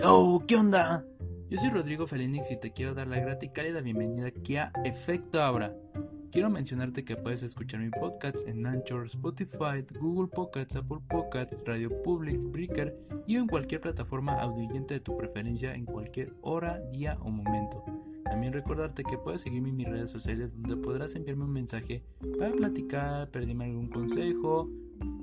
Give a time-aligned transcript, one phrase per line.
[0.00, 1.04] Hello, ¿qué onda?
[1.50, 4.70] Yo soy Rodrigo Felinix y te quiero dar la grata y cálida bienvenida aquí a
[4.84, 5.74] Efecto Abra.
[6.30, 11.90] Quiero mencionarte que puedes escuchar mi podcast en Anchor, Spotify, Google Podcasts, Apple Podcasts, Radio
[12.04, 17.30] Public, Breaker y en cualquier plataforma audioyente de tu preferencia en cualquier hora, día o
[17.30, 17.84] momento.
[18.22, 22.04] También recordarte que puedes seguirme en mis redes sociales donde podrás enviarme un mensaje
[22.38, 24.70] para platicar, pedirme algún consejo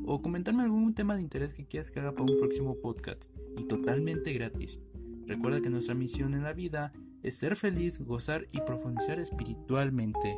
[0.05, 3.65] o comentarme algún tema de interés que quieras que haga para un próximo podcast y
[3.65, 4.83] totalmente gratis.
[5.25, 10.37] Recuerda que nuestra misión en la vida es ser feliz, gozar y profundizar espiritualmente.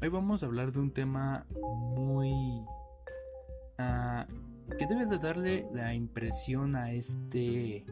[0.00, 2.32] Hoy vamos a hablar de un tema muy...
[3.78, 7.84] Uh, que debe de darle la impresión a este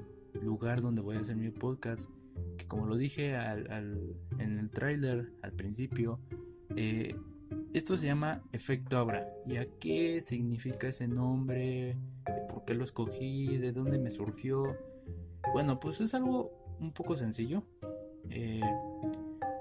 [0.43, 2.11] lugar donde voy a hacer mi podcast.
[2.57, 6.21] Que como lo dije al, en el tráiler al principio,
[6.77, 7.15] eh,
[7.73, 9.29] esto se llama efecto Abra.
[9.47, 11.97] ¿Y a qué significa ese nombre?
[12.49, 13.59] ¿Por qué lo escogí?
[13.59, 14.77] ¿De dónde me surgió?
[15.53, 17.63] Bueno, pues es algo un poco sencillo.
[18.31, 18.61] Eh,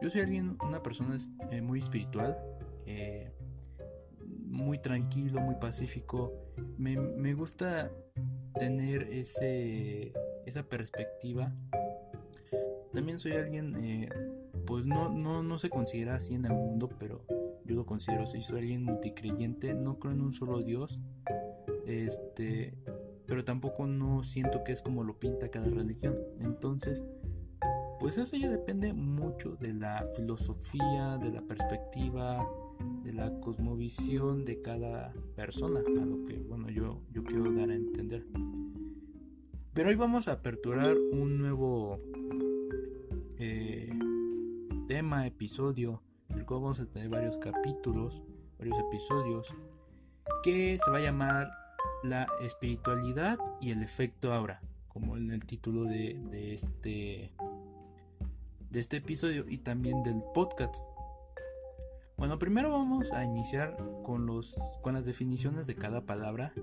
[0.02, 1.18] yo soy alguien, una persona
[1.52, 2.38] eh, muy espiritual,
[2.86, 3.29] eh,
[4.60, 6.34] muy tranquilo, muy pacífico.
[6.78, 7.92] Me, me, gusta
[8.58, 10.14] tener ese,
[10.46, 11.54] esa perspectiva.
[12.94, 14.10] También soy alguien, eh,
[14.66, 17.26] pues no, no, no se considera así en el mundo, pero
[17.66, 18.42] yo lo considero así.
[18.42, 21.00] Soy alguien multicreyente, no creo en un solo Dios.
[21.86, 22.74] Este,
[23.26, 26.18] pero tampoco no siento que es como lo pinta cada religión.
[26.40, 27.08] Entonces,
[28.00, 32.48] pues eso ya depende mucho de la filosofía, de la perspectiva,
[33.04, 37.76] de la cosmovisión de cada persona, a lo que bueno yo, yo quiero dar a
[37.76, 38.26] entender.
[39.74, 42.00] Pero hoy vamos a aperturar un nuevo
[43.38, 43.90] eh,
[44.88, 48.24] tema, episodio, del cual vamos a tener varios capítulos,
[48.58, 49.48] varios episodios,
[50.44, 51.52] que se va a llamar
[52.04, 57.32] la espiritualidad y el efecto aura, como en el título de, de este
[58.70, 60.76] de este episodio y también del podcast.
[62.20, 66.54] Bueno, primero vamos a iniciar con, los, con las definiciones de cada palabra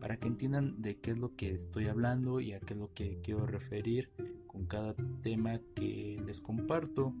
[0.00, 2.90] para que entiendan de qué es lo que estoy hablando y a qué es lo
[2.94, 4.08] que quiero referir
[4.46, 7.12] con cada tema que les comparto,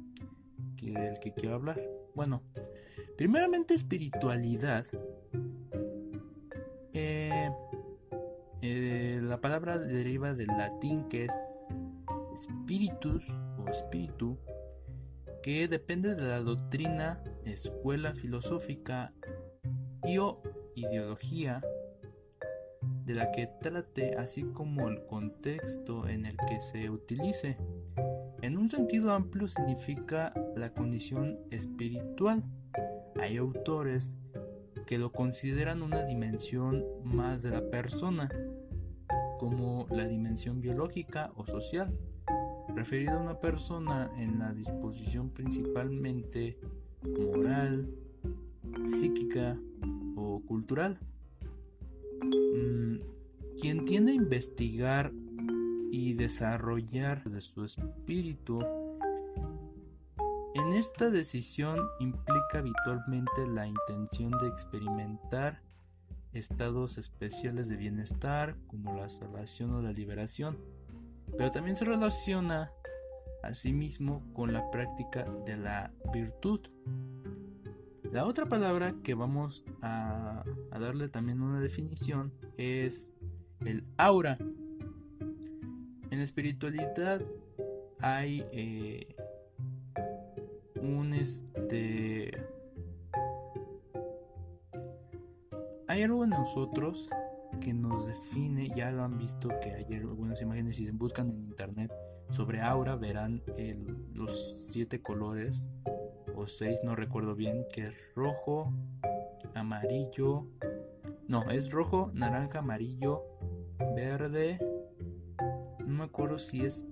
[0.78, 1.78] que, del que quiero hablar.
[2.14, 2.42] Bueno,
[3.18, 4.86] primeramente espiritualidad.
[6.94, 7.50] Eh,
[8.62, 11.68] eh, la palabra deriva del latín que es
[12.42, 13.28] spiritus
[13.58, 14.38] o espíritu,
[15.44, 19.12] que depende de la doctrina, escuela filosófica
[20.02, 20.40] y o
[20.74, 21.62] ideología
[23.04, 27.58] de la que trate, así como el contexto en el que se utilice.
[28.40, 32.42] En un sentido amplio significa la condición espiritual.
[33.20, 34.16] Hay autores
[34.86, 38.30] que lo consideran una dimensión más de la persona,
[39.38, 41.92] como la dimensión biológica o social
[42.74, 46.58] referido a una persona en la disposición principalmente
[47.02, 47.88] moral,
[48.82, 49.58] psíquica
[50.16, 50.98] o cultural.
[52.22, 52.96] Mm,
[53.60, 55.12] quien tiende a investigar
[55.90, 58.60] y desarrollar de su espíritu
[60.54, 65.60] en esta decisión implica habitualmente la intención de experimentar
[66.32, 70.56] estados especiales de bienestar como la salvación o la liberación
[71.36, 72.72] pero también se relaciona
[73.42, 76.60] asimismo con la práctica de la virtud.
[78.10, 83.16] La otra palabra que vamos a, darle también una definición es
[83.64, 84.38] el aura.
[86.10, 87.22] En la espiritualidad
[87.98, 89.16] hay eh,
[90.80, 92.30] un este
[95.88, 97.10] hay algo en nosotros
[97.64, 101.44] que nos define, ya lo han visto que hay algunas imágenes, si se buscan en
[101.44, 101.90] internet
[102.28, 103.42] sobre aura, verán
[104.12, 105.66] los siete colores,
[106.36, 108.70] o seis, no recuerdo bien, que es rojo,
[109.54, 110.46] amarillo,
[111.26, 113.22] no, es rojo, naranja, amarillo,
[113.96, 114.58] verde,
[115.78, 116.86] no me acuerdo si es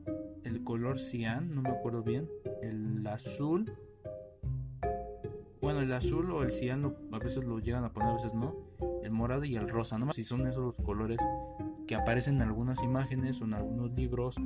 [0.45, 2.31] el color cian, no me acuerdo bien,
[2.63, 3.77] el azul,
[5.61, 8.57] bueno, el azul o el cian a veces lo llegan a poner, a veces no
[9.13, 10.13] morado y el rosa, ¿no?
[10.13, 11.19] Si son esos los colores
[11.87, 14.37] que aparecen en algunas imágenes o en algunos libros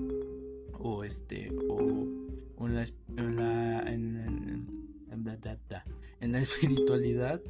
[0.78, 1.80] o este o,
[2.66, 2.74] en
[3.36, 4.86] la en
[6.20, 7.40] en, la espiritualidad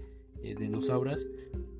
[0.43, 1.27] eh, de los auras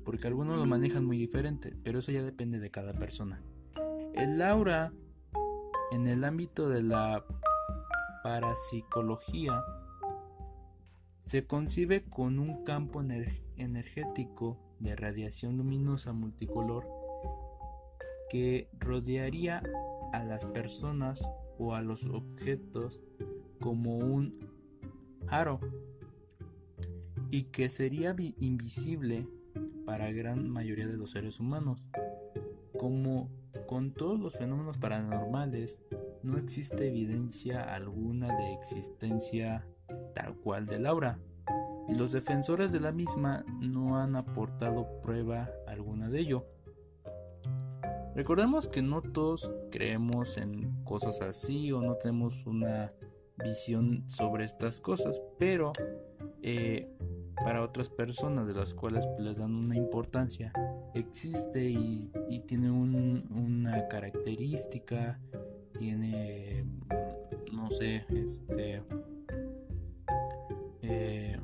[0.03, 3.41] porque algunos lo manejan muy diferente pero eso ya depende de cada persona
[4.13, 4.91] el aura
[5.91, 7.23] en el ámbito de la
[8.23, 9.63] parapsicología
[11.21, 13.03] se concibe con un campo
[13.57, 16.87] energético de radiación luminosa multicolor
[18.29, 19.63] que rodearía
[20.13, 21.27] a las personas
[21.57, 23.03] o a los objetos
[23.59, 24.39] como un
[25.27, 25.59] aro
[27.31, 29.27] y que sería invisible
[29.85, 31.83] para gran mayoría de los seres humanos.
[32.77, 33.29] Como
[33.67, 35.83] con todos los fenómenos paranormales,
[36.23, 39.65] no existe evidencia alguna de existencia
[40.13, 41.19] tal cual del aura,
[41.87, 46.45] y los defensores de la misma no han aportado prueba alguna de ello.
[48.15, 52.91] Recordemos que no todos creemos en cosas así o no tenemos una
[53.43, 55.71] visión sobre estas cosas, pero
[56.41, 56.89] eh,
[57.35, 60.51] para otras personas de las cuales les dan una importancia,
[60.95, 62.11] existe y,
[62.47, 65.19] tiene una característica,
[65.77, 66.65] tiene,
[67.51, 68.81] no sé, este,
[70.81, 71.37] eh,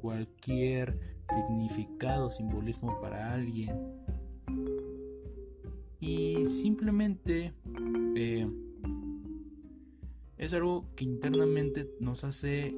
[0.00, 0.98] cualquier
[1.28, 3.76] significado, simbolismo para alguien.
[6.00, 7.52] Y simplemente
[8.16, 8.48] eh,
[10.38, 12.74] es algo que internamente nos hace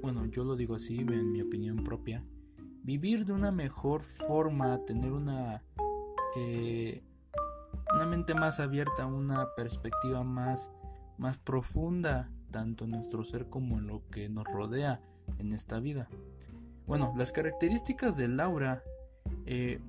[0.00, 2.24] bueno, yo lo digo así, en mi opinión propia,
[2.82, 5.62] vivir de una mejor forma, tener una,
[6.36, 7.02] eh,
[7.94, 10.70] una mente más abierta, una perspectiva más,
[11.18, 15.00] más profunda, tanto en nuestro ser como en lo que nos rodea
[15.38, 16.08] en esta vida.
[16.86, 18.82] Bueno, las características del aura
[19.46, 19.80] eh,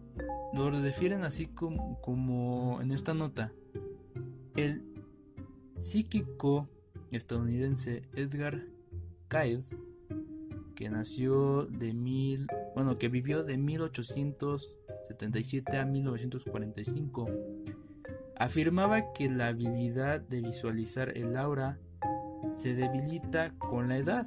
[0.54, 3.52] lo refieren así como, como en esta nota.
[4.56, 4.84] El
[5.80, 6.68] psíquico
[7.12, 8.62] estadounidense Edgar
[9.30, 9.78] Cayce
[10.80, 17.30] que nació de mil, bueno, que vivió de 1877 a 1945,
[18.38, 21.78] afirmaba que la habilidad de visualizar el aura
[22.51, 24.25] se debilita con la edad.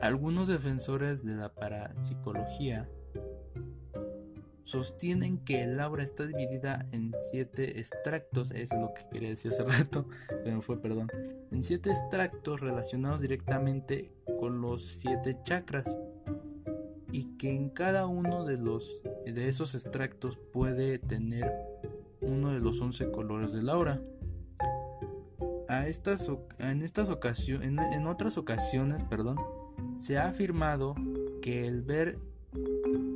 [0.00, 2.88] Algunos defensores de la parapsicología
[4.66, 9.52] sostienen que el aura está dividida en siete extractos, eso es lo que quería decir
[9.52, 10.08] hace rato,
[10.44, 11.08] pero fue perdón,
[11.52, 14.10] en siete extractos relacionados directamente
[14.40, 15.96] con los siete chakras
[17.12, 21.50] y que en cada uno de los de esos extractos puede tener
[22.20, 24.02] uno de los once colores del aura.
[26.58, 27.68] En estas ocasiones,
[28.06, 29.38] otras ocasiones, perdón,
[29.96, 30.94] se ha afirmado
[31.42, 32.18] que el ver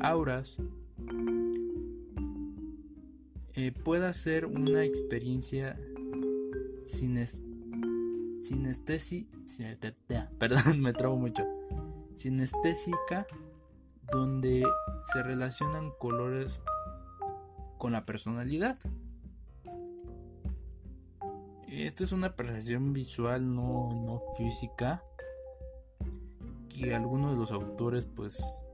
[0.00, 0.56] auras
[3.54, 5.78] eh, pueda ser una experiencia
[10.76, 11.44] me trabo mucho,
[12.14, 13.26] sinestésica,
[14.10, 14.64] donde
[15.02, 16.62] se relacionan colores
[17.78, 18.78] con la personalidad.
[21.70, 25.04] Esta es una percepción visual, no, no física,
[26.68, 28.64] que algunos de los autores pues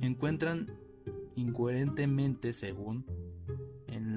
[0.00, 0.70] encuentran
[1.34, 3.04] incoherentemente según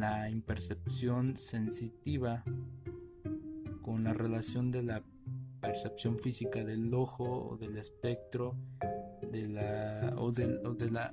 [0.01, 2.43] la impercepción sensitiva
[3.83, 5.03] con la relación de la
[5.59, 8.55] percepción física del ojo o del espectro
[9.31, 11.11] de la o, de la o de la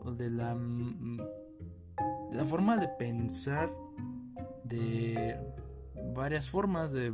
[0.00, 1.20] o de la, mm,
[2.32, 3.72] la forma de pensar
[4.64, 5.38] de
[6.14, 7.12] varias formas de,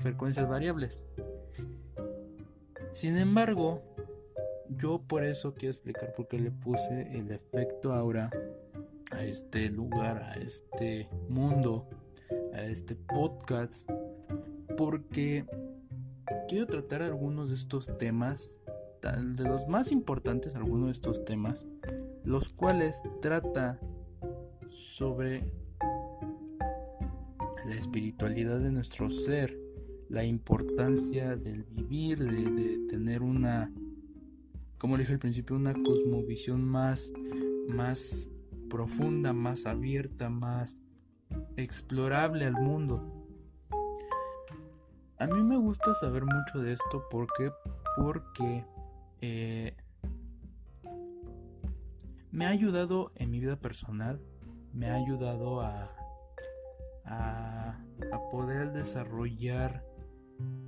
[0.00, 1.06] frecuencias variables.
[2.92, 3.82] Sin embargo
[4.68, 8.30] yo por eso quiero explicar por qué le puse el efecto aura
[9.12, 11.88] a este lugar, a este mundo,
[12.52, 13.88] a este podcast,
[14.76, 15.44] porque
[16.48, 18.58] quiero tratar algunos de estos temas,
[19.02, 21.66] de los más importantes, algunos de estos temas,
[22.24, 23.78] los cuales trata
[24.68, 25.44] sobre
[27.66, 29.58] la espiritualidad de nuestro ser,
[30.08, 33.72] la importancia del vivir, de, tener una,
[34.78, 37.10] como dije al principio, una cosmovisión más,
[37.68, 38.30] más
[38.70, 40.82] profunda, más abierta, más
[41.56, 43.26] explorable al mundo.
[45.18, 47.50] A mí me gusta saber mucho de esto porque,
[47.96, 48.64] porque
[49.20, 49.74] eh,
[52.30, 54.20] me ha ayudado en mi vida personal,
[54.72, 55.95] me ha ayudado a,
[57.06, 57.82] a,
[58.30, 59.84] poder desarrollar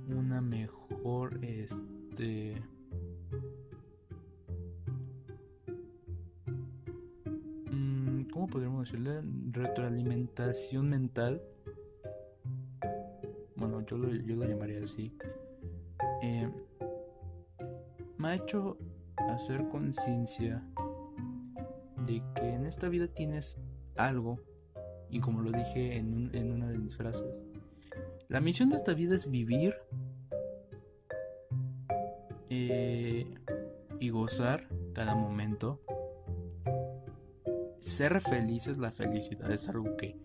[0.07, 2.61] una mejor este
[8.39, 9.21] ¿cómo podríamos decirle?
[9.51, 11.41] Retroalimentación mental.
[13.57, 15.13] Bueno, yo lo, yo lo llamaría así.
[16.21, 16.49] Eh,
[18.17, 18.77] me ha hecho
[19.29, 20.63] hacer conciencia
[22.05, 23.59] de que en esta vida tienes
[23.97, 24.39] algo,
[25.09, 27.43] y como lo dije en, en una de mis frases,
[28.27, 29.75] la misión de esta vida es vivir
[32.49, 33.25] eh,
[33.99, 35.79] y gozar cada momento.
[37.79, 40.15] Ser felices, la felicidad es algo que,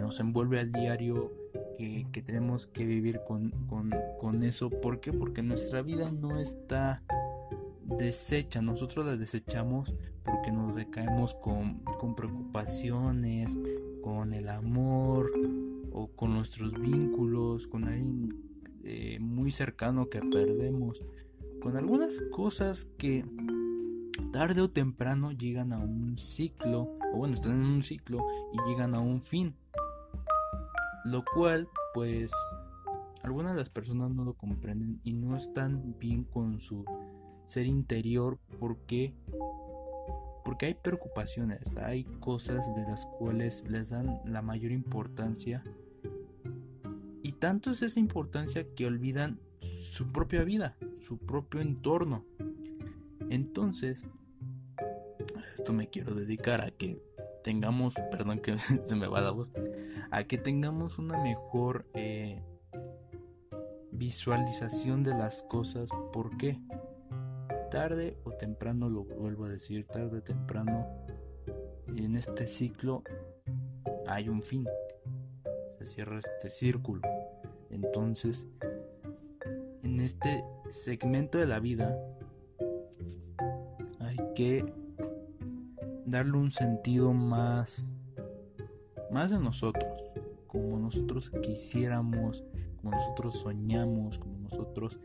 [0.00, 1.32] nos envuelve al diario,
[1.76, 4.70] que, tenemos que vivir con, con, eso.
[4.70, 5.12] ¿Por qué?
[5.12, 7.02] Porque nuestra vida no está
[7.84, 9.94] deshecha, nosotros la desechamos
[10.24, 13.58] porque nos decaemos con, con preocupaciones,
[14.02, 15.32] con el amor
[15.92, 18.50] o con nuestros vínculos, con alguien
[18.84, 21.04] eh, muy cercano que perdemos,
[21.60, 23.24] con algunas cosas que
[24.32, 28.94] tarde o temprano llegan a un ciclo, o bueno, están en un ciclo y llegan
[28.94, 29.54] a un fin.
[31.04, 32.30] Lo cual, pues,
[33.22, 36.84] algunas de las personas no lo comprenden y no están bien con su
[37.46, 39.14] ser interior porque
[40.50, 45.62] porque hay preocupaciones, hay cosas de las cuales les dan la mayor importancia
[47.22, 52.24] y tanto es esa importancia que olvidan su propia vida, su propio entorno.
[53.28, 54.08] Entonces,
[55.56, 57.00] esto me quiero dedicar a que
[57.44, 59.52] tengamos, perdón que se me va la voz,
[60.10, 62.42] a que tengamos una mejor eh,
[63.92, 65.90] visualización de las cosas.
[66.12, 66.60] ¿Por qué?
[67.70, 70.86] Tarde o temprano, lo vuelvo a decir, tarde o temprano,
[71.86, 73.02] en este ciclo
[74.06, 74.66] hay un fin.
[75.78, 77.02] Se cierra este círculo.
[77.70, 78.48] Entonces,
[79.82, 81.96] en este segmento de la vida
[84.00, 84.64] hay que
[86.04, 87.94] darle un sentido más
[89.10, 89.92] más de nosotros,
[90.46, 92.44] como nosotros quisiéramos,
[92.76, 94.98] como nosotros soñamos, como nosotros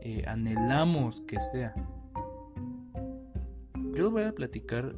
[0.00, 1.74] eh, anhelamos que sea.
[3.96, 4.94] Yo voy a platicar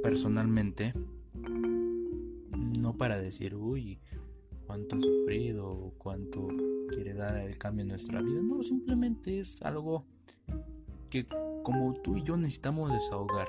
[0.00, 0.94] personalmente,
[2.78, 3.98] no para decir, uy,
[4.64, 6.46] cuánto ha sufrido, cuánto
[6.92, 8.40] quiere dar el cambio en nuestra vida.
[8.40, 10.04] No, simplemente es algo
[11.10, 11.26] que
[11.64, 13.48] como tú y yo necesitamos desahogar.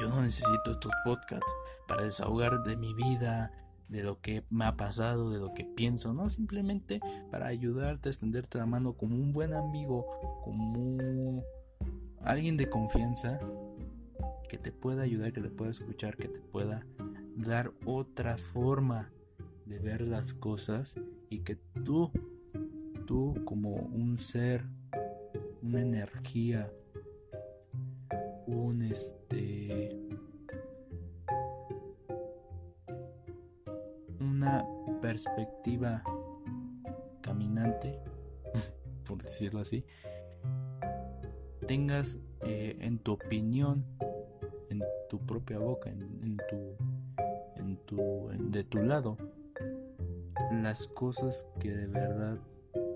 [0.00, 1.52] Yo no necesito estos podcasts
[1.88, 3.50] para desahogar de mi vida,
[3.88, 7.00] de lo que me ha pasado, de lo que pienso, no, simplemente
[7.32, 10.06] para ayudarte a extenderte la mano como un buen amigo,
[10.44, 11.42] como
[12.24, 13.40] alguien de confianza
[14.52, 16.84] que te pueda ayudar, que te pueda escuchar, que te pueda
[17.36, 19.10] dar otra forma
[19.64, 20.94] de ver las cosas
[21.30, 22.12] y que tú,
[23.06, 24.66] tú como un ser,
[25.62, 26.70] una energía,
[28.46, 29.96] un este,
[34.20, 34.66] una
[35.00, 36.04] perspectiva
[37.22, 37.98] caminante,
[39.08, 39.86] por decirlo así,
[41.66, 43.86] tengas eh, en tu opinión
[45.12, 46.56] tu propia boca, en, tu,
[47.56, 49.18] en tu, de tu lado,
[50.62, 52.38] las cosas que de verdad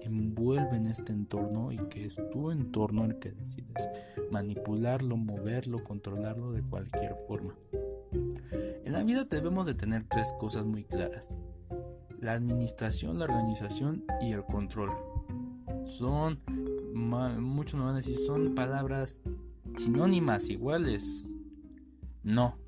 [0.01, 3.87] envuelven este entorno y que es tu entorno el que decides
[4.31, 7.55] manipularlo, moverlo, controlarlo de cualquier forma.
[8.13, 11.39] En la vida debemos de tener tres cosas muy claras.
[12.19, 14.91] La administración, la organización y el control.
[15.99, 16.41] Son,
[16.95, 19.21] muchos me van a decir, son palabras
[19.77, 21.36] sinónimas, iguales,
[22.27, 22.59] no.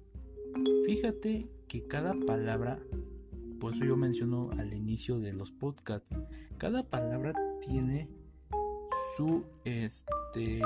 [0.86, 2.78] Fíjate que cada palabra,
[3.58, 6.16] por eso yo menciono al inicio de los podcasts,
[6.58, 8.08] cada palabra tiene
[9.16, 10.62] su este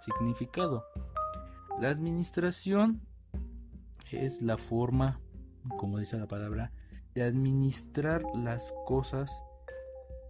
[0.00, 0.86] significado.
[1.78, 3.02] La administración
[4.10, 5.20] es la forma,
[5.76, 6.72] como dice la palabra,
[7.14, 9.44] de administrar las cosas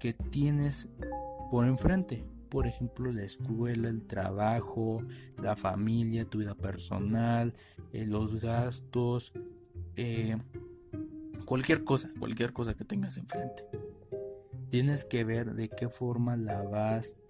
[0.01, 0.89] que tienes
[1.53, 5.03] por enfrente por ejemplo, la escuela, el trabajo,
[5.41, 7.55] la familia, tu vida personal,
[7.93, 9.33] eh, los gastos,
[9.97, 10.37] eh,
[11.45, 13.65] cualquier cosa, cualquier cosa que tengas enfrente.
[14.71, 17.21] Tienes que ver de qué forma la vas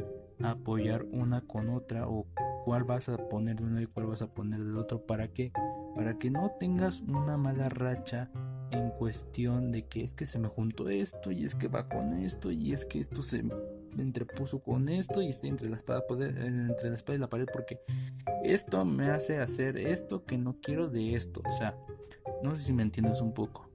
[0.40, 2.26] a apoyar una con otra o
[2.64, 5.06] cuál vas a poner de uno y cuál vas a poner del otro.
[5.06, 5.52] ¿Para qué?
[5.94, 8.30] Para que no tengas una mala racha
[8.70, 12.12] en cuestión de que es que se me juntó esto y es que va con
[12.12, 13.44] esto y es que esto se
[14.02, 17.81] entrepuso con esto y estoy entre la espada entre la espada y la pared porque
[18.45, 21.43] esto me hace hacer esto que no quiero de esto.
[21.47, 21.76] O sea
[22.43, 23.69] no sé si me entiendes un poco.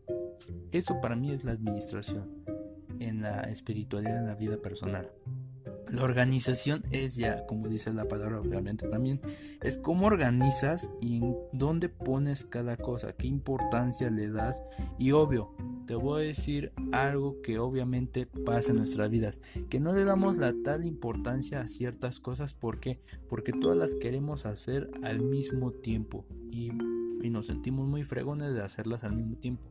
[0.72, 2.44] Eso para mí es la administración
[3.00, 5.12] en la espiritualidad en la vida personal.
[5.90, 9.22] La organización es ya, como dice la palabra obviamente también,
[9.62, 14.64] es cómo organizas y en dónde pones cada cosa, qué importancia le das.
[14.98, 15.54] Y obvio,
[15.86, 19.38] te voy a decir algo que obviamente pasa en nuestras vidas,
[19.70, 23.00] que no le damos la tal importancia a ciertas cosas, ¿por qué?
[23.30, 26.72] Porque todas las queremos hacer al mismo tiempo y,
[27.22, 29.64] y nos sentimos muy fregones de hacerlas al mismo tiempo.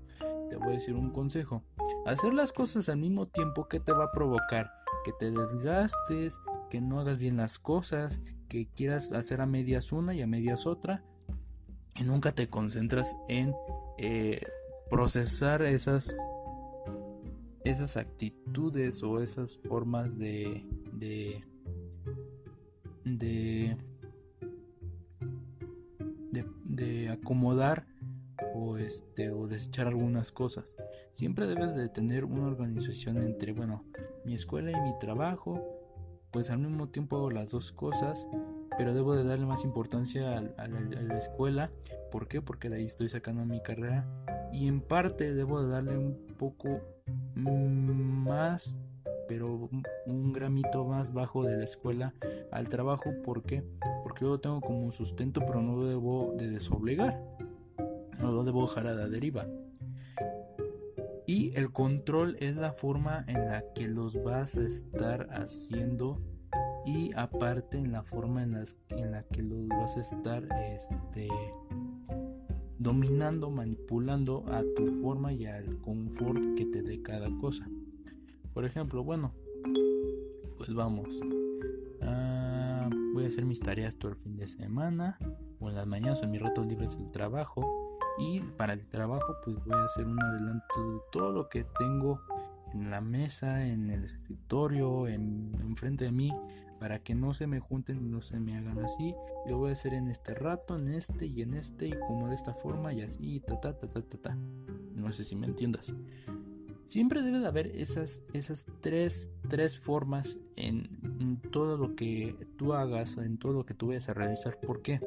[0.48, 1.64] Te voy a decir un consejo,
[2.06, 4.70] hacer las cosas al mismo tiempo que te va a provocar
[5.02, 6.40] que te desgastes,
[6.70, 10.66] que no hagas bien las cosas, que quieras hacer a medias una y a medias
[10.66, 11.02] otra,
[11.96, 13.54] y nunca te concentras en
[13.98, 14.40] eh,
[14.92, 16.14] procesar esas
[17.64, 21.42] esas actitudes o esas formas de de
[26.64, 27.86] de, acomodar
[28.54, 30.76] o este o desechar algunas cosas.
[31.10, 33.84] Siempre debes de tener una organización entre bueno
[34.26, 35.58] mi escuela y mi trabajo
[36.30, 38.28] pues al mismo tiempo hago las dos cosas
[38.78, 41.70] pero debo de darle más importancia a, la, escuela.
[42.10, 42.42] ¿por qué?
[42.42, 44.06] porque de ahí estoy sacando mi carrera.
[44.52, 46.80] Y en parte debo de darle un poco
[47.34, 48.78] más
[49.28, 49.70] pero
[50.06, 52.14] un gramito más bajo de la escuela
[52.50, 53.12] al trabajo.
[53.24, 53.64] ¿por qué?
[54.02, 57.22] porque yo lo tengo como sustento pero no lo debo de desobligar.
[58.18, 59.46] No lo debo dejar a la deriva.
[61.26, 66.20] Y el control es la forma en la que los vas a estar haciendo
[66.84, 71.28] y aparte en la forma en, en la que los vas a estar este,
[72.78, 77.68] dominando, manipulando a tu forma y al confort que te dé cada cosa.
[78.52, 79.32] Por ejemplo, bueno,
[80.58, 81.08] pues vamos.
[82.02, 85.18] Ah, voy a hacer mis tareas todo el fin de semana
[85.60, 87.98] o en las mañanas o en mis ratos libres del trabajo.
[88.18, 92.20] Y para el trabajo, pues voy a hacer un adelanto de todo lo que tengo
[92.74, 96.32] en la mesa, en el escritorio, en, enfrente de mí,
[96.78, 99.14] para que no se me junten y no se me hagan así.
[99.46, 102.34] Lo voy a hacer en este rato, en este y en este, y como de
[102.34, 104.38] esta forma, y así, ta ta ta ta ta ta.
[104.94, 105.94] No sé si me entiendas.
[106.86, 110.88] Siempre debe de haber esas, esas tres, tres formas en,
[111.20, 114.58] en todo lo que tú hagas, en todo lo que tú vayas a realizar.
[114.60, 115.00] ¿Por qué?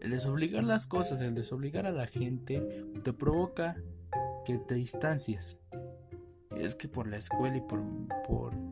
[0.00, 3.76] El desobligar las cosas, el desobligar a la gente, te provoca
[4.44, 5.60] que te distancias
[6.58, 7.80] es que por la escuela y por,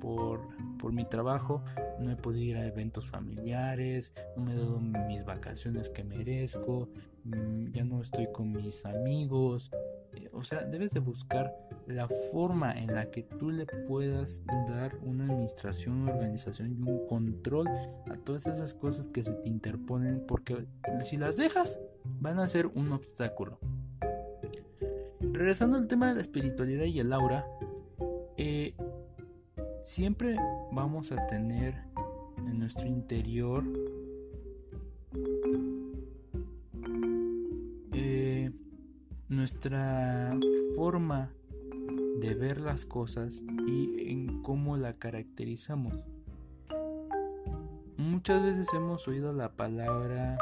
[0.01, 1.63] por, mi trabajo
[1.99, 6.89] no he podido ir a eventos familiares, no me he dado mis vacaciones que merezco,
[7.25, 9.71] mm, ya no estoy con mis amigos.
[10.15, 11.53] Eh, o sea, debes de buscar
[11.87, 17.07] la forma en la que tú le puedas dar una administración, una organización y un
[17.09, 20.67] control a todas esas cosas que se te interponen, porque
[21.01, 21.79] si las dejas,
[22.21, 23.59] van a ser un obstáculo.
[25.21, 27.47] Regresando al tema de la espiritualidad y el aura,
[28.37, 28.75] eh,
[29.83, 30.37] siempre
[30.73, 31.75] vamos a tener
[32.47, 33.65] en nuestro interior
[37.93, 38.51] eh,
[39.29, 40.37] nuestra
[40.75, 41.33] forma
[42.21, 46.05] de ver las cosas y en cómo la caracterizamos.
[47.97, 50.37] Muchas veces hemos oído la palabra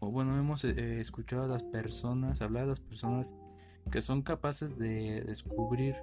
[0.00, 3.34] o bueno, hemos eh, escuchado a las personas, hablar a las personas
[3.90, 5.96] que son capaces de descubrir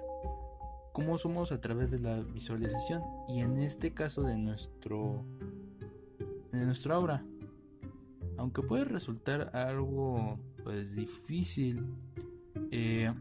[0.92, 3.02] cómo somos a través de la visualización.
[3.28, 5.24] Y en este caso de nuestro
[6.52, 7.24] de nuestra obra
[8.36, 11.86] aunque puede resultar algo pues difícil
[12.70, 13.12] eh,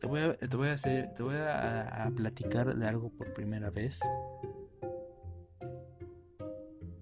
[0.00, 4.00] te voy te voy a hacer te voy a platicar de algo por primera vez.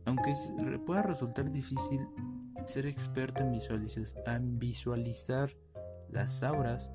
[0.05, 0.35] Aunque
[0.85, 2.07] pueda resultar difícil
[2.67, 5.57] ser experto en, visualizar
[6.11, 6.93] las auras.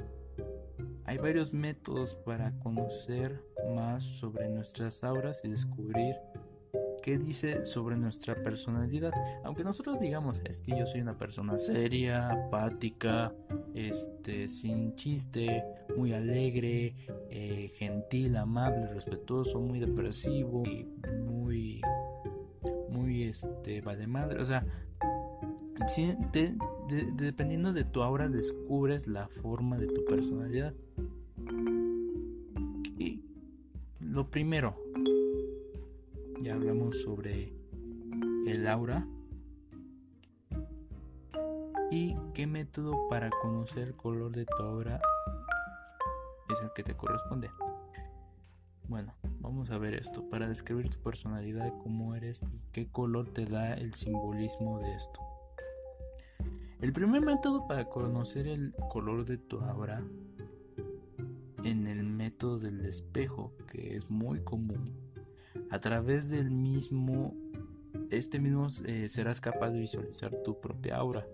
[1.05, 3.43] Hay varios métodos para conocer
[3.75, 6.15] más sobre nuestras auras y descubrir
[7.01, 9.13] qué dice sobre nuestra personalidad.
[9.43, 13.33] Aunque nosotros digamos, es que yo soy una persona seria, apática,
[13.73, 15.63] este, sin chiste,
[15.95, 16.95] muy alegre,
[17.29, 20.85] eh, gentil, amable, respetuoso, muy depresivo y
[21.23, 21.81] muy,
[22.89, 24.41] muy, este, vale madre.
[24.41, 24.65] O sea,
[27.15, 30.73] dependiendo de tu aura descubres la forma de tu personalidad.
[32.97, 33.23] Y
[33.99, 34.75] lo primero,
[36.41, 37.53] ya hablamos sobre
[38.45, 39.07] el aura
[41.91, 44.99] y qué método para conocer el color de tu aura
[46.49, 47.49] es el que te corresponde.
[48.87, 53.45] Bueno, vamos a ver esto para describir tu personalidad, cómo eres y qué color te
[53.45, 55.36] da el simbolismo de esto.
[56.79, 60.03] El primer método para conocer el color de tu aura
[61.63, 64.93] en el método del espejo, que es muy común,
[65.71, 67.33] a través del mismo,
[68.11, 71.27] este mismo eh, serás capaz de visualizar tu propia aura.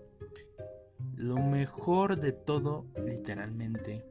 [1.14, 4.02] Lo mejor de todo, literalmente,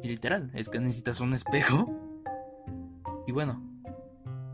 [0.00, 1.90] y literal, es que necesitas un espejo.
[3.26, 3.60] Y bueno,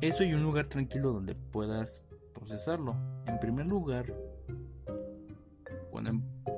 [0.01, 2.97] eso y un lugar tranquilo donde puedas procesarlo.
[3.27, 4.13] En primer lugar,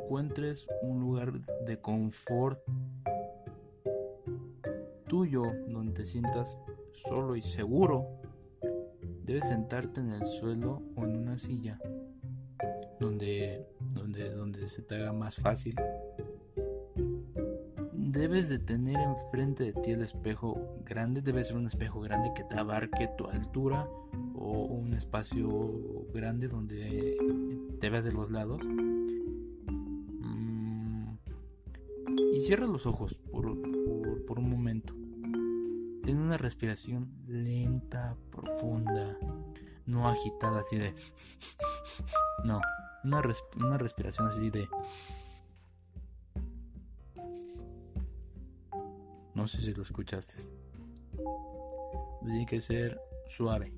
[0.06, 1.32] encuentres un lugar
[1.66, 2.60] de confort
[5.08, 8.06] tuyo donde te sientas solo y seguro,
[9.24, 11.78] debes sentarte en el suelo o en una silla
[12.98, 15.74] donde, donde, donde se te haga más fácil.
[17.92, 22.44] Debes de tener enfrente de ti el espejo grande, debe ser un espejo grande que
[22.44, 23.86] te abarque tu altura
[24.34, 25.48] o un espacio
[26.14, 27.16] grande donde
[27.78, 28.62] te veas de los lados.
[32.36, 33.46] Y cierra los ojos por,
[34.26, 34.94] por un momento.
[36.02, 39.18] Ten una respiración lenta, profunda,
[39.86, 40.94] no agitada así de...
[42.44, 42.60] No,
[43.04, 43.22] una,
[43.56, 44.68] una respiración así de...
[49.34, 50.34] No sé si lo escuchaste.
[52.22, 53.72] Tiene que ser suave.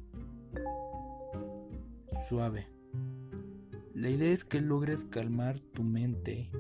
[2.29, 2.66] Suave.
[3.94, 6.51] La idea es que logres calmar tu mente.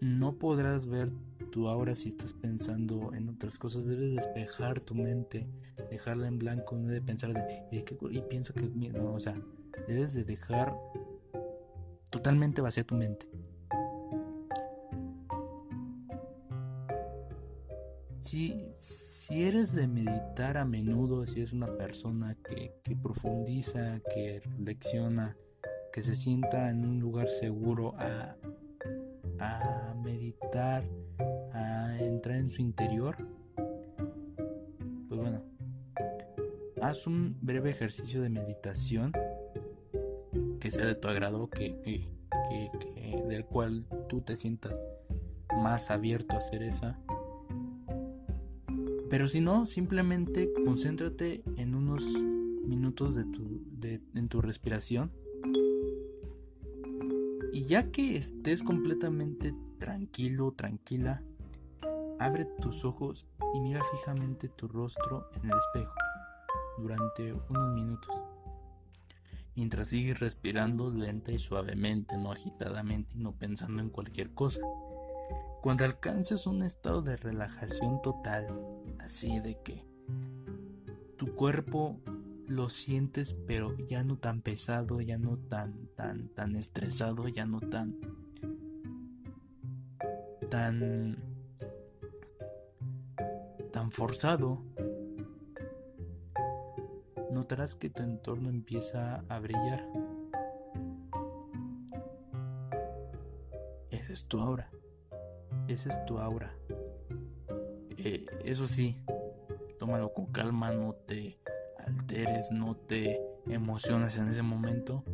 [0.00, 1.10] No podrás ver
[1.50, 3.84] tu ahora si estás pensando en otras cosas.
[3.84, 5.46] Debes despejar tu mente,
[5.90, 9.38] dejarla en blanco, no de pensar de, y, pienso que, no, o sea,
[9.86, 10.74] debes de dejar
[12.08, 13.28] totalmente vacía tu mente.
[18.20, 24.40] Si, si eres de meditar a menudo, si eres una persona que, que profundiza, que
[24.40, 25.36] reflexiona,
[25.92, 28.36] que se sienta en un lugar seguro a,
[29.40, 30.84] a meditar,
[31.52, 33.16] a entrar en su interior,
[35.08, 35.42] pues bueno,
[36.82, 39.12] haz un breve ejercicio de meditación
[40.60, 42.06] que sea de tu agrado, que,
[43.28, 44.86] del cual tú te sientas
[45.62, 46.98] más abierto a hacer esa.
[49.08, 52.04] Pero si no, simplemente concéntrate en unos
[52.64, 53.62] minutos de tu,
[54.14, 55.10] en tu respiración.
[57.52, 61.22] Y ya que estés completamente tranquilo, tranquila,
[62.18, 65.94] abre tus ojos y mira fijamente tu rostro en el espejo
[66.78, 68.20] durante unos minutos
[69.60, 74.62] mientras sigues respirando lenta y suavemente, no agitadamente y no pensando en cualquier cosa.
[75.60, 78.46] Cuando alcances un estado de relajación total,
[79.00, 79.84] así de que
[81.18, 82.00] tu cuerpo
[82.50, 87.60] lo sientes pero ya no tan pesado, ya no tan tan tan estresado, ya no
[87.60, 87.94] tan
[90.50, 91.16] tan
[93.72, 94.64] tan forzado,
[97.30, 99.86] notarás que tu entorno empieza a brillar.
[103.90, 104.68] Esa es tu aura.
[105.68, 106.52] Esa es tu aura.
[107.96, 108.96] Eh, eso sí,
[109.78, 111.39] tómalo con calma, no te
[111.90, 115.04] alteres, no te emociones en ese momento.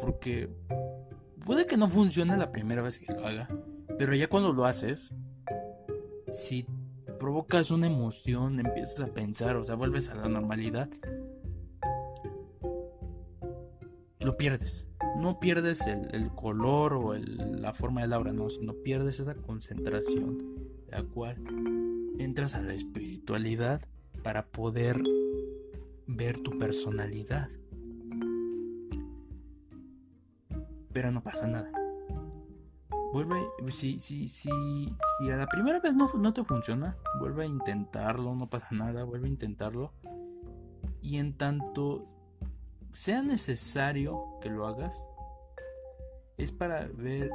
[0.00, 0.48] Porque
[1.44, 3.48] puede que no funcione la primera vez que lo haga,
[3.98, 5.14] pero ya cuando lo haces,
[6.32, 6.66] si
[7.18, 10.88] provocas una emoción, empiezas a pensar, o sea, vuelves a la normalidad,
[14.20, 14.86] lo pierdes.
[15.16, 20.38] No pierdes el, color o la forma del aura, no, sino pierdes esa concentración,
[20.88, 21.42] la cual
[22.18, 23.80] entras a la espiritualidad
[24.22, 25.02] para poder
[26.18, 27.48] ver tu personalidad.
[30.92, 31.70] Pero no pasa nada.
[33.12, 37.46] Vuelve, si, si, si, si a la primera vez no, no te funciona, vuelve a
[37.46, 39.92] intentarlo, no pasa nada, vuelve a intentarlo.
[41.00, 42.06] Y en tanto
[42.92, 45.08] sea necesario que lo hagas,
[46.36, 47.30] es para ver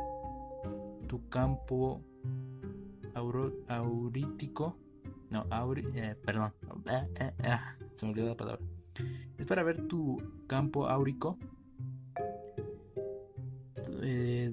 [1.07, 2.01] tu campo
[3.69, 4.77] aurítico.
[5.29, 6.53] No, auri, eh, perdón,
[6.91, 7.31] eh, eh,
[7.93, 8.62] se me olvidó la palabra.
[9.43, 11.37] Es para ver tu campo áurico,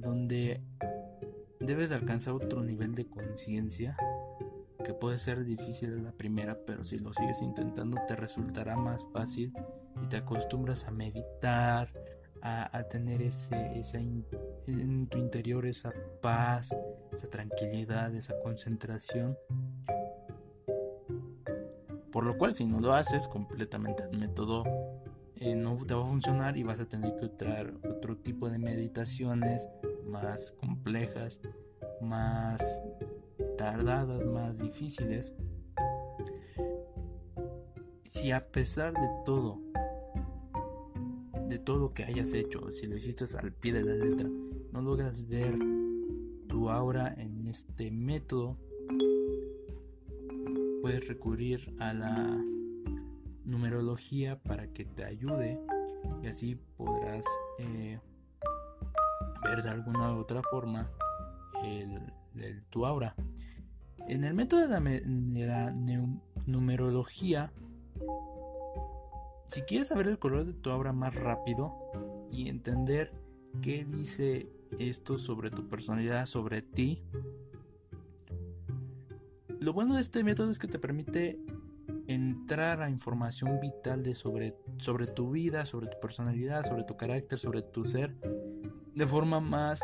[0.00, 0.60] donde
[1.60, 3.96] debes alcanzar otro nivel de conciencia
[4.84, 9.52] que puede ser difícil la primera, pero si lo sigues intentando te resultará más fácil
[9.94, 11.92] si te acostumbras a meditar,
[12.42, 16.74] a, tener ese, esa en tu interior esa paz,
[17.12, 19.38] esa tranquilidad, esa concentración.
[22.12, 24.64] Por lo cual si no lo haces completamente el método
[25.36, 28.58] eh, no te va a funcionar y vas a tener que usar otro tipo de
[28.58, 29.70] meditaciones
[30.06, 31.40] más complejas,
[32.02, 32.84] más
[33.56, 35.34] tardadas, más difíciles.
[38.04, 39.60] Si a pesar de todo,
[41.48, 44.28] de todo lo que hayas hecho, si lo hiciste al pie de la letra,
[44.72, 45.58] no logras ver
[46.48, 48.58] tu aura en este método,
[50.80, 52.42] puedes recurrir a la
[53.44, 55.58] numerología para que te ayude
[56.22, 57.24] y así podrás
[57.58, 57.98] eh,
[59.44, 60.90] ver de alguna otra forma
[61.64, 62.12] el,
[62.70, 63.14] tu aura.
[64.08, 65.70] En el método de la,
[66.46, 67.52] numerología,
[69.44, 71.74] si quieres saber el color de tu aura más rápido
[72.30, 73.12] y entender
[73.60, 77.02] qué dice esto sobre tu personalidad, sobre ti,
[79.60, 81.38] lo bueno de este método es que te permite
[82.06, 87.38] entrar a información vital de sobre, sobre tu vida, sobre tu personalidad, sobre tu carácter,
[87.38, 88.14] sobre tu ser,
[88.94, 89.80] de forma más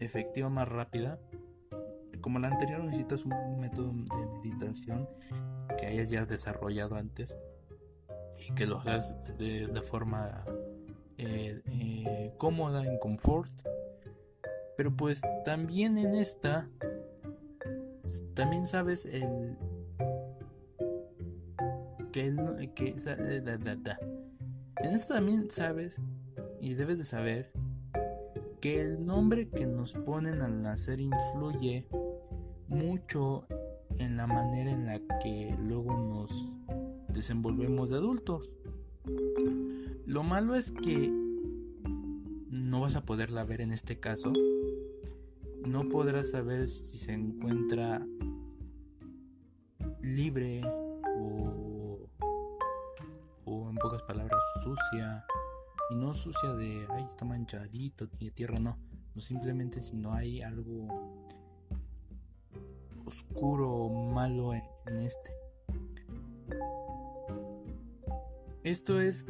[0.00, 1.20] efectiva, más rápida.
[2.20, 5.08] Como la anterior necesitas un método de meditación
[5.78, 7.36] que hayas ya desarrollado antes
[8.38, 10.44] y que lo hagas de, forma
[11.18, 13.52] eh, eh, cómoda, en confort.
[14.76, 16.68] Pero pues también en esta,
[18.34, 19.56] también sabes el...
[22.12, 22.34] Que,
[22.74, 22.94] que
[24.82, 26.02] en esto también sabes
[26.60, 27.52] y debes de saber
[28.60, 31.88] que el nombre que nos ponen al nacer influye
[32.68, 33.46] mucho
[33.98, 36.52] en la manera en la que luego nos
[37.08, 38.52] desenvolvemos de adultos.
[40.06, 41.10] Lo malo es que
[42.50, 44.32] no vas a poderla ver en este caso.
[45.66, 48.04] No podrás saber si se encuentra
[50.00, 50.62] libre
[51.18, 52.08] o,
[53.44, 55.24] o en pocas palabras sucia
[55.90, 58.78] y no sucia de, ay, está manchadito, tiene tierra, no.
[59.14, 60.88] No simplemente si no hay algo
[63.04, 65.32] oscuro o malo en, este.
[68.62, 69.26] Esto es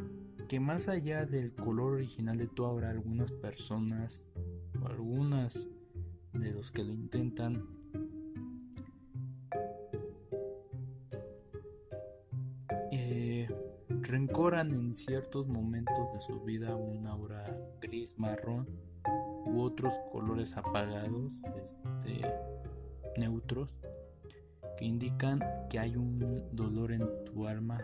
[0.47, 4.27] que más allá del color original de tu aura, algunas personas
[4.81, 5.67] o algunas
[6.43, 7.65] de los que lo intentan
[14.13, 17.45] rencoran en ciertos momentos de su vida un aura
[17.81, 18.67] gris, marrón
[19.45, 22.21] u otros colores apagados, este,
[23.17, 23.79] neutros,
[24.77, 27.81] que indican que hay un dolor en tu alma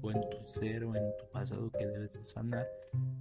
[0.00, 2.66] o en tu ser o en tu pasado que debes de sanar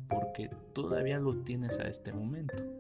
[0.10, 2.77] porque todavía lo tienes a este momento.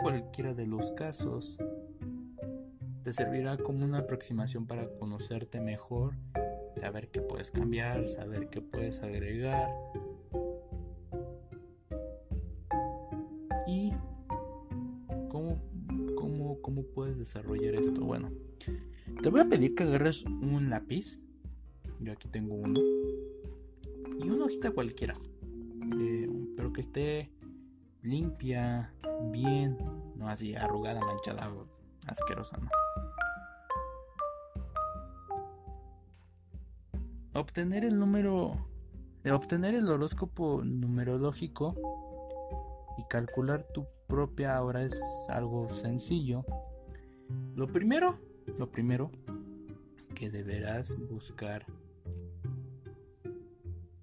[0.00, 1.58] Cualquiera de los casos,
[3.02, 6.14] te servirá como una aproximación para conocerte mejor,
[6.74, 9.70] saber qué puedes cambiar, saber qué puedes agregar.
[13.66, 13.92] Y
[15.28, 15.60] cómo,
[16.16, 18.00] cómo, cómo puedes desarrollar esto.
[18.00, 18.30] Bueno,
[19.22, 21.24] te voy a pedir que agarres un lápiz.
[22.00, 22.80] Yo aquí tengo uno.
[24.18, 25.14] Y una hojita cualquiera.
[25.98, 27.30] Eh, pero que esté
[28.02, 28.92] limpia,
[29.30, 29.76] bien,
[30.20, 31.50] no así arrugada, manchada,
[32.06, 32.68] asquerosa, ¿no?
[37.32, 38.66] obtener el número,
[39.24, 41.74] de obtener el horóscopo numerológico
[42.98, 46.44] y calcular tu propia hora es algo sencillo.
[47.56, 48.18] Lo primero,
[48.58, 49.10] lo primero
[50.14, 51.64] que deberás buscar,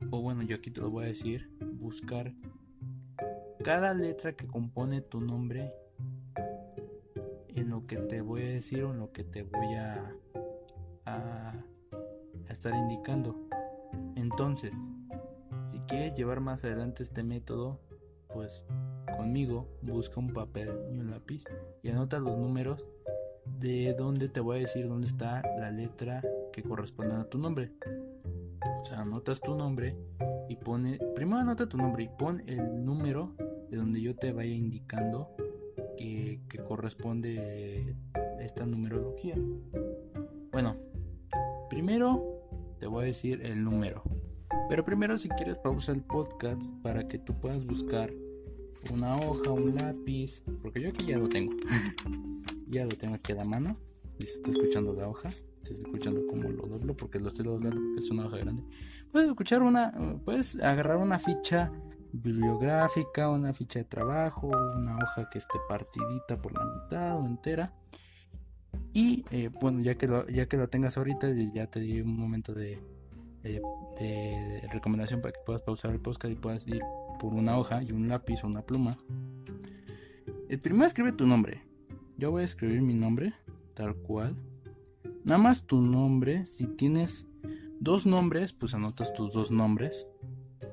[0.10, 2.34] o bueno, yo aquí te lo voy a decir, buscar
[3.64, 5.74] cada letra que compone tu nombre
[7.60, 10.16] en lo que te voy a decir o en lo que te voy a,
[11.06, 11.54] a
[12.50, 13.36] estar indicando.
[14.16, 14.76] Entonces,
[15.64, 17.80] si quieres llevar más adelante este método,
[18.34, 18.64] pues
[19.18, 21.44] conmigo busca un papel y un lápiz
[21.82, 22.88] y anota los números
[23.60, 27.72] de donde te voy a decir dónde está la letra que corresponde a tu nombre.
[28.82, 29.96] O sea, anotas tu nombre
[30.50, 33.34] y pone, primero anota tu nombre y pon el número
[33.70, 35.36] de donde yo te vaya indicando
[35.98, 37.96] que, corresponde
[38.40, 39.36] esta numerología.
[40.52, 40.76] Bueno,
[41.70, 42.24] primero
[42.80, 44.04] te voy a decir el número.
[44.70, 48.12] Pero primero si quieres pausa el podcast para que tú puedas buscar
[48.94, 51.54] una hoja, un lápiz, porque yo aquí ya lo tengo.
[52.68, 53.78] ya lo tengo aquí a la mano.
[54.20, 55.32] Y se está escuchando la hoja.
[55.32, 58.64] Se está escuchando como lo doblo porque lo estoy doblando porque es una hoja grande.
[59.12, 61.72] Puedes escuchar una, puedes agarrar una ficha
[62.12, 67.74] bibliográfica, una ficha de trabajo, una hoja que esté partidita por la mitad o entera
[68.94, 72.18] y eh, bueno, ya que, lo, ya que lo tengas ahorita, ya te di un
[72.18, 72.80] momento de,
[73.44, 76.82] de, recomendación para que puedas pausar el podcast y puedas ir
[77.20, 78.98] por una hoja y un lápiz o una pluma.
[80.50, 81.62] El primero escribe tu nombre.
[82.18, 83.34] Yo voy a escribir mi nombre,
[83.74, 84.36] tal cual.
[85.24, 86.46] Nada más tu nombre.
[86.46, 87.28] Si tienes
[87.80, 90.10] dos nombres, pues anotas tus dos nombres.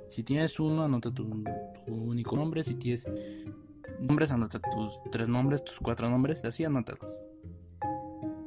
[0.09, 1.45] Si tienes uno, anota tu,
[1.87, 2.63] único nombre.
[2.63, 3.07] Si tienes
[3.99, 6.45] nombres, anota tus tres nombres, tus cuatro nombres.
[6.45, 7.21] Así anótalos.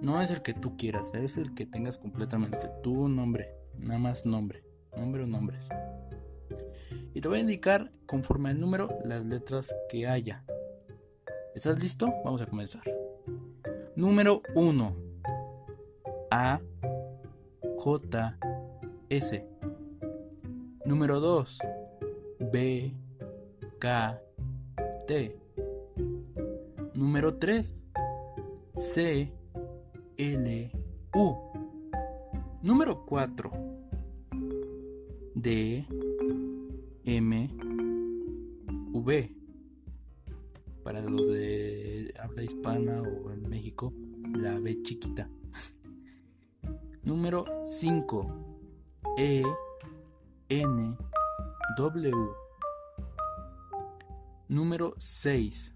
[0.01, 4.25] No es el que tú quieras, es el que tengas completamente tu nombre, nada más
[4.25, 4.63] nombre,
[4.95, 5.69] nombre o nombres.
[7.13, 10.45] y te voy a indicar conforme al número las letras que haya.
[11.55, 12.13] ¿Estás listo?
[12.23, 12.83] Vamos a comenzar.
[13.95, 14.95] Número 1.
[16.29, 16.61] A
[17.77, 18.37] J
[19.09, 19.56] S.
[20.87, 21.57] Número 2.
[22.49, 22.93] B
[23.77, 24.21] K
[25.05, 25.37] T.
[26.93, 27.85] Número 3.
[28.73, 29.33] C
[30.15, 30.71] L
[31.13, 31.35] U.
[32.61, 33.51] Número 4.
[35.35, 35.85] D
[37.03, 37.49] M
[38.93, 39.35] V.
[40.83, 43.91] Para los de habla hispana o en México,
[44.33, 45.29] la B chiquita.
[47.03, 48.55] Número 5.
[49.17, 49.43] E
[50.49, 50.95] N
[51.77, 52.11] W.
[54.47, 55.73] Número 6.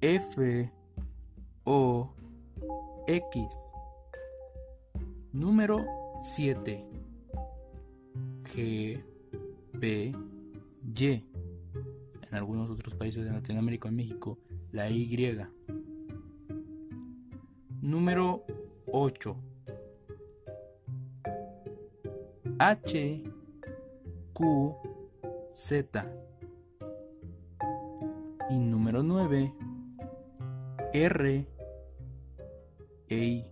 [0.00, 0.72] F
[1.64, 2.14] O
[3.06, 3.72] X.
[5.32, 5.84] Número
[6.18, 6.84] 7.
[8.44, 9.04] G
[9.74, 10.12] B
[10.94, 11.24] Y.
[12.28, 14.38] En algunos otros países de Latinoamérica y México,
[14.72, 15.46] la Y.
[17.80, 18.44] Número
[18.92, 19.49] 8.
[22.62, 23.24] H
[24.34, 24.76] Q
[25.50, 26.04] Z.
[28.50, 29.54] Y número 9.
[30.92, 31.46] R
[33.08, 33.50] E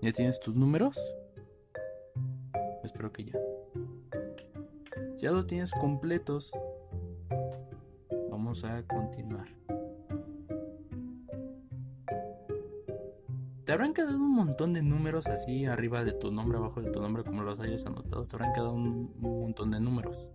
[0.00, 0.98] ¿Ya tienes tus números?
[2.82, 3.38] Espero que ya.
[5.18, 6.50] Ya los tienes completos.
[8.32, 9.61] Vamos a continuar.
[13.72, 17.00] Te habrán quedado un montón de números así arriba de tu nombre, abajo de tu
[17.00, 18.22] nombre, como los hayas anotado.
[18.22, 20.28] Te habrán quedado un, montón de números.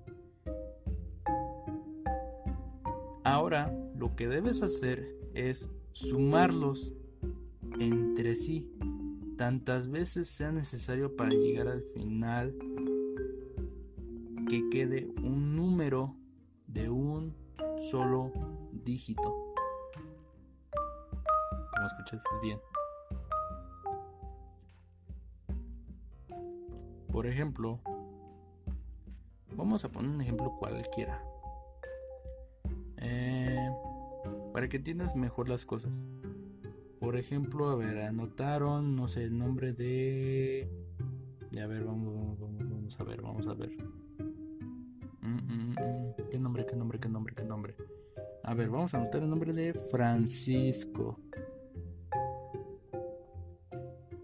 [3.23, 6.95] Ahora lo que debes hacer es sumarlos
[7.79, 8.71] entre sí
[9.37, 12.55] tantas veces sea necesario para llegar al final
[14.49, 16.15] que quede un número
[16.65, 17.35] de un
[17.91, 18.31] solo
[18.83, 19.53] dígito.
[21.75, 22.59] Como escuchaste bien.
[27.17, 27.79] Por ejemplo,
[29.55, 31.19] vamos a poner un ejemplo cualquiera.
[32.97, 33.71] Eh,
[34.53, 36.05] para que entiendas mejor las cosas.
[36.99, 40.69] Por ejemplo, a ver, anotaron, no sé, el nombre de...
[41.59, 43.71] A ver, vamos, vamos, vamos a ver, vamos a ver.
[45.21, 47.75] Mm, mm, mm, ¿Qué nombre, qué nombre, qué nombre, qué nombre?
[48.43, 51.19] A ver, vamos a anotar el nombre de Francisco.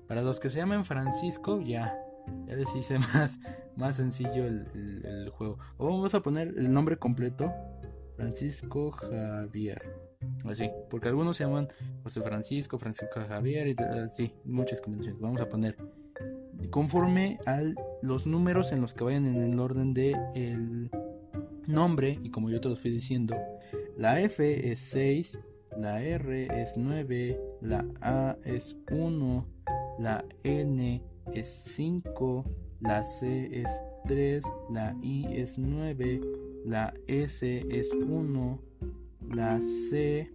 [0.08, 2.03] Para los que se llamen Francisco, ya,
[2.48, 3.40] ya les hice más,
[3.76, 5.58] más sencillo el, juego.
[5.78, 7.52] Vamos a poner el nombre completo.
[8.16, 9.82] Francisco Javier.
[10.46, 11.68] Así, porque algunos se llaman
[12.04, 15.20] José Francisco, Francisco Javier, y así, muchas combinaciones.
[15.20, 15.76] Vamos a poner
[16.70, 17.62] conforme a
[18.02, 20.16] los números en los que vayan en el orden de
[21.68, 23.36] nombre, y como yo te lo fui diciendo,
[23.98, 25.40] la F es 6,
[25.78, 29.48] la R es 9, la A es 1,
[30.00, 31.02] la N
[31.36, 32.46] es 5,
[32.82, 33.70] la C es
[34.08, 36.22] 3, la I es 9,
[36.66, 38.60] la S es 1,
[39.30, 40.32] la C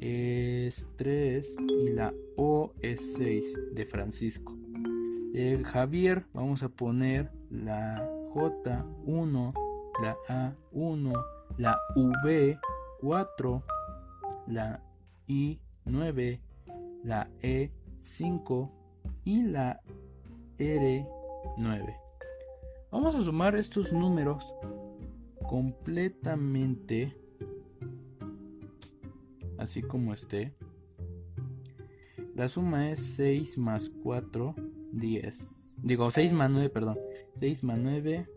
[0.00, 4.56] es 3 y la O es 6 de Francisco.
[5.32, 9.54] De Javier vamos a poner la J1,
[10.02, 11.24] la A1,
[11.58, 13.62] la V4,
[14.46, 14.82] la
[15.28, 16.40] I9,
[17.04, 18.70] la E5
[19.24, 19.80] y la
[20.62, 21.96] R9.
[22.90, 24.54] Vamos a sumar estos números
[25.48, 27.16] completamente
[29.62, 30.52] así como esté.
[32.34, 34.54] La suma es 6 más 4,
[34.92, 35.76] 10.
[35.82, 36.98] Digo, 6 más 9, perdón.
[37.34, 38.28] 6 más 9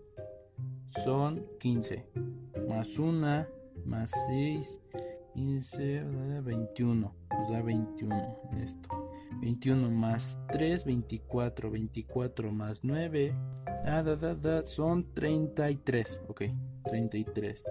[1.04, 2.06] son 15.
[2.68, 3.46] Más 1
[3.86, 4.82] más 6,
[5.34, 6.04] 15,
[6.43, 7.16] 21.
[7.32, 8.89] Nos da 21 esto.
[9.42, 11.72] 21 más 3, 24.
[11.72, 13.36] 24 más 9,
[13.86, 16.24] da, da, da, son 33.
[16.28, 16.44] Ok,
[16.84, 17.66] 33.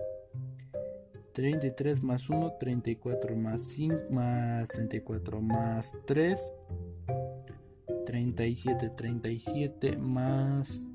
[1.33, 6.53] 33 más 1, 34 más 5 más 34 más 3,
[8.07, 10.89] 37, 37 más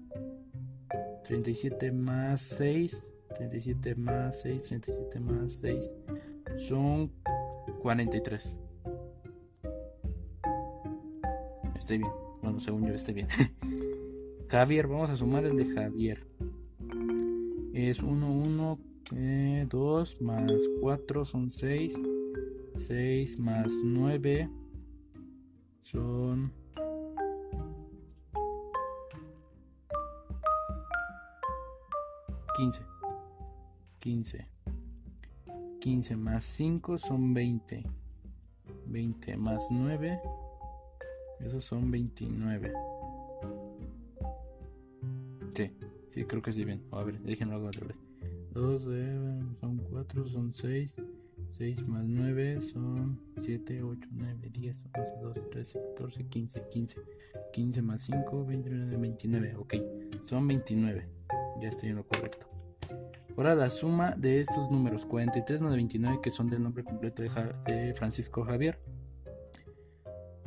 [1.23, 5.93] 37 más 6, 37 más 6, 37 más 6
[6.55, 7.11] son
[7.81, 8.57] 43.
[11.79, 12.11] Estoy bien.
[12.41, 13.27] Bueno, según yo estoy bien.
[14.49, 16.27] Javier, vamos a sumar el de Javier.
[17.73, 18.79] Es 1, 1,
[19.69, 20.51] 2 más
[20.81, 21.97] 4 son 6.
[22.75, 24.49] 6 más 9
[25.83, 26.51] son...
[32.55, 32.83] Quince.
[33.99, 34.47] 15.
[35.79, 37.85] 15 más 5 son 20.
[38.85, 40.19] 20 más 9
[41.39, 42.73] esos son 29.
[45.53, 45.71] Sí,
[46.09, 46.83] sí, creo que sí bien.
[46.91, 47.97] A ver, déjenlo hago otra vez.
[48.53, 48.83] 2
[49.59, 50.95] son 4, son 6.
[51.51, 57.01] 6 más 9 son 7, 8, 9, 10, 11, 12, 13, 14, 15, 15.
[57.53, 59.55] 15 más 5, 29, 29.
[59.57, 59.75] Ok,
[60.23, 61.07] son 29.
[61.61, 62.47] Ya estoy en lo correcto.
[63.35, 67.29] Ahora la suma de estos números 43 más 29 que son del nombre completo de,
[67.67, 68.79] de Francisco Javier.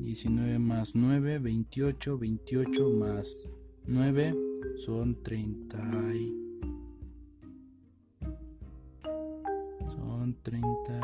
[0.00, 2.18] 19 más 9, 28.
[2.18, 3.52] 28 más
[3.86, 4.34] 9
[4.84, 5.78] son 30.
[9.86, 11.00] Son 30.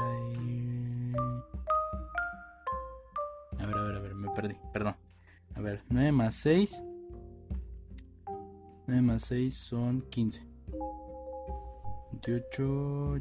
[3.57, 4.97] A ver, a ver, a ver, me perdí, perdón.
[5.55, 6.83] A ver, 9 más 6.
[8.89, 10.50] 9 más 6 son 15.
[12.21, 13.13] 28,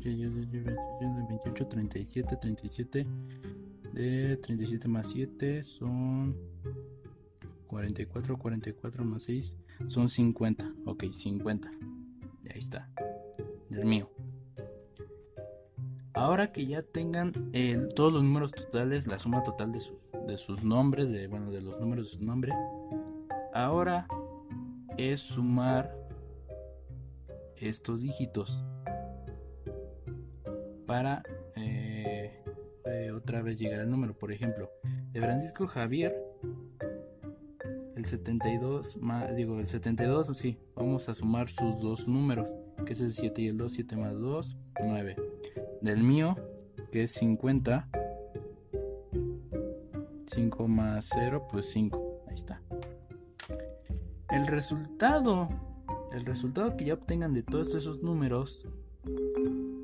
[1.29, 3.07] 28, 37, 37.
[3.93, 6.35] De 37 más 7 son
[7.67, 10.67] 44, 44 más 6 son 50.
[10.85, 11.71] Ok, 50.
[12.43, 12.89] Y ahí está.
[13.69, 14.09] Del mío.
[16.13, 17.31] Ahora que ya tengan
[17.95, 19.97] todos los números totales, la suma total de sus,
[20.27, 22.51] de sus nombres, de, bueno, de los números de su nombre,
[23.53, 24.05] ahora
[24.97, 25.95] es sumar
[27.55, 28.65] estos dígitos
[30.89, 31.21] para
[31.55, 32.31] eh,
[32.83, 34.17] eh, otra vez llegar al número.
[34.17, 34.71] Por ejemplo,
[35.11, 36.17] de Francisco Javier
[37.95, 42.49] el 72 más, digo, el 72, sí, vamos a sumar sus dos números,
[42.87, 45.15] que es el 7 y el 2, 7 más 2, 9.
[45.81, 46.35] Del mío,
[46.91, 47.87] que es 50,
[50.25, 52.63] 5 más 0, pues 5, ahí está.
[54.31, 55.49] El resultado,
[56.11, 58.67] el resultado que ya obtengan de todos esos números,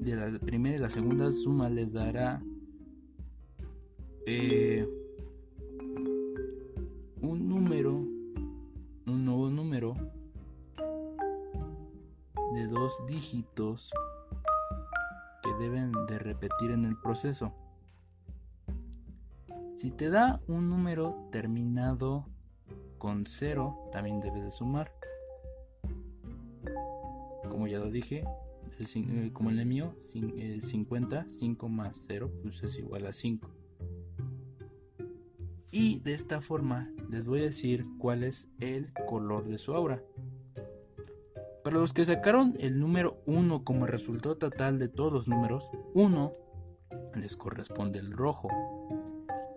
[0.05, 2.39] de la primera y la segunda suma les dará
[4.27, 4.87] eh,
[7.21, 9.95] un número, un nuevo número
[12.53, 13.91] de dos dígitos
[15.41, 17.51] que deben de repetir en el proceso.
[19.73, 22.27] Si te da un número terminado
[22.99, 24.91] con 0, también debes de sumar.
[27.49, 28.23] Como ya lo dije,
[28.79, 33.49] eh, como el mío, 50, 5 más 0 pues es igual a 5.
[35.71, 40.01] Y de esta forma les voy a decir cuál es el color de su aura.
[41.63, 46.33] Para los que sacaron el número 1 como resultado total de todos los números, 1
[47.15, 48.49] les corresponde el rojo.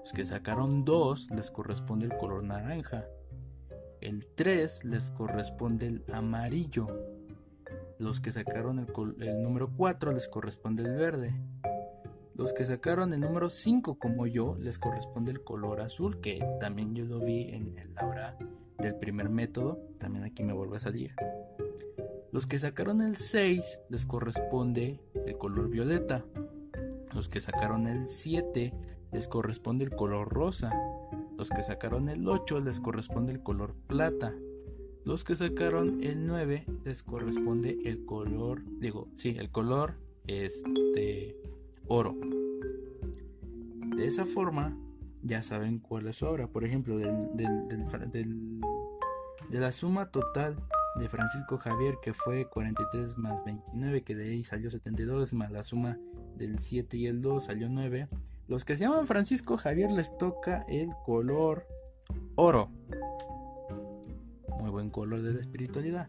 [0.00, 3.04] Los que sacaron 2 les corresponde el color naranja.
[4.00, 6.88] El 3 les corresponde el amarillo.
[7.98, 11.34] Los que sacaron el, número 4 les corresponde el verde.
[12.34, 16.94] Los que sacaron el número 5 como yo les corresponde el color azul, que también
[16.94, 18.38] yo lo vi en el aura
[18.78, 21.12] del primer método, también aquí me vuelve a salir.
[22.30, 26.24] Los que sacaron el 6 les corresponde el color violeta.
[27.12, 28.72] Los que sacaron el 7
[29.10, 30.72] les corresponde el color rosa.
[31.36, 34.34] Los que sacaron el 8 les corresponde el color plata.
[35.08, 39.94] Los que sacaron el 9 les corresponde el color, digo, sí, el color
[40.26, 41.34] este
[41.86, 42.14] oro.
[43.96, 44.76] De esa forma,
[45.22, 46.48] ya saben cuál es su obra.
[46.48, 47.26] Por ejemplo, del,
[49.48, 50.56] de la suma total
[50.96, 55.62] de Francisco Javier, que fue 43 más 29, que de ahí salió 72, más la
[55.62, 55.98] suma
[56.36, 58.08] del 7 y el 2 salió 9.
[58.46, 61.66] Los que se llaman Francisco Javier les toca el color
[62.34, 62.70] oro.
[64.78, 66.06] Buen color de la espiritualidad.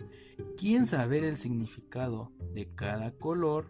[0.56, 3.66] ¿Quién saber el significado de cada color?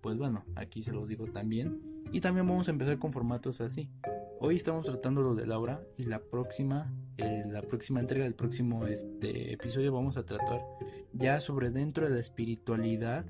[0.00, 1.78] pues bueno, aquí se los digo también.
[2.10, 3.90] Y también vamos a empezar con formatos así.
[4.40, 8.86] Hoy estamos tratando lo de Laura y la próxima, eh, la próxima entrega del próximo
[8.86, 10.62] este, episodio vamos a tratar
[11.12, 13.26] ya sobre dentro de la espiritualidad,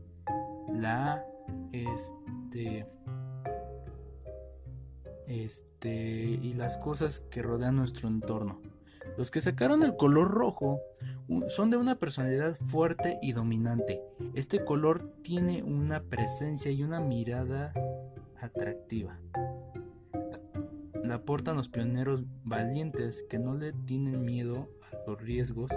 [0.73, 1.25] la,
[1.73, 2.87] este,
[5.27, 8.70] este, y las cosas que rodean nuestro entorno.
[9.17, 10.81] Los que sacaron el color rojo
[11.49, 14.03] son de una personalidad fuerte y dominante.
[14.35, 17.73] Este color tiene una presencia y una mirada
[18.41, 19.19] atractiva.
[21.05, 25.71] La aportan los pioneros valientes que no le tienen miedo a los riesgos,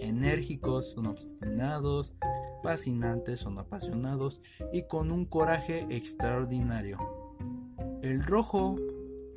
[0.00, 2.14] enérgicos, son obstinados,
[2.62, 4.40] fascinantes, son apasionados
[4.72, 6.98] y con un coraje extraordinario.
[8.02, 8.76] El rojo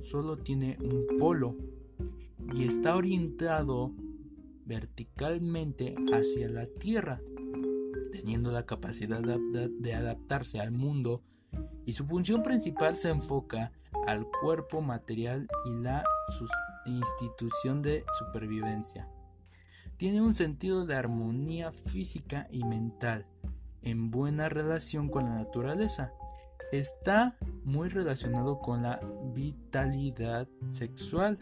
[0.02, 1.56] solo tiene un polo
[2.54, 3.94] y está orientado
[4.66, 7.22] verticalmente hacia la Tierra,
[8.12, 11.24] teniendo la capacidad de adaptarse al mundo
[11.86, 13.72] y su función principal se enfoca
[14.08, 16.04] al cuerpo material y la
[16.86, 19.08] institución de supervivencia.
[19.96, 23.24] Tiene un sentido de armonía física y mental,
[23.82, 26.12] en buena relación con la naturaleza.
[26.72, 29.00] Está muy relacionado con la
[29.34, 31.40] vitalidad sexual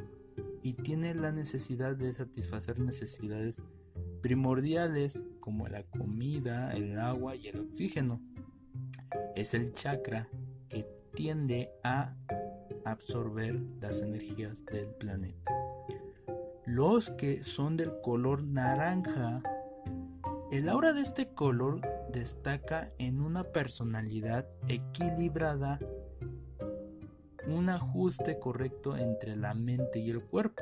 [0.64, 3.64] y tiene la necesidad de satisfacer necesidades
[4.22, 8.22] primordiales como la comida, el agua y el oxígeno.
[9.36, 10.28] Es el chakra
[10.70, 12.16] que tiende a
[12.84, 15.52] absorber las energías del planeta.
[16.66, 19.44] Los que son del color naranja,
[20.52, 21.82] el aura de este color
[22.12, 25.80] destaca en una personalidad equilibrada
[27.48, 30.62] un ajuste correcto entre la mente y el cuerpo.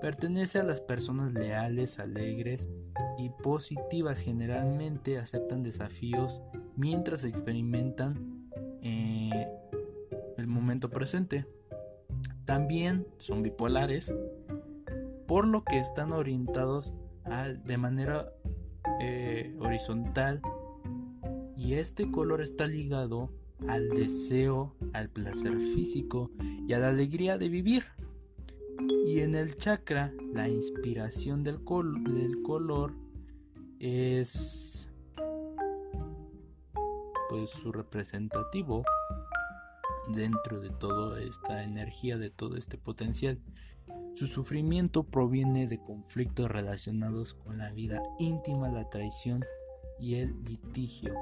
[0.00, 2.68] Pertenece a las personas leales, alegres
[3.18, 4.20] y positivas.
[4.20, 6.42] Generalmente aceptan desafíos
[6.76, 8.50] mientras experimentan
[8.82, 9.48] eh,
[10.36, 11.46] el momento presente.
[12.44, 14.14] También son bipolares,
[15.26, 16.96] por lo que están orientados
[17.64, 18.32] de manera
[19.00, 20.40] eh, horizontal
[21.56, 23.30] y este color está ligado
[23.68, 26.30] al deseo, al placer físico
[26.66, 27.84] y a la alegría de vivir.
[29.06, 32.92] Y en el chakra, la inspiración del, del color
[33.78, 34.88] es
[37.28, 38.84] pues su representativo
[40.08, 43.40] dentro de toda esta energía, de todo este potencial.
[44.14, 49.44] Su sufrimiento proviene de conflictos relacionados con la vida íntima, la traición
[49.98, 51.14] y el litigio.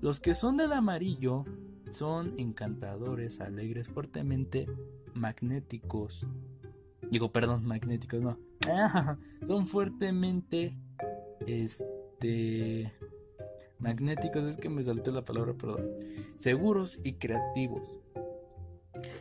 [0.00, 1.44] Los que son del amarillo
[1.86, 4.66] son encantadores, alegres, fuertemente
[5.12, 6.26] magnéticos.
[7.10, 8.38] Digo, perdón, magnéticos, no.
[9.42, 10.76] son fuertemente
[11.46, 12.92] este
[13.78, 15.90] magnéticos, es que me salté la palabra, perdón.
[16.36, 18.00] Seguros y creativos.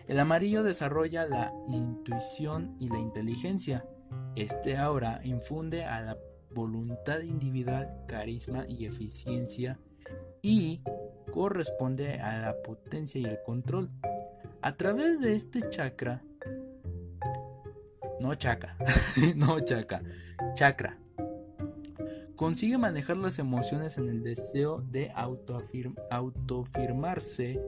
[0.08, 3.86] El amarillo desarrolla la intuición y la inteligencia.
[4.36, 6.18] Este ahora infunde a la
[6.54, 9.78] voluntad individual carisma y eficiencia
[10.42, 10.82] y
[11.34, 13.90] corresponde a la potencia y el control.
[14.62, 16.22] A través de este chakra,
[18.20, 18.78] no chakra,
[19.36, 20.04] no chakra,
[20.54, 21.00] chakra,
[22.36, 27.60] consigue manejar las emociones en el deseo de autoafirmarse,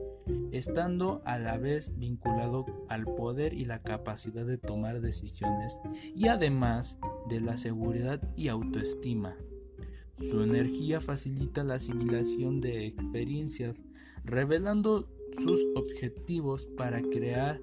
[0.50, 5.80] estando a la vez vinculado al poder y la capacidad de tomar decisiones
[6.14, 6.98] y además
[7.28, 9.36] de la seguridad y autoestima.
[10.18, 13.82] Su energía facilita la asimilación de experiencias,
[14.24, 15.08] revelando
[15.42, 17.60] sus objetivos para crear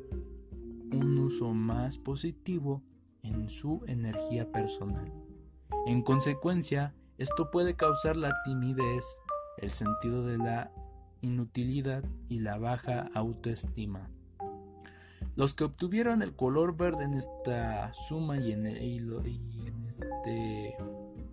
[0.91, 2.83] un uso más positivo
[3.23, 5.11] en su energía personal.
[5.85, 9.05] En consecuencia, esto puede causar la timidez,
[9.57, 10.71] el sentido de la
[11.21, 14.09] inutilidad y la baja autoestima.
[15.35, 18.65] Los que obtuvieron el color verde en esta suma y en,
[19.87, 20.75] este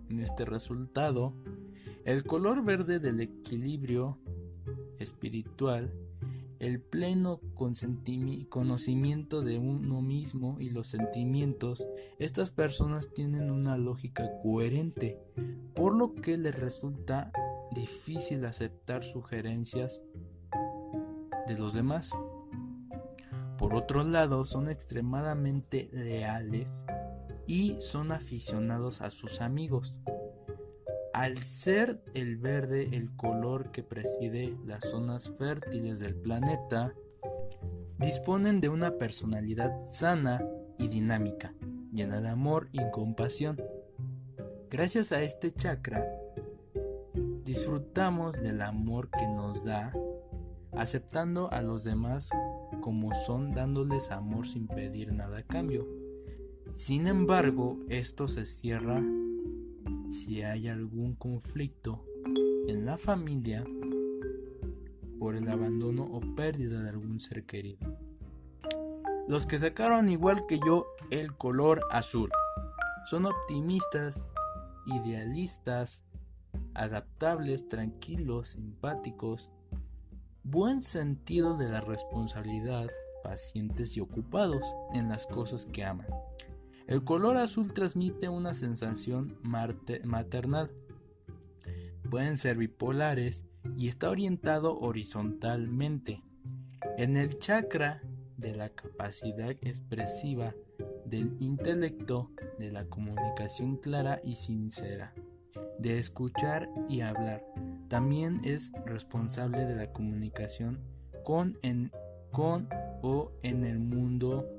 [0.09, 1.33] en este resultado,
[2.05, 4.17] el color verde del equilibrio
[4.99, 5.93] espiritual,
[6.59, 11.87] el pleno conocimiento de uno mismo y los sentimientos,
[12.17, 15.19] estas personas tienen una lógica coherente,
[15.75, 17.31] por lo que les resulta
[17.71, 20.03] difícil aceptar sugerencias
[21.47, 22.11] de los demás.
[23.57, 26.85] Por otro lado, son extremadamente leales
[27.47, 30.01] y son aficionados a sus amigos.
[31.13, 36.93] Al ser el verde el color que preside las zonas fértiles del planeta,
[37.97, 40.45] disponen de una personalidad sana
[40.77, 41.55] y dinámica,
[41.91, 43.59] llena de amor y compasión.
[44.69, 46.05] Gracias a este chakra,
[47.43, 49.93] disfrutamos del amor que nos da,
[50.73, 52.29] aceptando a los demás
[52.81, 56.06] como son, dándoles amor sin pedir nada a cambio.
[56.73, 59.03] Sin embargo, esto se cierra
[60.09, 62.03] si hay algún conflicto
[62.67, 63.63] en la familia
[65.19, 67.97] por el abandono o pérdida de algún ser querido.
[69.27, 72.29] Los que sacaron igual que yo el color azul.
[73.09, 74.25] Son optimistas,
[74.85, 76.03] idealistas,
[76.73, 79.51] adaptables, tranquilos, simpáticos,
[80.43, 82.87] buen sentido de la responsabilidad,
[83.23, 84.63] pacientes y ocupados
[84.93, 86.07] en las cosas que aman.
[86.87, 90.71] El color azul transmite una sensación maternal.
[92.09, 93.43] Pueden ser bipolares
[93.75, 96.23] y está orientado horizontalmente.
[96.97, 98.01] En el chakra
[98.37, 100.55] de la capacidad expresiva,
[101.05, 105.13] del intelecto, de la comunicación clara y sincera,
[105.79, 107.43] de escuchar y hablar.
[107.89, 110.79] También es responsable de la comunicación
[111.25, 111.91] con, en,
[112.31, 112.69] con
[113.01, 114.56] o en el mundo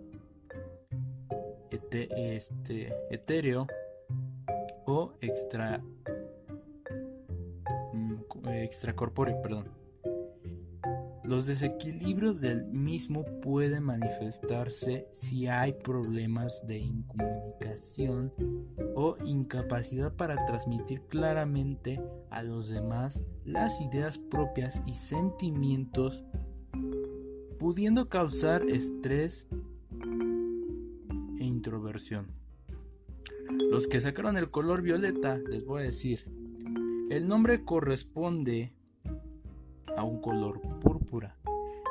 [1.90, 3.66] este, etéreo
[4.86, 5.82] o extra
[7.92, 9.78] mm, extracorpóreo, perdón.
[11.28, 18.32] Los desequilibrios del mismo pueden manifestarse si hay problemas de incomunicación
[18.94, 26.24] o incapacidad para transmitir claramente a los demás las ideas propias y sentimientos,
[27.58, 29.50] pudiendo causar estrés
[31.38, 32.28] e introversión.
[33.70, 36.24] Los que sacaron el color violeta, les voy a decir,
[37.10, 38.72] el nombre corresponde
[39.96, 41.36] a un color púrpura,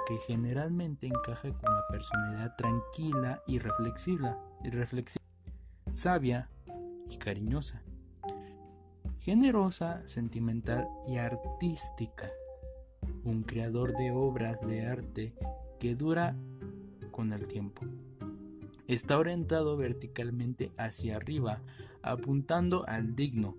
[0.08, 5.26] que generalmente encaja con la personalidad tranquila y reflexiva, y reflexiva
[5.92, 6.50] sabia
[7.10, 7.82] y cariñosa,
[9.20, 12.30] generosa, sentimental y artística,
[13.24, 15.34] un creador de obras de arte
[15.80, 16.36] que dura
[17.12, 17.82] con el tiempo.
[18.88, 21.62] Está orientado verticalmente hacia arriba,
[22.02, 23.58] apuntando al digno.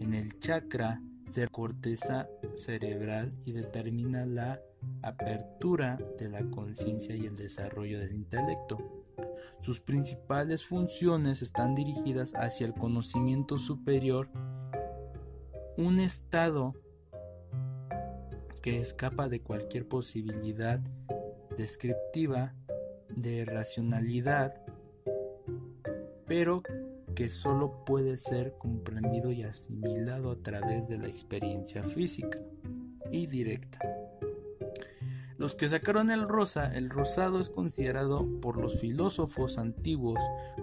[0.00, 4.60] En el chakra se corteza cerebral y determina la
[5.02, 9.02] apertura de la conciencia y el desarrollo del intelecto.
[9.60, 14.28] Sus principales funciones están dirigidas hacia el conocimiento superior,
[15.76, 16.74] un estado
[18.60, 20.80] que escapa de cualquier posibilidad
[21.56, 22.54] descriptiva
[23.08, 24.63] de racionalidad,
[26.26, 26.62] pero
[27.14, 32.38] que solo puede ser comprendido y asimilado a través de la experiencia física
[33.10, 33.78] y directa.
[35.36, 40.20] Los que sacaron el rosa, el rosado es considerado por los filósofos antiguos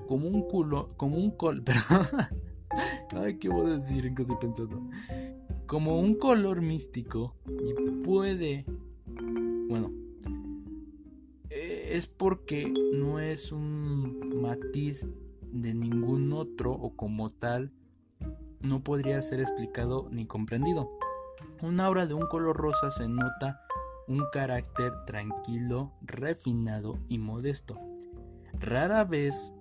[0.08, 1.64] como un culo, como un col,
[3.16, 4.82] ay, ¿qué voy a decir en estoy pensando?
[5.68, 8.66] Como un color místico y puede,
[9.68, 9.92] bueno,
[11.50, 15.06] eh, es porque no es un matiz
[15.52, 17.72] de ningún otro o como tal
[18.62, 20.90] no podría ser explicado ni comprendido.
[21.62, 23.62] Una obra de un color rosa se nota
[24.08, 27.80] un carácter tranquilo, refinado y modesto.
[28.54, 29.54] Rara vez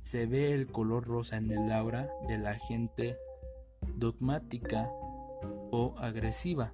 [0.00, 3.16] se ve el color rosa en el aura de la gente
[3.96, 4.88] dogmática
[5.70, 6.72] o agresiva.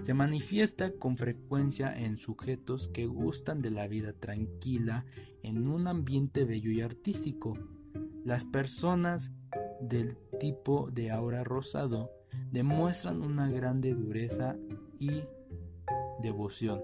[0.00, 5.04] Se manifiesta con frecuencia en sujetos que gustan de la vida tranquila
[5.42, 7.56] en un ambiente bello y artístico.
[8.24, 9.30] Las personas
[9.80, 12.10] del tipo de aura rosado
[12.50, 14.56] demuestran una grande dureza
[14.98, 15.22] y
[16.20, 16.82] devoción.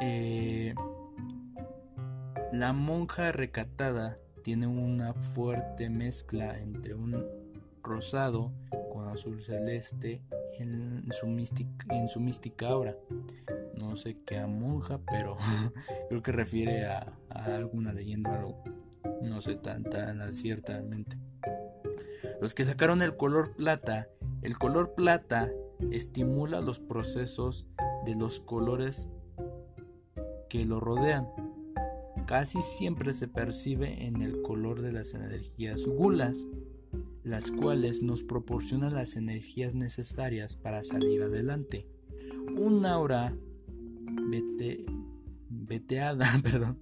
[0.00, 0.74] Eh,
[2.52, 7.24] la monja recatada tiene una fuerte mezcla entre un
[7.82, 8.52] rosado
[9.14, 10.20] azul celeste
[10.58, 12.68] en su, mística, en su mística.
[13.76, 15.36] No sé qué monja, pero
[16.08, 18.62] creo que refiere a, alguna leyenda algo.
[19.22, 21.16] No sé tan, tan ciertamente.
[22.40, 24.08] Los que sacaron el color plata,
[24.42, 25.50] el color plata
[25.90, 27.66] estimula los procesos
[28.04, 29.08] de los colores
[30.48, 31.28] que lo rodean.
[32.26, 36.48] Casi siempre se percibe en el color de las energías gulas
[37.24, 41.88] las cuales nos proporcionan las energías necesarias para salir adelante.
[42.56, 43.34] Un aura
[44.28, 44.84] vete,
[45.48, 46.78] veteada, perdón,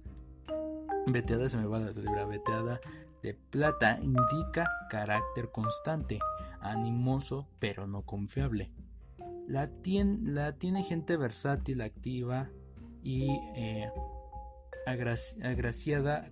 [1.07, 2.79] veteada se me va a la veteada
[3.23, 6.19] de plata indica carácter constante,
[6.59, 8.69] animoso pero no confiable.
[9.47, 9.71] La,
[10.23, 12.49] la tiene gente versátil, activa
[13.01, 13.89] y eh,
[14.85, 16.29] agraciada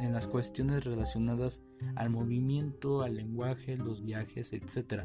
[0.00, 1.62] en las cuestiones relacionadas
[1.96, 5.04] al movimiento, al lenguaje, los viajes, etc.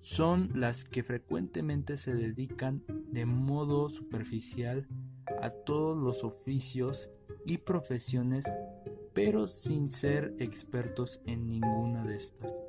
[0.00, 4.86] Son las que frecuentemente se dedican de modo superficial
[5.40, 7.10] a todos los oficios
[7.46, 8.44] y profesiones,
[9.12, 12.62] pero sin ser expertos en ninguna de estas.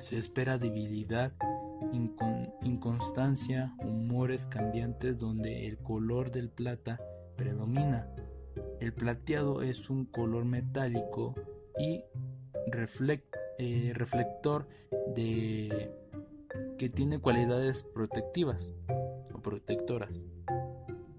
[0.00, 1.34] Se espera debilidad,
[2.62, 7.00] inconstancia, humores cambiantes donde el color del plata
[7.36, 8.08] predomina.
[8.80, 11.34] El plateado es un color metálico
[11.78, 12.04] y
[13.58, 14.66] eh, reflector
[15.14, 15.90] de
[16.78, 18.72] que tiene cualidades protectivas
[19.32, 20.24] o protectoras,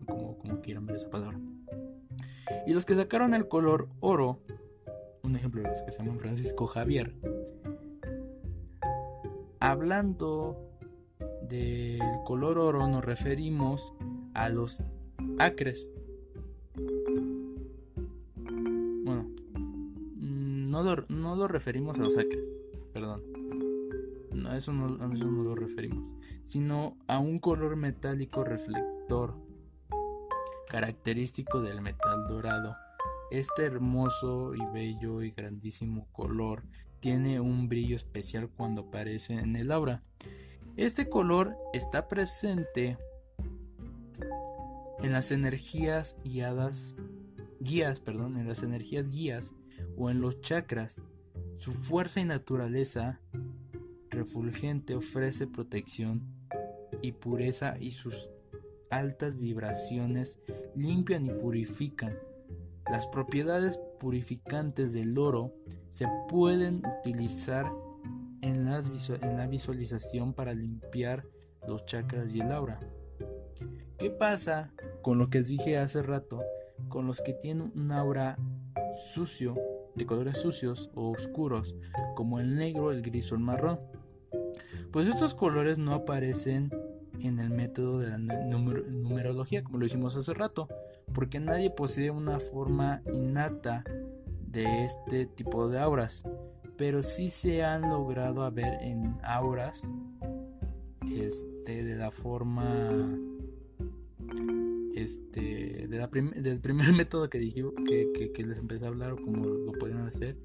[0.06, 1.40] como, quieran ver esa palabra.
[2.66, 4.40] Y los que sacaron el color oro,
[5.24, 7.16] un ejemplo de los que se llaman Francisco Javier,
[9.60, 10.66] hablando
[11.48, 13.94] del color oro nos referimos
[14.34, 14.84] a los
[15.40, 15.92] acres.
[19.04, 19.30] Bueno,
[20.18, 22.64] no lo, no lo referimos a los acres,
[22.94, 23.22] perdón.
[24.54, 26.08] Eso no, eso no lo referimos,
[26.44, 29.34] sino a un color metálico reflector
[30.70, 32.76] característico del metal dorado.
[33.32, 36.64] Este hermoso y bello y grandísimo color
[37.00, 40.04] tiene un brillo especial cuando aparece en el aura.
[40.78, 42.98] Este color está presente
[45.06, 46.98] en las energías guiadas,
[47.60, 49.56] guías, perdón, en las energías guías
[49.96, 51.00] o en los chakras.
[51.58, 53.22] Su fuerza y naturaleza
[54.10, 56.24] refulgente ofrece protección
[57.04, 58.32] y pureza y sus
[58.90, 60.40] altas vibraciones
[60.76, 62.18] limpian y purifican.
[62.90, 65.54] Las propiedades purificantes del oro
[65.90, 67.72] se pueden utilizar
[68.42, 71.28] en, en la visualización para limpiar
[71.68, 72.80] los chakras y el aura.
[73.98, 76.42] ¿Qué pasa con lo que dije hace rato?
[76.90, 78.38] Con los que tienen un aura
[79.14, 79.56] sucio,
[79.96, 81.76] de colores sucios o oscuros,
[82.16, 83.80] como el negro, el gris o el marrón.
[84.92, 86.72] Pues estos colores no aparecen
[87.20, 90.68] en el método de la numerología, como lo hicimos hace rato,
[91.14, 93.84] porque nadie posee una forma innata
[94.48, 96.24] de este tipo de auras,
[96.78, 99.90] pero sí se han logrado ver en auras
[101.10, 103.18] este, de la forma
[104.96, 110.00] este del primer método que dije que, les empecé a hablar o cómo lo pueden
[110.00, 110.38] hacer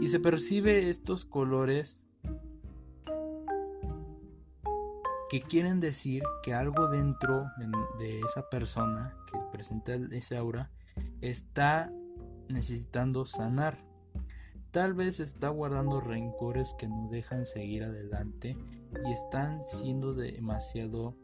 [0.00, 2.06] y se percibe estos colores
[5.28, 7.46] que quieren decir que algo dentro
[7.98, 10.70] de esa persona que presenta ese aura
[11.20, 11.92] está
[12.48, 13.84] necesitando sanar.
[14.70, 18.56] Tal vez está guardando rencores que no dejan seguir adelante
[19.04, 21.16] y están siendo demasiado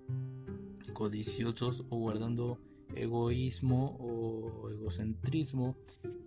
[0.92, 2.58] codiciosos o guardando
[2.94, 5.76] egoísmo o egocentrismo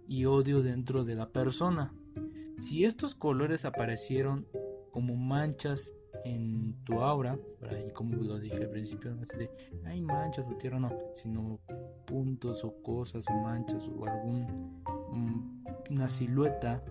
[0.07, 1.93] y odio dentro de la persona.
[2.57, 4.47] Si estos colores aparecieron
[4.91, 5.93] como manchas
[6.24, 7.38] en tu aura,
[7.93, 9.49] como lo dije al principio, no de
[9.86, 11.59] hay manchas o tierra, no, sino
[12.05, 16.84] puntos o cosas o manchas o algún mm, una silueta.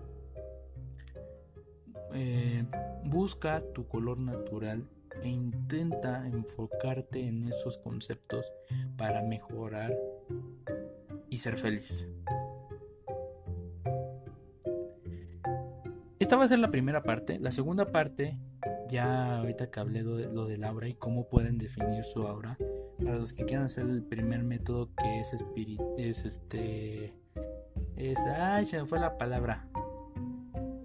[2.13, 2.65] Eh,
[3.03, 4.87] busca tu color natural
[5.23, 8.51] e intenta enfocarte en esos conceptos
[8.97, 9.95] para mejorar
[11.29, 12.07] y ser feliz.
[16.19, 17.39] Esta va a ser la primera parte.
[17.39, 18.37] La segunda parte
[18.89, 22.57] ya ahorita que hablé de lo del aura y cómo pueden definir su aura,
[23.03, 27.13] para los que quieran hacer el primer método que es espíritu, es este,
[27.95, 29.67] es, ay, se me fue la palabra,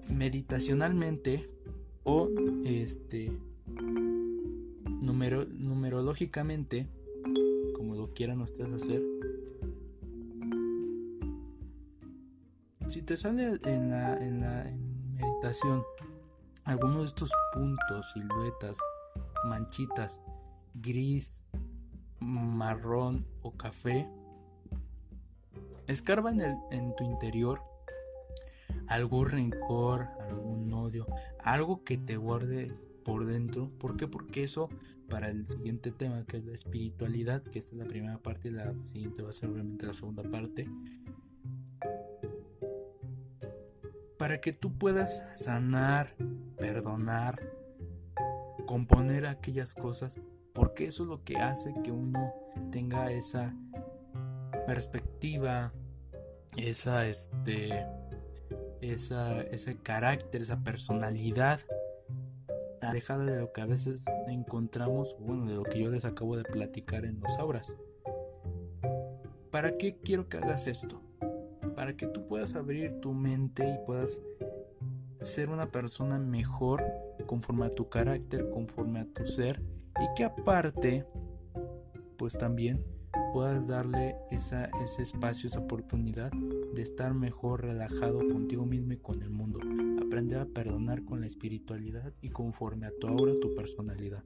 [0.08, 1.50] meditacionalmente
[2.04, 2.28] o
[2.64, 3.32] este,
[5.00, 6.88] numero, numerológicamente,
[7.76, 9.02] como lo quieran ustedes hacer.
[12.88, 14.70] Si te sale en la, en la
[15.14, 15.82] meditación
[16.64, 18.78] algunos de estos puntos, siluetas,
[19.44, 20.22] manchitas,
[20.74, 21.44] gris,
[22.20, 24.08] marrón o café,
[25.86, 27.62] escarba en, el, en tu interior
[28.86, 31.06] algún rencor, algún odio,
[31.38, 33.70] algo que te guardes por dentro.
[33.78, 34.06] ¿Por qué?
[34.08, 34.68] Porque eso
[35.08, 38.52] para el siguiente tema que es la espiritualidad, que esta es la primera parte y
[38.52, 40.68] la siguiente va a ser obviamente la segunda parte.
[44.16, 46.14] Para que tú puedas sanar
[46.56, 47.40] perdonar,
[48.66, 50.20] componer aquellas cosas,
[50.52, 52.32] porque eso es lo que hace que uno
[52.70, 53.56] tenga esa
[54.66, 55.72] perspectiva,
[56.56, 57.86] esa este
[58.80, 61.60] esa, ese carácter, esa personalidad
[62.80, 66.44] alejada de lo que a veces encontramos, bueno, de lo que yo les acabo de
[66.44, 67.76] platicar en los auras.
[69.50, 71.02] ¿Para qué quiero que hagas esto?
[71.74, 74.20] Para que tú puedas abrir tu mente y puedas
[75.20, 76.82] ser una persona mejor
[77.26, 79.60] conforme a tu carácter, conforme a tu ser
[80.00, 81.04] y que aparte
[82.16, 82.80] pues también
[83.32, 89.22] puedas darle esa, ese espacio, esa oportunidad de estar mejor relajado contigo mismo y con
[89.22, 89.60] el mundo.
[90.04, 94.22] Aprender a perdonar con la espiritualidad y conforme a tu aura, tu personalidad.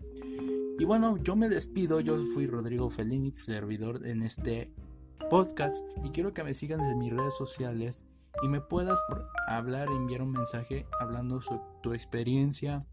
[0.78, 4.72] Y bueno, yo me despido, yo fui Rodrigo Felínix, servidor en este
[5.30, 8.04] Podcast y quiero que me sigan en mis redes sociales
[8.42, 8.98] y me puedas
[9.48, 12.84] hablar, enviar un mensaje hablando sobre tu experiencia,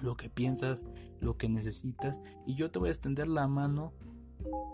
[0.00, 0.86] lo que piensas,
[1.20, 3.92] lo que necesitas y yo te voy a extender la mano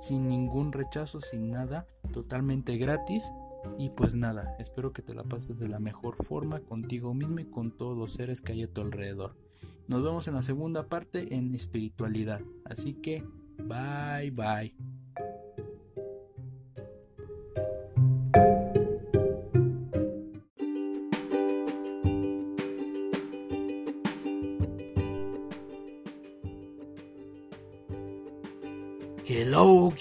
[0.01, 3.33] sin ningún rechazo, sin nada, totalmente gratis.
[3.79, 7.45] Y pues nada, espero que te la pases de la mejor forma contigo mismo y
[7.45, 9.37] con todos los seres que hay a tu alrededor.
[9.87, 12.41] Nos vemos en la segunda parte en espiritualidad.
[12.65, 13.25] Así que,
[13.59, 15.02] bye bye.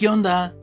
[0.02, 0.56] ¿Qué onda?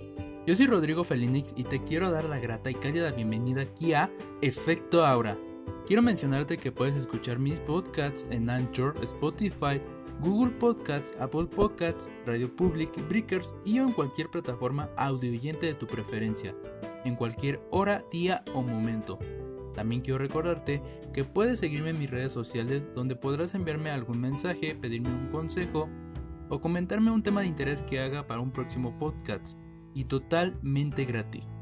[0.48, 4.10] Yo soy Rodrigo Felinix y te quiero dar la grata y cálida bienvenida aquí a
[4.42, 5.38] Efecto Aura.
[5.86, 9.80] Quiero mencionarte que puedes escuchar mis podcasts en Anchor, Spotify,
[10.18, 16.52] Google Podcasts, Apple Podcasts, Radio Public, Breakers y en cualquier plataforma audioyente de tu preferencia,
[17.04, 19.20] en cualquier hora, día o momento.
[19.72, 20.82] También quiero recordarte
[21.12, 25.88] que puedes seguirme en mis redes sociales donde podrás enviarme algún mensaje, pedirme un consejo
[26.48, 29.58] o comentarme un tema de interés que haga para un próximo podcast
[29.94, 31.52] y totalmente gratis.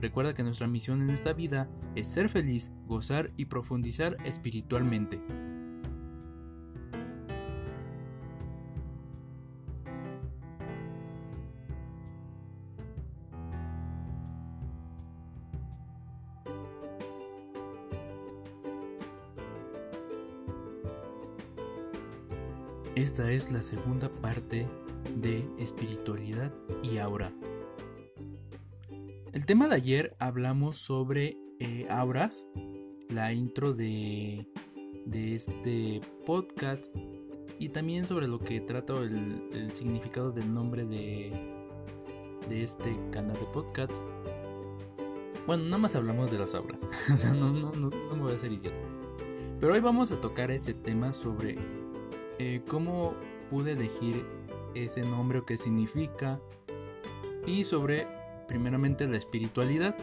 [0.00, 5.20] Recuerda que nuestra misión en esta vida es ser feliz, gozar y profundizar espiritualmente.
[23.06, 24.66] Esta es la segunda parte
[25.14, 26.52] de espiritualidad
[26.82, 27.32] y aura.
[29.32, 32.48] El tema de ayer hablamos sobre eh, auras,
[33.08, 34.48] la intro de,
[35.04, 36.96] de, este podcast
[37.60, 41.30] y también sobre lo que trata el, significado del nombre de,
[42.48, 43.92] de este canal de podcast.
[45.46, 46.90] Bueno, nada más hablamos de las auras,
[47.36, 48.80] no, no, no, no me voy a hacer idiota.
[49.60, 51.56] Pero hoy vamos a tocar ese tema sobre
[52.38, 53.14] eh, cómo
[53.50, 54.24] pude elegir
[54.74, 56.40] ese nombre o qué significa
[57.46, 58.06] y sobre
[58.48, 59.96] primeramente la espiritualidad.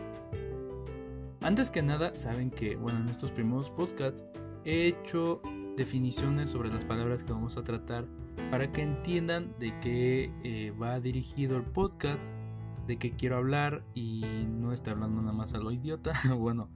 [1.41, 4.25] Antes que nada, saben que, bueno, en estos primeros podcasts
[4.63, 5.41] he hecho
[5.75, 8.05] definiciones sobre las palabras que vamos a tratar
[8.49, 12.33] para que entiendan de qué eh, va dirigido el podcast,
[12.87, 16.13] de qué quiero hablar y no esté hablando nada más a lo idiota.
[16.37, 16.69] bueno,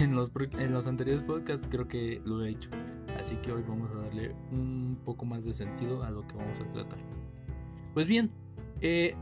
[0.00, 2.70] en los, en los anteriores podcasts creo que lo he hecho.
[3.18, 6.60] Así que hoy vamos a darle un poco más de sentido a lo que vamos
[6.60, 6.98] a tratar.
[7.94, 8.30] Pues bien,
[8.80, 9.14] eh,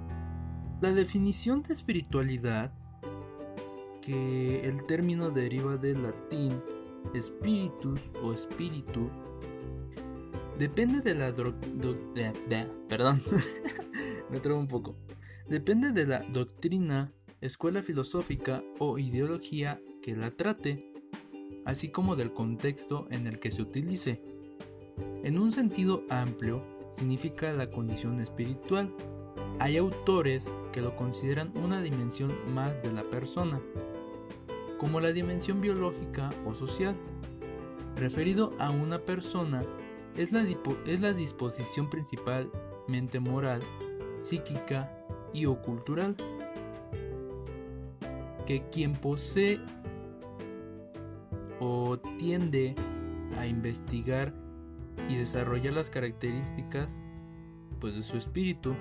[0.82, 2.72] la definición de espiritualidad,
[4.03, 6.61] que el término deriva del latín
[7.18, 9.11] spiritus o espíritu,
[10.59, 11.32] depende de la
[12.88, 13.22] perdón,
[14.30, 14.97] me un poco.
[15.49, 20.92] Depende de la doctrina, escuela filosófica o ideología que la trate
[21.67, 24.23] así como del contexto en el que se utilice.
[25.23, 28.89] En un sentido amplio, significa la condición espiritual.
[29.59, 33.61] Hay autores que lo consideran una dimensión más de la persona,
[34.79, 36.97] como la dimensión biológica o social.
[37.97, 39.62] Referido a una persona,
[40.17, 40.47] es la,
[40.87, 43.61] es la disposición principalmente moral,
[44.21, 44.91] psíquica
[45.35, 46.17] y o cultural
[48.47, 49.61] que quien posee
[51.61, 52.75] o tiende
[53.39, 54.35] a investigar
[55.09, 57.03] y desarrollar las características
[57.81, 58.75] pues de su espíritu.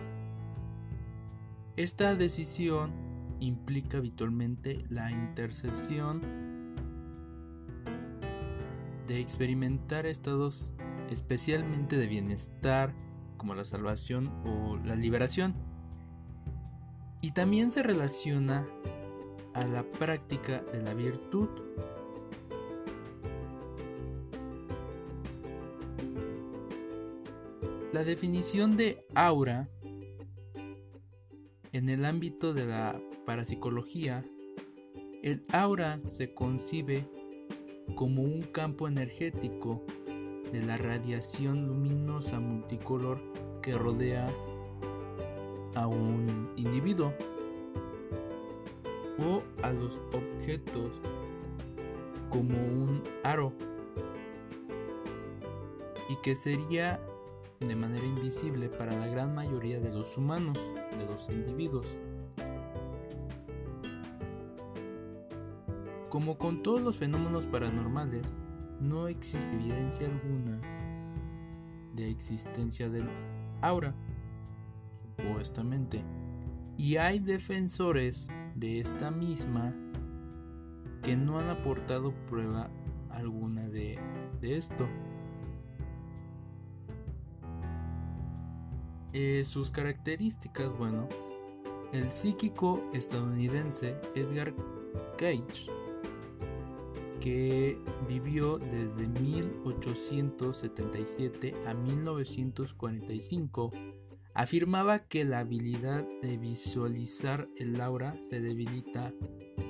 [1.75, 2.93] Esta decisión
[3.39, 6.21] implica habitualmente la intercesión
[9.07, 10.73] de experimentar estados
[11.09, 12.93] especialmente de bienestar
[13.37, 15.53] como la salvación o la liberación.
[17.21, 18.65] Y también se relaciona
[19.53, 21.49] a la práctica de la virtud
[27.95, 29.69] La definición de aura
[31.71, 34.21] en el ámbito de la parapsicología,
[35.23, 37.07] el aura se concibe
[37.95, 39.81] como un campo energético
[40.51, 43.21] de la radiación luminosa multicolor
[43.61, 44.27] que rodea
[45.75, 47.13] a un individuo
[49.19, 51.01] o a los objetos
[52.29, 53.53] como un aro
[56.09, 56.99] y que sería
[57.59, 60.57] de manera invisible para la gran mayoría de los humanos,
[60.97, 61.87] de los individuos.
[66.09, 68.37] Como con todos los fenómenos paranormales,
[68.79, 70.59] no existe evidencia alguna
[71.93, 73.09] de existencia del
[73.61, 73.93] aura,
[75.17, 76.03] supuestamente.
[76.77, 79.73] Y hay defensores de esta misma
[81.03, 82.69] que no han aportado prueba
[83.09, 83.97] alguna de,
[84.41, 84.87] de esto.
[89.17, 91.07] Eh, sus características, bueno,
[91.93, 94.53] el psíquico estadounidense Edgar
[95.17, 95.71] Cage,
[97.21, 97.77] que
[98.09, 103.71] vivió desde 1877 a 1945,
[104.33, 109.13] afirmaba que la habilidad de visualizar el aura se debilita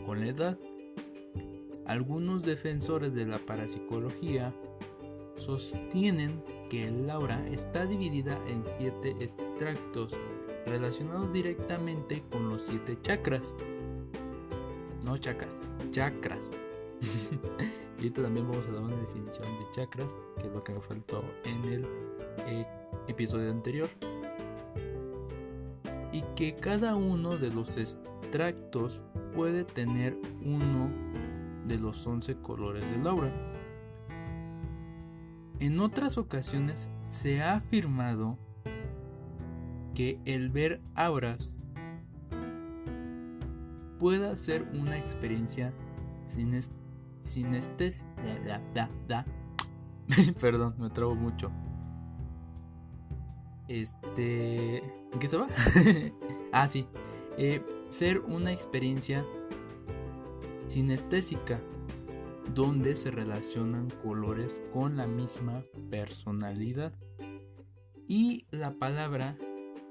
[0.07, 0.57] con la edad.
[1.85, 4.55] Algunos defensores de la parapsicología
[5.35, 6.41] sostienen
[6.75, 10.11] que aura está dividida en siete extractos
[10.65, 13.55] relacionados directamente con los siete chakras.
[15.05, 15.57] No chakras,
[15.91, 16.51] chakras.
[17.97, 20.81] y ahorita también vamos a dar una definición de chakras, que es lo que me
[20.81, 21.85] faltó en el
[22.39, 22.67] eh,
[23.07, 23.89] episodio anterior.
[26.11, 28.99] Y que cada uno de los extractos
[29.33, 30.89] puede tener uno
[31.69, 33.54] de los 11 colores del aura.
[35.59, 38.37] En otras ocasiones se ha afirmado
[39.93, 41.57] que el ver auras
[43.99, 45.73] pueda ser una experiencia
[46.25, 46.59] sin
[47.21, 48.09] sinestesia.
[50.39, 51.51] Perdón, me trabo mucho.
[53.67, 54.77] Este.
[54.77, 55.47] ¿En qué estaba?
[56.51, 56.87] ah, sí.
[57.37, 59.25] Eh, ser una experiencia
[60.67, 61.59] sinestésica
[62.53, 66.93] donde se relacionan colores con la misma personalidad.
[68.07, 69.35] Y la palabra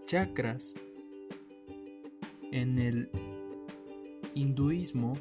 [0.07, 0.81] chakras
[2.53, 3.11] en el
[4.35, 5.15] hinduismo,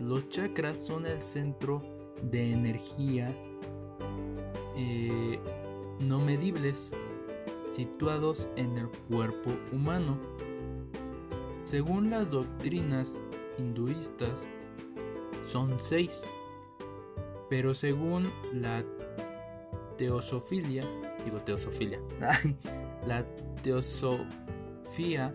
[0.00, 1.82] los chakras son el centro
[2.22, 3.34] de energía
[4.76, 5.40] eh,
[6.00, 6.92] no medibles
[7.68, 10.18] situados en el cuerpo humano.
[11.64, 13.22] Según las doctrinas
[13.58, 14.46] hinduistas,
[15.48, 16.22] son seis.
[17.48, 18.84] Pero según la
[19.96, 20.84] teosofilia,
[21.24, 22.00] digo teosofilia,
[23.06, 23.24] la
[23.62, 25.34] teosofía,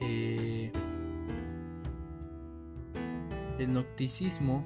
[0.00, 0.72] eh,
[3.58, 4.64] el nocticismo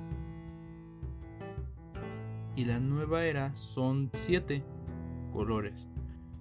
[2.57, 4.65] y la nueva era son siete
[5.33, 5.91] colores.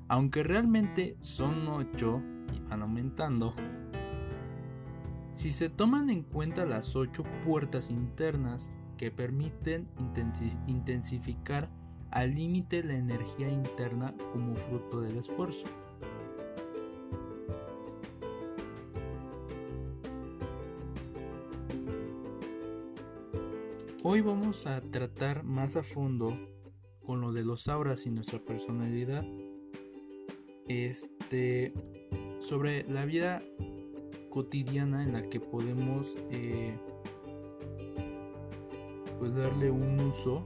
[0.07, 2.21] Aunque realmente son ocho
[2.53, 3.53] y van aumentando,
[5.35, 9.89] si se toman en cuenta las ocho puertas internas que permiten
[10.65, 11.69] intensificar
[12.09, 15.65] al límite la energía interna como fruto del esfuerzo.
[24.03, 26.37] Hoy vamos a tratar más a fondo
[27.05, 29.25] con lo de los auras y nuestra personalidad.
[30.69, 31.73] Este
[32.39, 33.43] sobre la vida
[34.35, 36.75] cotidiana en la que podemos eh,
[39.17, 40.43] pues darle un uso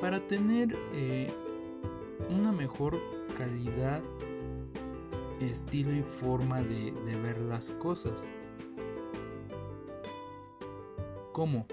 [0.00, 1.30] para tener eh,
[2.30, 2.98] una mejor
[3.36, 4.00] calidad
[5.38, 8.26] estilo y forma de, de ver las cosas.
[11.32, 11.66] Como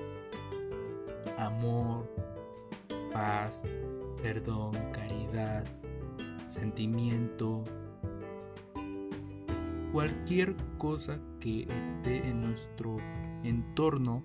[1.38, 2.10] amor
[3.14, 3.64] paz
[4.22, 5.64] perdón caridad
[6.48, 7.64] sentimiento
[9.92, 12.98] cualquier cosa que esté en nuestro
[13.44, 14.24] entorno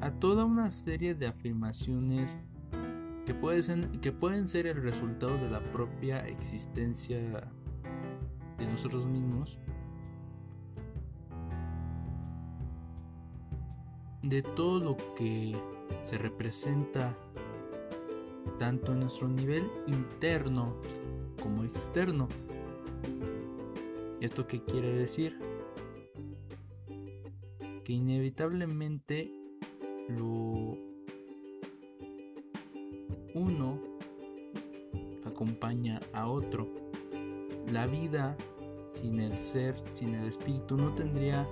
[0.00, 2.48] a toda una serie de afirmaciones
[3.24, 3.34] que
[4.12, 7.18] pueden, ser el resultado de la propia existencia
[8.58, 9.58] de nosotros mismos,
[14.22, 15.56] de todo lo que
[16.02, 17.16] se representa
[18.58, 20.76] tanto en nuestro nivel interno
[21.42, 22.28] como externo.
[24.20, 25.38] ¿Esto qué quiere decir?
[27.84, 29.32] Que inevitablemente
[30.08, 30.76] lo
[33.34, 33.80] uno
[35.24, 36.68] acompaña a otro.
[37.72, 38.36] La vida
[38.86, 41.48] sin el ser, sin el espíritu, no tendría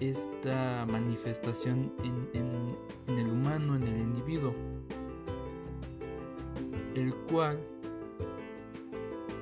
[0.00, 2.76] esta manifestación en,
[3.16, 4.52] el humano, en el individuo,
[6.94, 7.60] el cual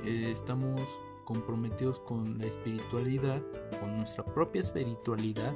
[0.09, 0.80] eh, estamos
[1.24, 3.42] comprometidos con la espiritualidad,
[3.78, 5.54] con nuestra propia espiritualidad,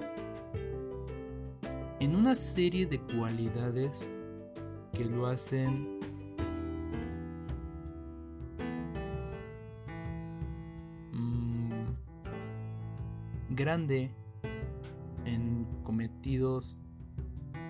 [2.01, 4.11] en una serie de cualidades
[4.93, 5.99] que lo hacen
[11.13, 11.73] mm,
[13.55, 14.11] grande
[15.25, 16.79] en cometidos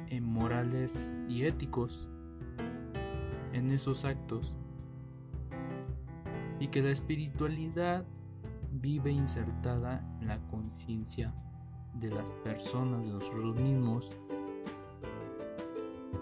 [0.08, 2.08] en morales y éticos
[3.52, 4.56] en esos actos
[6.62, 8.06] y que la espiritualidad
[8.70, 11.34] vive insertada en la conciencia
[11.94, 14.08] de las personas, de nosotros mismos.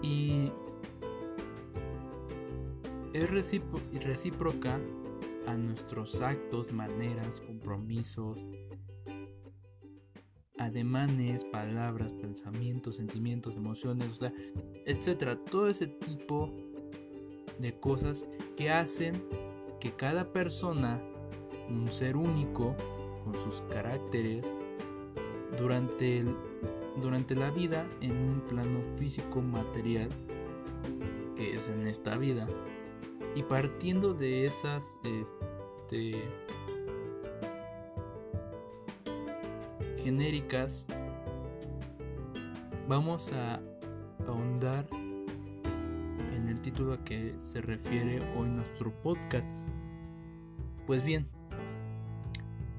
[0.01, 0.51] Y
[3.13, 4.79] es recíproca
[5.45, 8.43] a nuestros actos, maneras, compromisos,
[10.57, 14.31] ademanes, palabras, pensamientos, sentimientos, emociones, o
[14.87, 15.35] etcétera.
[15.35, 16.51] Todo ese tipo
[17.59, 18.25] de cosas
[18.57, 19.23] que hacen
[19.81, 21.01] que cada persona,
[21.67, 22.75] un ser único,
[23.25, 24.55] con sus caracteres,
[25.57, 26.23] durante,
[27.01, 30.07] durante la vida en un plano físico material,
[31.35, 32.47] que es en esta vida,
[33.35, 36.23] y partiendo de esas este,
[40.03, 40.87] genéricas,
[42.87, 43.59] vamos a
[46.89, 49.67] a que se refiere hoy nuestro podcast.
[50.87, 51.27] Pues bien,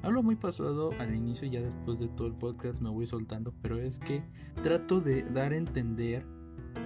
[0.03, 3.79] hablo muy pasado al inicio, ya después de todo el podcast me voy soltando, pero
[3.79, 4.23] es que
[4.63, 6.27] trato de dar a entender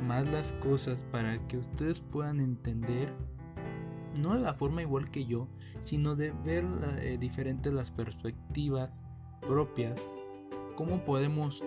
[0.07, 3.13] más las cosas para que ustedes puedan entender
[4.15, 5.49] no de la forma igual que yo,
[5.81, 6.65] sino de ver
[7.01, 9.03] eh, diferentes las perspectivas
[9.41, 10.09] propias,
[10.77, 11.63] cómo podemos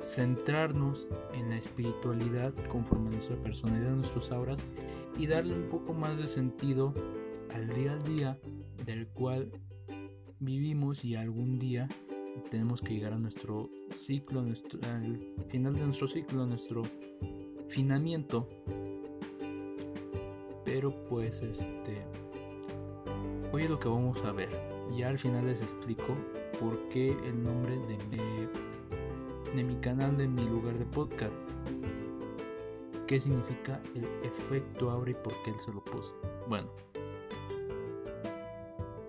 [0.00, 4.64] centrarnos en la espiritualidad conforme a nuestra personalidad, nuestros auras
[5.18, 6.94] y darle un poco más de sentido
[7.54, 8.38] al día a día
[8.84, 9.50] del cual
[10.38, 11.88] vivimos y algún día
[12.50, 14.54] tenemos que llegar a nuestro ciclo, al
[15.48, 16.82] final de nuestro ciclo, nuestro
[17.68, 18.48] finamiento.
[20.64, 22.04] Pero pues este
[23.52, 24.50] hoy es lo que vamos a ver.
[24.96, 26.16] Ya al final les explico
[26.60, 28.48] por qué el nombre de mi,
[29.56, 31.48] de mi canal de mi lugar de podcast.
[33.06, 36.14] Qué significa el efecto abre y por qué él se lo puse
[36.48, 36.68] bueno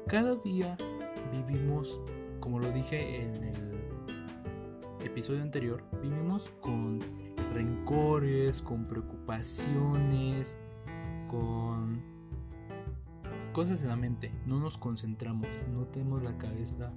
[0.08, 0.78] cada día
[1.32, 2.00] vivimos
[2.40, 7.00] como lo dije en el episodio anterior vivimos con
[7.54, 10.58] rencores con preocupaciones
[11.28, 12.02] con
[13.58, 16.94] cosas en la mente, no nos concentramos, no tenemos la cabeza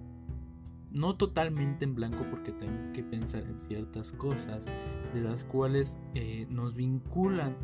[0.91, 4.67] no totalmente en blanco porque tenemos que pensar en ciertas cosas
[5.15, 7.57] de las cuales eh, nos vinculan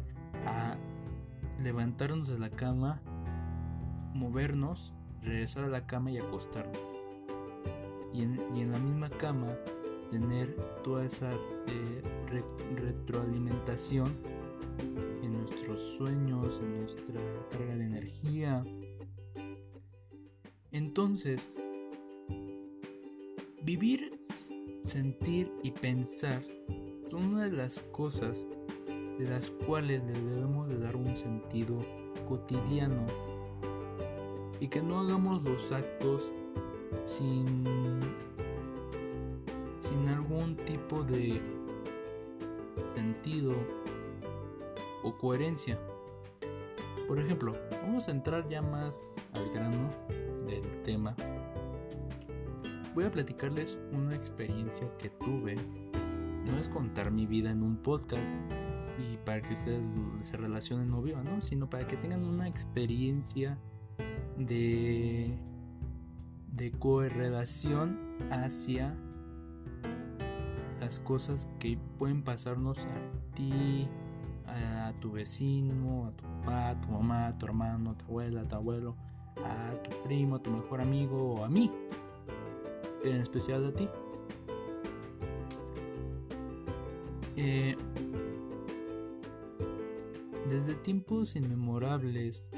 [0.46, 0.76] a
[1.62, 3.00] levantarnos de la cama,
[4.14, 6.78] movernos, regresar a la cama y acostarnos.
[8.12, 9.48] Y en, la misma cama
[10.10, 10.54] tener
[10.84, 12.02] toda esa eh,
[12.76, 14.08] retroalimentación
[15.22, 17.20] en nuestros sueños, en nuestra
[17.50, 18.64] carga de energía.
[20.70, 21.58] Entonces,
[23.66, 24.16] vivir,
[24.84, 26.40] sentir y pensar
[27.10, 28.46] son una de las cosas
[29.18, 31.80] de las cuales le debemos de dar un sentido
[32.28, 33.04] cotidiano
[34.60, 36.32] y que no hagamos los actos
[37.02, 37.98] sin
[39.80, 41.40] sin algún tipo de
[42.90, 43.52] sentido
[45.02, 45.76] o coherencia.
[47.08, 49.90] Por ejemplo, vamos a entrar ya más al grano
[50.46, 51.16] del tema.
[52.96, 55.54] Voy a platicarles una experiencia que tuve.
[56.46, 58.40] No es contar mi vida en un podcast
[58.98, 59.82] y para que ustedes
[60.22, 61.42] se relacionen o vivan, ¿no?
[61.42, 63.58] Sino para que tengan una experiencia
[64.38, 65.36] de,
[66.52, 67.98] de correlación
[68.30, 68.94] hacia
[70.80, 73.86] las cosas que pueden pasarnos a ti,
[74.46, 78.40] a tu vecino, a tu papá, a tu mamá, a tu hermano, a tu abuela,
[78.40, 78.96] a tu abuelo,
[79.44, 81.70] a tu primo, a tu mejor amigo o a mí,
[83.10, 83.88] en especial a ti.
[87.36, 87.76] Eh,
[90.48, 92.50] desde tiempos inmemorables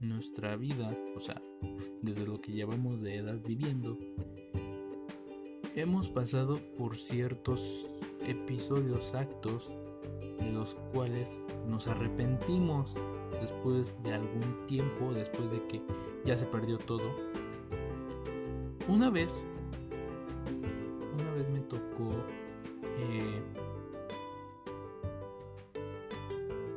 [0.00, 1.40] nuestra vida, o sea,
[2.02, 3.98] desde lo que llevamos de edad viviendo,
[5.74, 7.86] hemos pasado por ciertos
[8.26, 9.68] episodios, actos
[10.38, 12.94] de los cuales nos arrepentimos
[13.40, 15.82] después de algún tiempo, después de que
[16.24, 17.32] ya se perdió todo.
[18.88, 19.44] Una vez,
[21.14, 22.10] una vez me tocó
[22.98, 23.42] eh,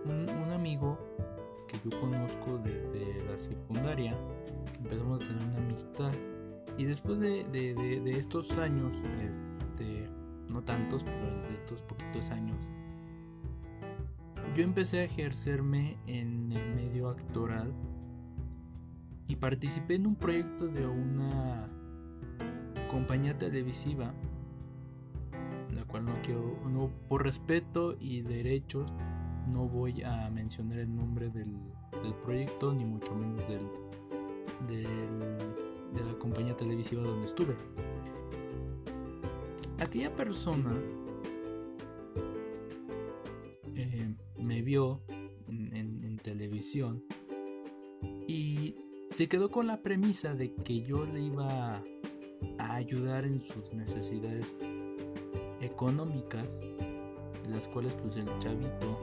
[0.06, 0.98] un, amigo
[1.68, 4.16] que yo conozco desde la secundaria,
[4.72, 6.12] que empezamos a tener una amistad.
[6.78, 8.94] Y después de, de estos años,
[9.30, 10.08] este,
[10.50, 12.58] no tantos, pero de estos poquitos años,
[14.56, 17.74] yo empecé a ejercerme en el medio actoral
[19.28, 21.68] y participé en un proyecto de una
[22.88, 24.14] compañía televisiva,
[25.72, 28.92] la cual no quiero, no, por respeto y derechos,
[29.48, 31.56] no voy a mencionar el nombre del
[32.06, 33.68] del proyecto ni mucho menos del,
[34.68, 37.56] de la compañía televisiva donde estuve.
[39.80, 40.74] Aquella persona
[43.76, 45.02] eh, me vio
[45.48, 47.04] en televisión
[48.28, 48.76] y
[49.12, 51.84] se quedó con la premisa de que yo le iba
[52.58, 54.62] a ayudar en sus necesidades
[55.62, 56.62] económicas,
[57.50, 58.98] las cuales pues el chavito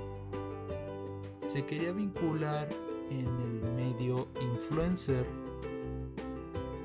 [1.44, 2.68] se quería vincular
[3.10, 5.26] en el medio influencer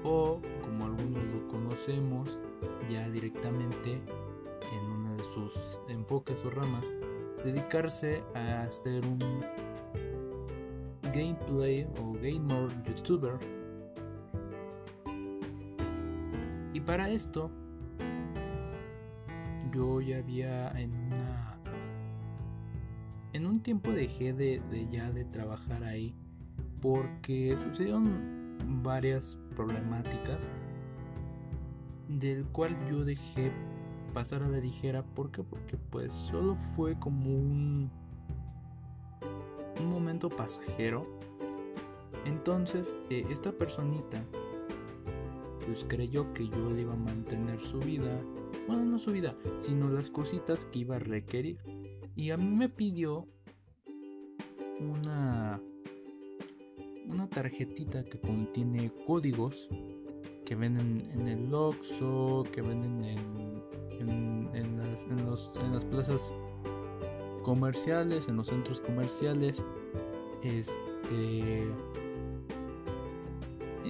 [0.04, 2.40] o como algunos lo conocemos
[2.90, 6.86] ya directamente en uno de sus enfoques o ramas
[7.44, 9.20] dedicarse a hacer un
[11.14, 13.38] gameplay o gamer youtuber
[16.88, 17.52] para esto
[19.74, 21.60] yo ya había en una
[23.34, 26.16] en un tiempo dejé de, ya de trabajar ahí
[26.82, 30.50] porque sucedieron varias problemáticas
[32.08, 33.52] del cual yo dejé
[34.14, 35.04] pasar a la ligera.
[35.04, 37.92] Porque porque pues solo fue como un
[39.80, 41.06] un momento pasajero.
[42.26, 44.24] Entonces eh, esta personita
[45.68, 48.24] pues creyó que yo le iba a mantener su vida
[48.68, 51.58] bueno, no su vida, sino las cositas que iba a requerir.
[52.16, 53.28] Y a mí me pidió
[54.80, 55.62] una
[57.08, 59.70] una tarjetita que contiene códigos
[60.46, 66.34] que venden en el Oxxo, que venden en, en, las, en, los, en las plazas
[67.44, 69.64] comerciales, en los centros comerciales,
[70.44, 71.64] este,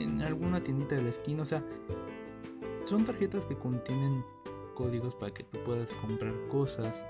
[0.04, 1.64] en alguna tiendita de la esquina, o sea,
[2.84, 4.24] son tarjetas que contienen
[4.74, 7.06] códigos para que tú puedas comprar cosas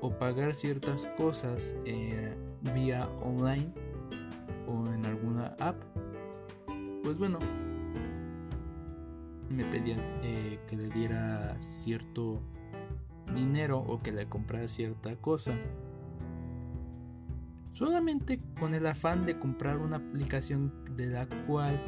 [0.00, 2.34] o pagar ciertas cosas eh,
[2.74, 3.72] vía online
[4.66, 5.76] o en alguna app.
[7.02, 7.38] Pues bueno,
[9.48, 12.40] me pedían eh, que le diera cierto
[13.34, 15.52] dinero o que le comprara cierta cosa.
[17.72, 21.80] Solamente con el afán de comprar una aplicación de la cual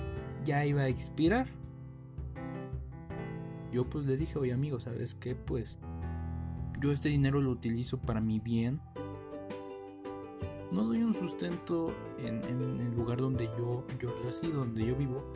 [0.45, 1.47] ya iba a expirar
[3.75, 5.35] yo pues le dije, oye amigo, ¿sabes qué?
[5.35, 5.81] Pues
[6.81, 8.81] yo este dinero lo utilizo para mi bien.
[10.71, 15.33] No doy un sustento en, el lugar donde yo, yo resido, donde yo vivo,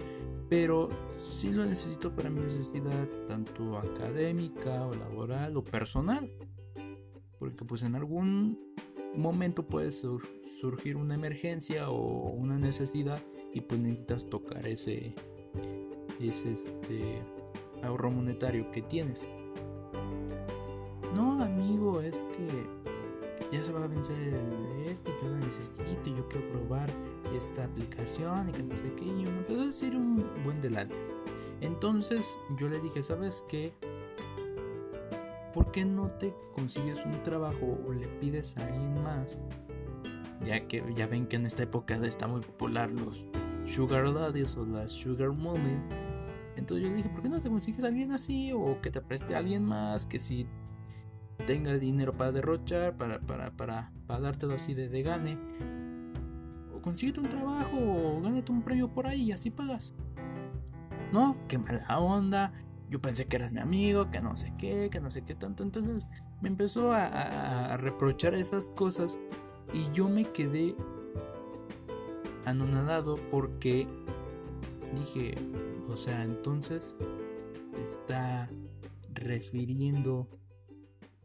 [0.49, 0.89] pero
[1.21, 6.31] sí lo necesito para mi necesidad, tanto académica o laboral o personal.
[7.41, 8.57] Porque pues en algún
[9.17, 13.21] momento puede surgir una emergencia o una necesidad
[13.53, 15.15] y pues necesitas tocar ese,
[16.21, 17.23] ese este,
[17.83, 19.27] ahorro monetario que tienes.
[21.15, 22.47] No, amigo, es que
[23.51, 24.35] ya se va a vencer
[24.87, 26.89] este, yo lo necesito, yo quiero probar
[27.35, 29.05] esta aplicación y que no sé qué.
[29.05, 30.87] Y me empezó a decir un buen de
[31.61, 33.73] Entonces yo le dije, ¿sabes qué?
[35.55, 39.43] ¿Por qué no te consigues un trabajo o le pides a alguien más?
[40.45, 43.27] Ya que ya ven que en esta época está muy popular los
[43.65, 45.91] sugar daddies o las sugar mommies
[46.59, 48.53] entonces yo le dije, ¿por qué no te consigues alguien así?
[48.53, 50.47] O que te preste alguien más, que si
[51.47, 55.39] tenga dinero para derrochar, para, para, para, para dártelo así de, gane.
[56.75, 59.95] O consíguete un trabajo, o gánate un premio por ahí y así pagas.
[61.13, 62.53] No, qué mala onda.
[62.91, 65.63] Yo pensé que eras mi amigo, que no sé qué, que no sé qué tanto.
[65.63, 66.09] Entonces
[66.41, 69.21] me empezó a reprochar esas cosas
[69.73, 70.75] y yo me quedé
[72.45, 73.87] anonadado porque
[74.99, 75.35] dije,
[75.89, 77.05] o sea, entonces
[77.83, 78.49] está
[79.13, 80.29] refiriendo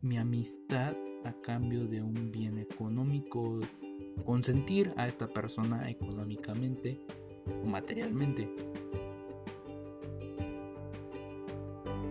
[0.01, 3.59] mi amistad a cambio de un bien económico,
[4.25, 7.05] consentir a esta persona económicamente
[7.63, 8.53] o materialmente.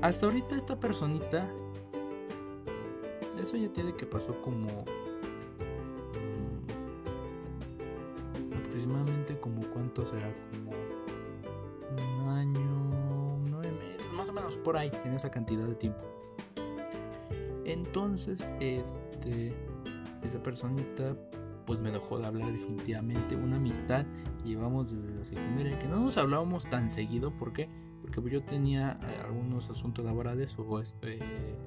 [0.00, 1.48] Hasta ahorita esta personita,
[3.40, 4.84] eso ya tiene que pasó como
[14.62, 16.04] por ahí, en esa cantidad de tiempo.
[17.64, 19.54] Entonces, este,
[20.22, 21.16] esa personita,
[21.66, 23.36] pues me dejó de hablar definitivamente.
[23.36, 24.04] Una amistad
[24.42, 27.68] que llevamos desde la secundaria, que no nos hablábamos tan seguido, ¿por qué?
[28.00, 31.18] Porque yo tenía eh, algunos asuntos laborales o este,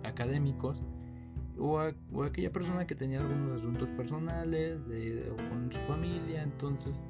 [0.03, 0.83] académicos.
[1.57, 7.05] O, aquella persona que tenía algunos asuntos personales de, o con su familia, entonces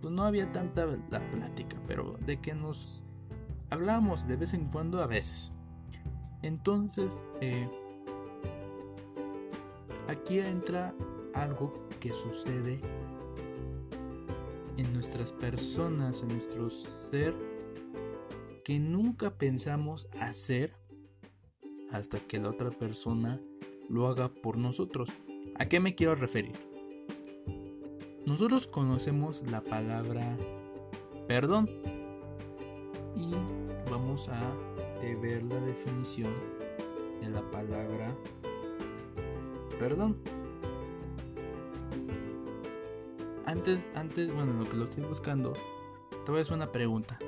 [0.00, 3.04] pues no había tanta la plática, pero de que nos
[3.72, 5.56] Hablábamos de vez en cuando a veces.
[6.42, 7.66] Entonces, eh,
[10.08, 10.94] aquí entra
[11.32, 12.82] algo que sucede
[14.76, 17.34] en nuestras personas, en nuestro ser,
[18.62, 20.76] que nunca pensamos hacer
[21.92, 23.40] hasta que la otra persona
[23.88, 25.08] lo haga por nosotros.
[25.58, 26.52] ¿A qué me quiero referir?
[28.26, 30.36] Nosotros conocemos la palabra
[31.26, 31.70] perdón
[33.16, 33.61] y
[34.28, 34.40] a
[35.02, 36.34] eh, ver la definición
[37.20, 38.14] de la palabra
[39.82, 40.16] perdón.
[43.46, 45.54] Antes, antes, bueno, lo que lo estoy buscando,
[46.24, 47.18] te voy a hacer una pregunta.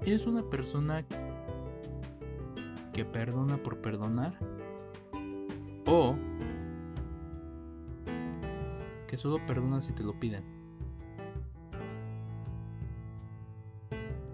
[0.00, 1.04] ¿Eres una persona
[2.94, 4.38] que perdona por perdonar?
[5.86, 6.16] ¿O
[9.06, 10.55] que solo perdona si te lo piden?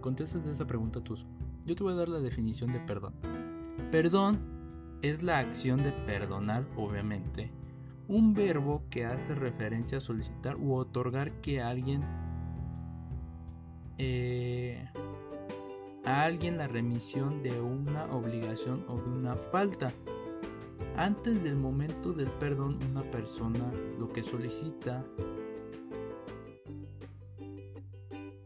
[0.02, 1.16] Contestas esa pregunta tú.
[1.64, 3.14] Yo te voy a dar la definición de perdón.
[3.90, 4.38] Perdón
[5.00, 7.50] es la acción de perdonar, obviamente,
[8.08, 12.02] un verbo que hace referencia a solicitar u otorgar que alguien
[13.98, 14.88] eh,
[16.04, 19.92] a alguien la remisión de una obligación o de una falta.
[20.96, 25.04] Antes del momento del perdón, una persona lo que solicita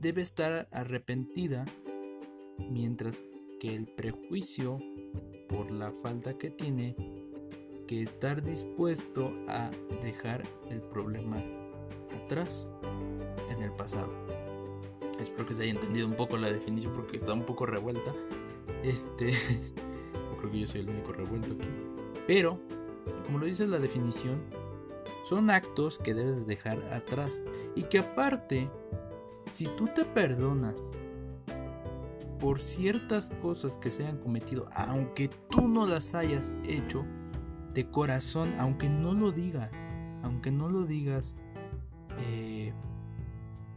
[0.07, 1.65] debe estar arrepentida,
[2.71, 3.25] mientras
[3.59, 4.79] que el prejuicio
[5.49, 6.95] por la falta que tiene
[7.89, 9.69] que estar dispuesto a
[10.05, 11.43] dejar el problema
[12.23, 12.71] atrás
[13.51, 14.13] en el pasado.
[15.19, 18.15] Espero que se haya entendido un poco la definición porque está un poco revuelta.
[18.85, 19.33] Este,
[20.39, 21.69] creo que yo soy el único revuelto aquí.
[22.29, 22.61] Pero,
[23.25, 24.41] como lo dice la definición,
[25.25, 27.43] son actos que debes dejar atrás
[27.75, 28.71] y que aparte,
[29.53, 30.93] si tú te perdonas
[32.39, 37.05] por ciertas cosas que se hayan cometido, aunque tú no las hayas hecho
[37.73, 39.87] de corazón, aunque no lo digas,
[40.23, 41.39] aunque no lo digas
[42.19, 42.73] eh,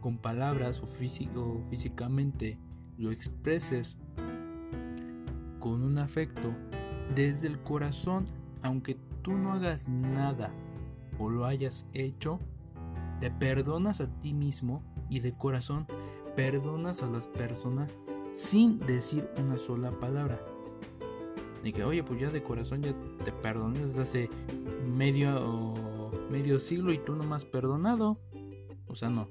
[0.02, 2.60] con palabras o, o físicamente,
[2.98, 3.98] lo expreses
[5.60, 6.54] con un afecto
[7.16, 8.28] desde el corazón,
[8.62, 10.52] aunque tú no hagas nada
[11.18, 12.40] o lo hayas hecho,
[13.20, 15.88] te perdonas a ti mismo y de corazón
[16.36, 20.40] perdonas a las personas sin decir una sola palabra.
[21.64, 24.30] Y que, oye, pues ya de corazón ya te perdoné desde hace
[24.86, 28.20] medio, medio siglo y tú no me has perdonado.
[28.88, 29.30] O sea, no.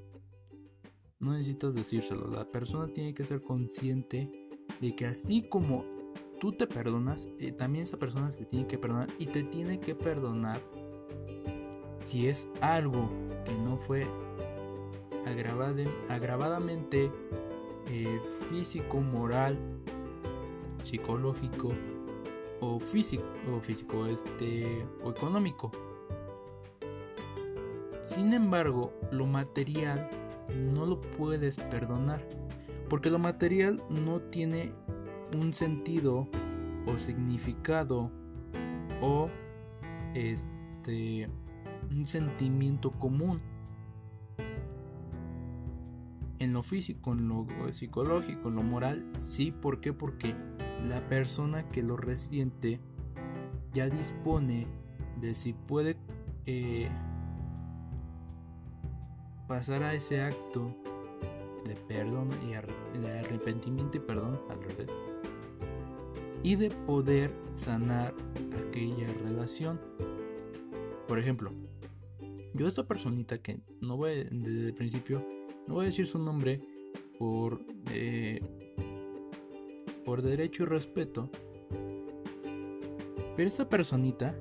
[1.19, 2.27] No necesitas decírselo.
[2.27, 4.31] La persona tiene que ser consciente
[4.79, 5.85] de que así como
[6.39, 9.95] tú te perdonas, eh, también esa persona se tiene que perdonar y te tiene que
[9.95, 10.61] perdonar
[11.99, 13.09] si es algo
[13.45, 14.07] que no fue
[15.29, 17.11] agravadamente
[17.87, 19.57] eh, físico, moral,
[20.83, 21.73] psicológico
[22.61, 23.23] o físico,
[23.55, 25.71] o físico este, o económico.
[28.01, 30.09] Sin embargo, lo material
[30.73, 32.21] no lo puedes perdonar,
[32.89, 34.73] porque lo material no tiene
[35.37, 36.27] un sentido
[36.87, 38.09] o significado
[39.01, 39.29] o
[40.15, 41.29] este
[41.91, 43.41] un sentimiento común
[46.39, 49.93] en lo físico, en lo psicológico, en lo moral, sí, ¿por qué?
[49.93, 50.33] Porque
[50.87, 52.79] la persona que lo resiente
[53.73, 54.67] ya dispone
[55.19, 55.97] de si puede
[56.45, 56.89] eh,
[59.47, 60.75] pasar a ese acto
[61.65, 64.89] de perdón y de arrepentimiento y perdón al revés
[66.41, 68.13] y de poder sanar
[68.67, 69.79] aquella relación
[71.07, 71.51] por ejemplo
[72.53, 75.38] yo esta personita que no voy desde el principio
[75.69, 76.59] no voy a decir su nombre
[77.19, 78.41] por, eh,
[80.03, 81.29] por derecho y respeto.
[83.35, 84.35] Pero esta personita,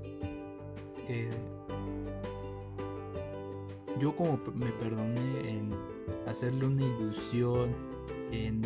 [1.07, 1.29] eh,
[4.01, 5.71] yo como me perdoné en
[6.27, 7.77] hacerle una ilusión,
[8.33, 8.63] en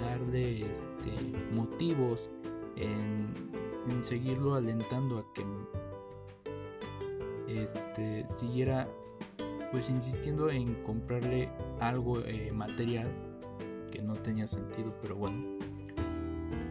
[0.00, 1.12] darle este,
[1.52, 2.30] motivos,
[2.76, 3.26] en,
[3.90, 5.44] en seguirlo alentando a que
[7.62, 8.88] este, siguiera
[9.76, 11.50] pues insistiendo en comprarle
[11.80, 13.12] algo eh, material
[13.92, 15.44] que no tenía sentido, pero bueno.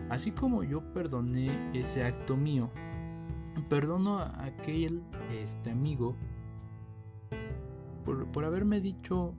[0.10, 2.72] Así como yo perdoné ese acto mío,
[3.70, 6.16] perdono a aquel este amigo
[8.04, 9.36] por, por haberme dicho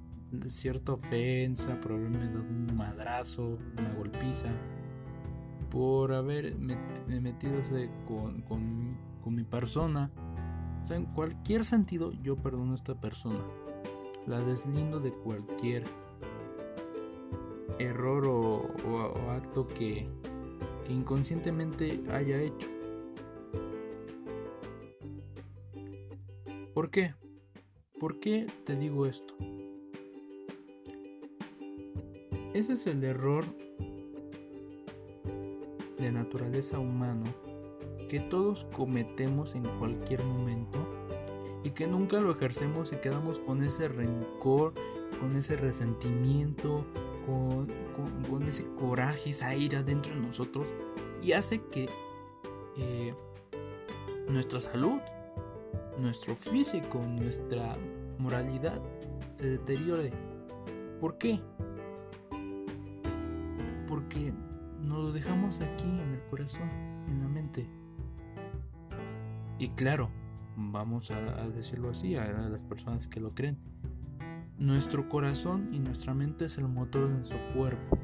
[0.47, 4.47] cierta ofensa, por haberme dado un madrazo, una golpiza,
[5.72, 6.78] por haberme
[7.20, 7.60] metido
[8.06, 10.12] con, con, con mi persona
[10.94, 13.40] en cualquier sentido yo perdono a esta persona.
[14.26, 15.84] La deslindo de cualquier
[17.78, 20.08] error o, acto que,
[20.84, 22.68] que inconscientemente haya hecho.
[26.74, 27.14] ¿Por qué?
[27.98, 29.34] ¿Por qué te digo esto?
[32.52, 33.44] Ese es el error
[35.98, 37.24] de naturaleza humano
[38.09, 40.78] que todos cometemos en cualquier momento
[41.65, 44.74] y que nunca lo ejercemos y quedamos con ese rencor,
[45.20, 46.85] con ese resentimiento,
[47.27, 47.69] con,
[48.47, 50.74] ese coraje, esa ira dentro de nosotros
[51.23, 51.89] y hace que
[52.77, 53.15] eh,
[54.28, 55.01] nuestra salud,
[55.99, 57.77] nuestro físico, nuestra
[58.19, 58.81] moralidad
[59.33, 60.12] se deteriore.
[61.01, 61.41] ¿Por qué?
[63.89, 64.33] Porque
[64.81, 66.70] nos lo dejamos aquí en el corazón,
[67.09, 67.76] en la mente.
[69.59, 70.11] Y claro,
[70.57, 73.59] vamos a, decirlo así a las personas que lo creen.
[74.59, 77.99] Nuestro corazón y nuestra mente es el motor de nuestro cuerpo.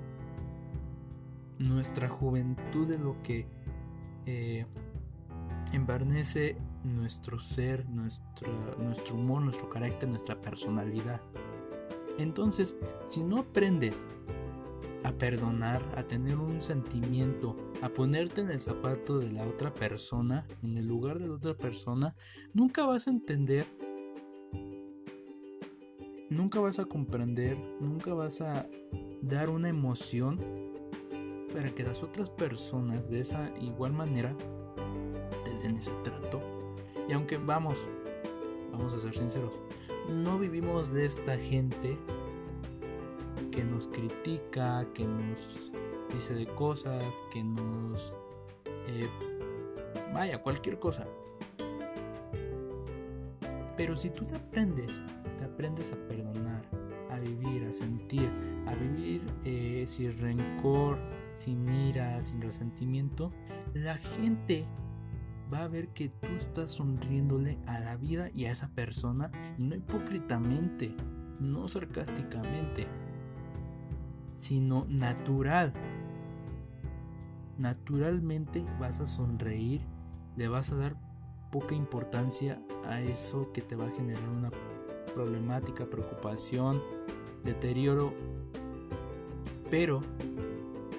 [1.59, 3.47] Nuestra juventud es lo que
[4.27, 4.67] eh,
[5.73, 11.21] embarnece nuestro ser, nuestro, nuestro humor, nuestro carácter, nuestra personalidad.
[12.19, 14.09] Entonces, si no aprendes
[15.05, 20.47] a perdonar, a tener un sentimiento, a ponerte en el zapato de la otra persona,
[20.63, 22.15] en el lugar de la otra persona,
[22.55, 23.67] nunca vas a entender,
[26.31, 28.67] nunca vas a comprender, nunca vas a
[29.23, 30.39] dar una emoción
[31.53, 34.35] para que las otras personas de esa igual manera
[35.45, 36.41] te den ese trato.
[37.09, 37.79] Y aunque vamos,
[38.71, 39.53] vamos a ser sinceros,
[40.09, 41.99] no vivimos de esta gente
[43.53, 45.71] que nos critica, que nos
[46.13, 48.13] dice de cosas, que nos...
[48.89, 49.07] Eh,
[50.13, 51.07] vaya, cualquier cosa.
[53.77, 55.05] Pero si tú te aprendes,
[55.39, 56.63] te aprendes a perdonar,
[57.11, 58.29] a vivir, a sentir,
[58.67, 60.99] a vivir eh, sin rencor,
[61.35, 63.31] sin ira, sin resentimiento,
[63.75, 64.67] la gente
[65.53, 69.63] va a ver que tú estás sonriéndole a la vida y a esa persona, y
[69.63, 70.95] no hipócritamente,
[71.41, 72.87] no sarcásticamente,
[74.43, 75.71] sino natural.
[77.59, 79.83] Naturalmente vas a sonreír,
[80.37, 80.97] le vas a dar
[81.53, 84.51] poca importancia a eso que te va a generar una
[85.15, 86.83] problemática, preocupación,
[87.45, 88.13] deterioro,
[89.71, 90.01] pero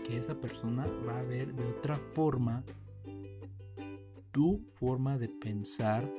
[0.06, 2.64] que esa persona va a ver de otra forma
[4.32, 6.10] tu forma de pensar,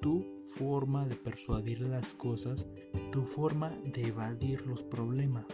[0.00, 2.66] tu forma de persuadir las cosas,
[3.12, 5.46] tu forma de evadir los problemas.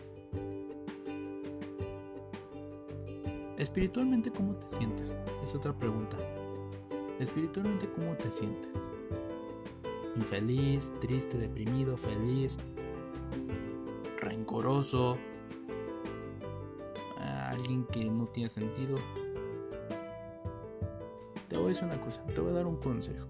[3.60, 5.20] Espiritualmente, ¿cómo te sientes?
[5.44, 6.16] Es otra pregunta.
[7.18, 8.90] Espiritualmente, ¿cómo te sientes?
[10.16, 12.56] Infeliz, triste, deprimido, feliz,
[14.18, 15.18] rencoroso,
[17.18, 18.96] alguien que no tiene sentido.
[21.46, 23.26] Te voy a decir una cosa, te voy a dar un consejo.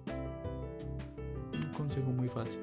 [1.54, 2.60] Un consejo muy fácil.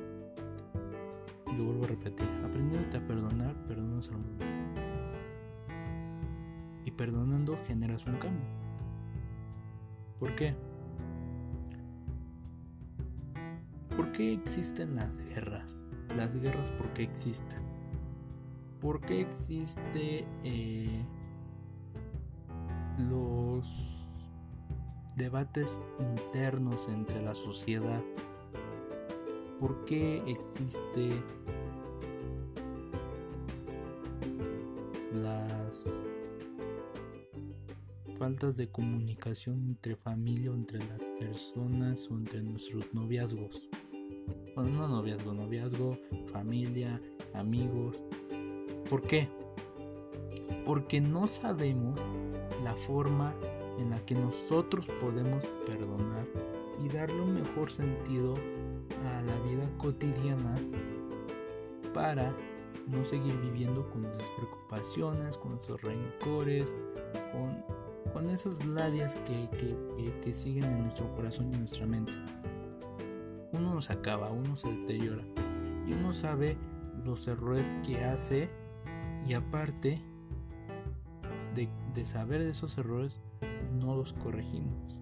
[1.58, 2.30] Lo vuelvo a repetir.
[2.46, 4.57] Aprendiéndote a perdonar, perdonas al mundo
[6.98, 8.46] perdonando generas un cambio.
[10.20, 10.56] ¿Por qué?
[13.96, 15.86] ¿Por qué existen las guerras?
[16.16, 17.62] Las guerras, ¿por qué existen?
[18.82, 21.06] ¿Por qué existe eh,
[22.98, 23.66] los
[25.16, 28.02] debates internos entre la sociedad?
[29.60, 31.10] ¿Por qué existe
[38.28, 43.70] faltas de comunicación entre familia entre las personas o entre nuestros noviazgos.
[44.54, 45.98] Bueno, no noviazgo, noviazgo,
[46.34, 47.02] familia,
[47.34, 48.04] amigos.
[48.90, 49.30] ¿Por qué?
[50.66, 52.02] Porque no sabemos
[52.66, 53.34] la forma
[53.80, 56.28] en la que nosotros podemos perdonar
[56.84, 58.34] y darle un mejor sentido
[59.06, 60.54] a la vida cotidiana
[61.94, 62.36] para
[62.88, 66.76] no seguir viviendo con esas preocupaciones, con esos rencores,
[67.32, 69.50] con con esas ladias que,
[70.24, 72.12] que, siguen en nuestro corazón y en nuestra mente.
[73.54, 75.24] Uno nos acaba, uno se deteriora
[75.86, 76.58] y uno sabe
[77.04, 78.50] los errores que hace
[79.26, 80.02] y aparte
[81.56, 83.20] de, de saber de esos errores
[83.80, 85.00] no los corregimos.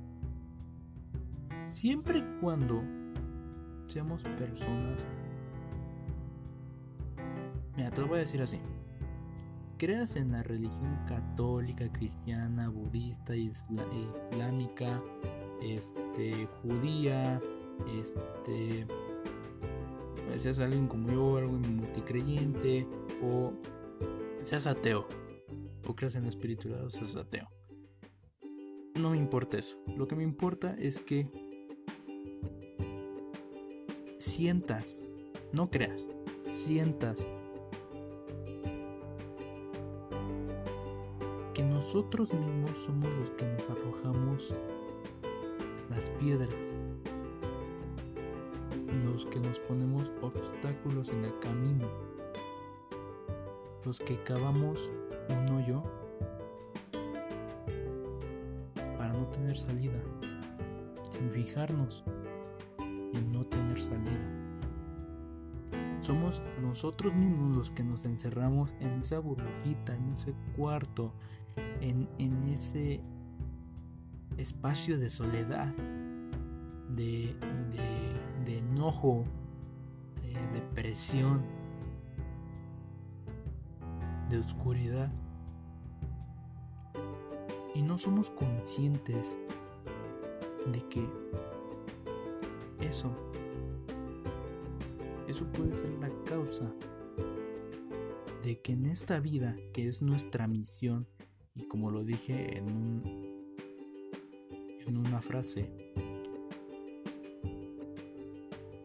[1.68, 2.82] Siempre y cuando
[3.88, 5.08] seamos personas...
[7.98, 8.60] Lo voy a decir así
[9.78, 15.02] creas en la religión católica, cristiana, budista, islámica,
[15.62, 17.42] este, judía,
[18.02, 18.88] este,
[20.28, 22.88] pues, seas alguien como yo, alguien multicreyente,
[23.24, 23.54] o
[24.42, 25.08] seas ateo,
[25.88, 27.48] o creas en la espiritualidad o seas ateo.
[28.96, 29.78] No me importa eso.
[29.98, 31.30] Lo que me importa es que
[34.18, 35.10] sientas
[35.52, 36.10] no creas,
[36.50, 37.30] sientas
[41.86, 44.56] nosotros mismos somos los que nos arrojamos
[45.92, 46.84] las piedras,
[49.04, 51.88] los que nos ponemos obstáculos en el camino,
[53.86, 54.90] los que cavamos
[55.30, 55.84] un hoyo
[58.98, 60.02] para no tener salida,
[61.12, 62.04] sin fijarnos
[62.80, 64.46] en no tener salida.
[66.02, 71.14] Somos nosotros mismos los que nos encerramos en esa burbujita, en ese cuarto,
[71.82, 73.02] en, ese
[74.38, 75.74] espacio de soledad,
[76.90, 77.36] de,
[78.46, 79.24] de, enojo,
[80.22, 81.42] de depresión,
[84.30, 85.12] de oscuridad.
[87.74, 89.38] Y no somos conscientes
[90.72, 91.08] de que
[92.80, 93.12] eso,
[95.28, 96.72] eso puede ser la causa
[98.44, 101.08] de que en esta vida, que es nuestra misión,
[101.56, 103.04] y como lo dije en, un,
[104.86, 105.70] en una frase,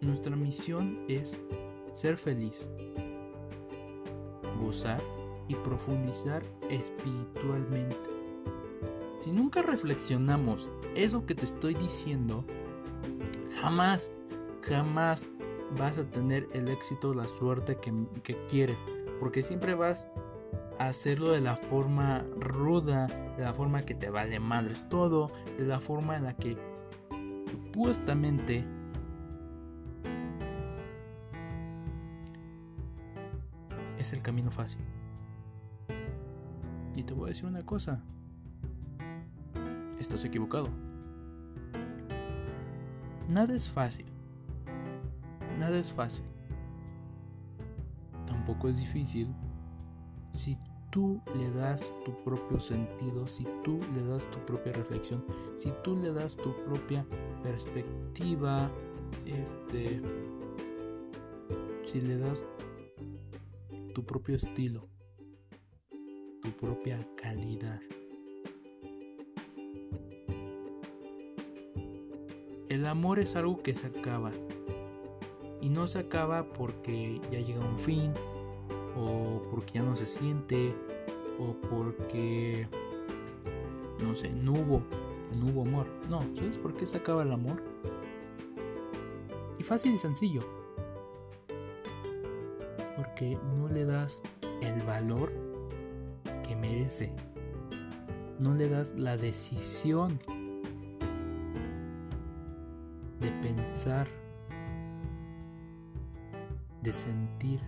[0.00, 1.38] nuestra misión es
[1.92, 2.70] ser feliz,
[4.60, 5.02] gozar
[5.48, 7.96] y profundizar espiritualmente.
[9.16, 12.44] Si nunca reflexionamos eso que te estoy diciendo,
[13.60, 14.12] jamás,
[14.62, 15.26] jamás
[15.76, 17.92] vas a tener el éxito, la suerte que,
[18.22, 18.78] que quieres.
[19.18, 20.08] Porque siempre vas
[20.88, 25.78] hacerlo de la forma ruda, de la forma que te vale madres todo, de la
[25.78, 26.56] forma en la que
[27.50, 28.64] supuestamente
[33.98, 34.80] es el camino fácil.
[36.96, 38.02] Y te voy a decir una cosa.
[39.98, 40.70] Estás equivocado.
[43.28, 44.06] Nada es fácil.
[45.58, 46.24] Nada es fácil.
[48.26, 49.34] Tampoco es difícil
[50.90, 55.24] tú le das tu propio sentido, si tú le das tu propia reflexión,
[55.56, 57.06] si tú le das tu propia
[57.42, 58.70] perspectiva,
[59.24, 60.00] este,
[61.84, 62.42] si le das
[63.94, 64.88] tu propio estilo,
[66.42, 67.80] tu propia calidad.
[72.68, 74.30] El amor es algo que se acaba.
[75.60, 78.12] Y no se acaba porque ya llega un fin,
[79.00, 80.74] o porque ya no se siente,
[81.38, 82.66] o porque,
[84.02, 84.82] no sé, no hubo,
[85.38, 85.86] no hubo amor.
[86.08, 87.62] No, ¿sabes por qué se acaba el amor?
[89.58, 90.40] Y fácil y sencillo.
[92.96, 94.22] Porque no le das
[94.60, 95.32] el valor
[96.46, 97.12] que merece.
[98.38, 100.18] No le das la decisión
[103.20, 104.08] de pensar,
[106.82, 107.60] de sentir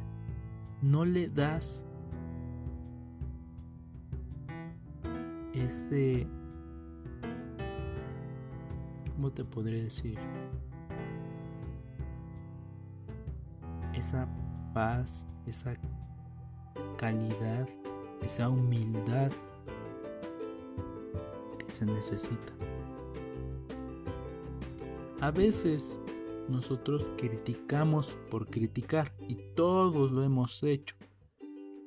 [0.82, 1.84] no le das
[5.54, 6.26] ese...
[9.14, 10.18] ¿Cómo te podré decir?
[13.94, 14.26] Esa
[14.74, 15.74] paz, esa
[16.98, 17.68] calidad,
[18.22, 19.30] esa humildad
[21.58, 22.52] que se necesita.
[25.20, 26.00] A veces
[26.48, 30.96] nosotros criticamos por criticar y todos lo hemos hecho.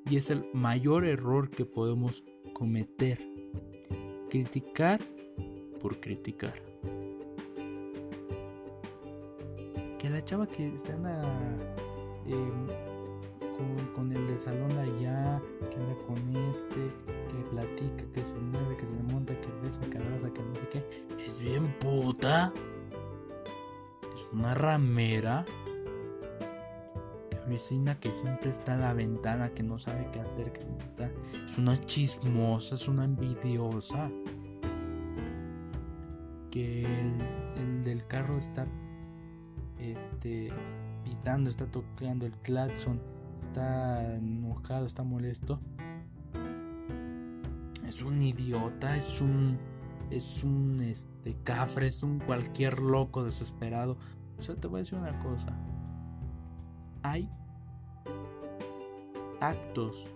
[0.09, 2.23] Y es el mayor error que podemos
[2.53, 3.19] cometer.
[4.29, 4.99] Criticar
[5.81, 6.53] por criticar.
[9.99, 11.21] Que la chava que se anda
[12.27, 12.67] em,
[13.95, 16.17] con, el de salón allá, que anda con
[16.51, 16.91] este,
[17.27, 20.69] que platica, que se mueve, que se monta, que besa, que abraza, que no sé
[20.71, 22.53] qué, es bien puta
[24.33, 25.45] una ramera
[27.47, 31.11] vecina que siempre está en la ventana, que no sabe qué hacer, que siempre está.
[31.45, 34.09] Es una chismosa, es una envidiosa.
[36.51, 36.85] Que
[37.57, 38.65] el, del carro está
[39.79, 40.51] este
[41.03, 43.01] pitando, está tocando el claxon,
[43.47, 45.59] está enojado, está molesto.
[47.87, 49.57] Es un idiota, es un
[50.11, 53.97] es un este cafre, es un cualquier loco desesperado
[54.37, 55.47] o sea, te voy a decir una cosa.
[57.03, 57.29] Hay
[59.39, 60.13] actos.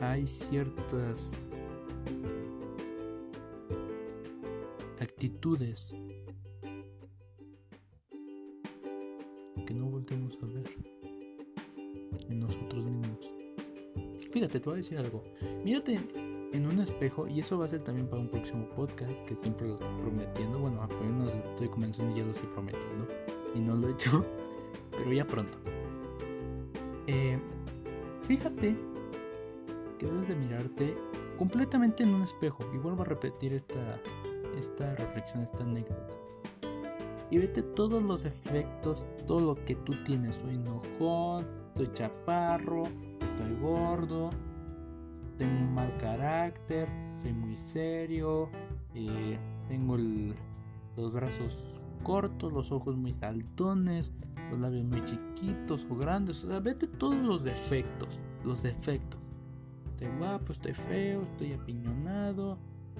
[0.00, 1.46] Hay ciertas
[5.00, 5.96] actitudes
[14.46, 15.24] Fíjate, te voy a decir algo.
[15.64, 15.98] Mírate
[16.52, 19.66] en un espejo, y eso va a ser también para un próximo podcast que siempre
[19.66, 20.60] lo estoy prometiendo.
[20.60, 23.08] Bueno, apenas estoy comenzando y ya lo estoy prometiendo,
[23.56, 24.24] y no lo he hecho,
[24.92, 25.58] pero ya pronto.
[27.08, 27.40] Eh,
[28.22, 28.76] fíjate
[29.98, 30.96] que debes de mirarte
[31.36, 34.00] completamente en un espejo, y vuelvo a repetir esta,
[34.56, 36.06] esta reflexión, esta anécdota.
[37.32, 40.36] Y vete todos los efectos, todo lo que tú tienes.
[40.36, 42.84] Soy enojón, estoy chaparro,
[43.36, 44.30] estoy gordo,
[45.36, 46.88] tengo un mal carácter,
[47.20, 48.48] soy muy serio,
[48.94, 49.38] eh,
[49.68, 49.96] tengo
[50.96, 51.56] los brazos
[52.02, 54.12] cortos, los ojos muy saltones,
[54.50, 56.44] los labios muy chiquitos o grandes.
[56.44, 59.20] O sea, vete todos los defectos, los defectos.
[59.90, 62.58] Estoy guapo, estoy feo, estoy apiñonado.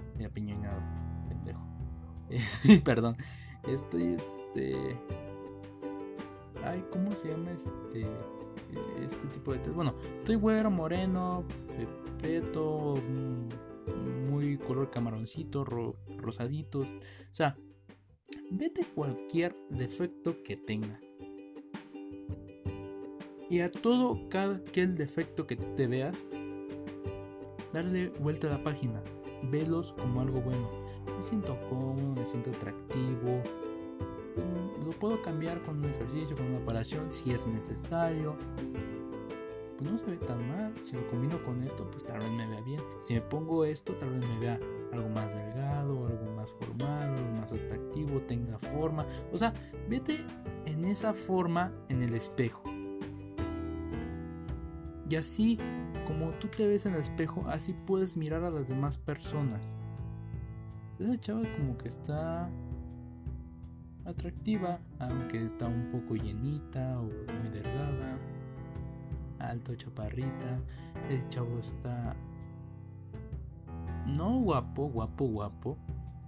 [0.09, 0.81] Estoy apiñonado,
[1.29, 1.61] pendejo.
[2.85, 3.17] perdón.
[3.67, 4.99] Estoy este.
[6.66, 8.06] Ay, ¿cómo se llama este?
[9.01, 11.44] Este tipo de Bueno, estoy güero, moreno,
[12.20, 16.88] peto, mm, muy color camaroncito, rosaditos.
[16.88, 17.56] O sea,
[18.51, 21.01] vete cualquier defecto que tengas.
[23.48, 26.28] Y a todo cada aquel defecto que te veas,
[27.72, 29.01] darle vuelta a la página.
[29.44, 30.68] Velos como algo bueno.
[31.16, 33.40] Me siento cómodo, me siento atractivo.
[34.85, 38.36] Lo puedo cambiar con un ejercicio, con una operación si es necesario
[39.77, 40.73] pues no se ve tan mal.
[40.82, 42.81] Si lo combino con esto, pues tal vez me vea bien.
[43.01, 44.61] Si me pongo esto, tal vez me vea
[44.93, 49.07] algo más delgado, algo más formal, algo más atractivo, tenga forma.
[49.32, 49.53] O sea,
[49.89, 50.24] vete
[50.65, 52.62] en esa forma en el espejo.
[55.09, 55.59] Y así,
[56.07, 59.77] como tú te ves en el espejo, así puedes mirar a las demás personas.
[60.98, 62.48] Esa chava como que está
[64.07, 68.19] atractiva, aunque está un poco llenita o muy delgada
[69.39, 70.61] alto, chaparrita.
[71.09, 72.16] El chavo está
[74.07, 75.78] no guapo, guapo, guapo,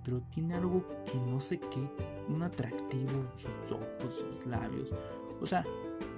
[0.05, 1.89] pero tiene algo que no sé qué,
[2.29, 4.91] un atractivo, sus ojos, sus labios.
[5.41, 5.65] O sea,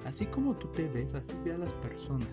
[0.06, 2.28] así como tú te ves, así ve a las personas.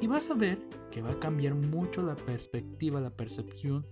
[0.00, 0.58] Y vas a ver
[0.90, 3.86] que va a cambiar mucho la perspectiva, la percepción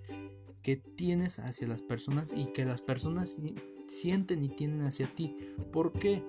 [0.63, 3.41] que tienes hacia las personas y que las personas
[3.89, 5.35] sienten y tienen hacia ti.
[5.73, 6.23] ¿Por qué?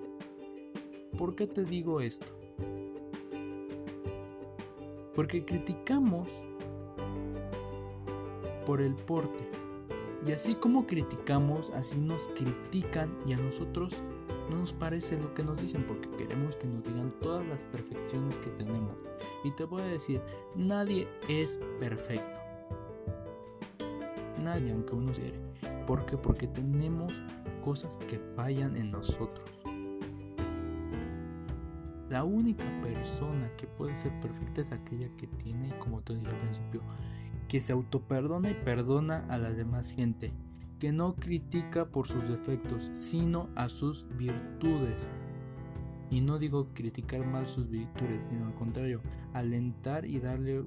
[1.17, 2.27] ¿Por qué te digo esto?
[5.15, 6.29] Porque criticamos
[8.65, 9.47] por el porte.
[10.25, 13.93] Y así como criticamos, así nos critican y a nosotros
[14.49, 18.35] no nos parece lo que nos dicen porque queremos que nos digan todas las perfecciones
[18.37, 18.95] que tenemos.
[19.43, 20.21] Y te voy a decir,
[20.55, 22.39] nadie es perfecto.
[24.41, 25.39] Nadie, aunque uno quiere.
[25.85, 26.17] ¿Por qué?
[26.17, 27.13] Porque tenemos
[27.61, 29.49] cosas que fallan en nosotros.
[32.09, 36.39] La única persona que puede ser perfecta es aquella que tiene, como te dije al
[36.39, 36.81] principio,
[37.47, 40.33] que se autoperdona y perdona a la demás gente,
[40.79, 45.11] que no critica por sus defectos, sino a sus virtudes.
[46.09, 49.01] Y no digo criticar mal sus virtudes, sino al contrario,
[49.33, 50.61] alentar y darle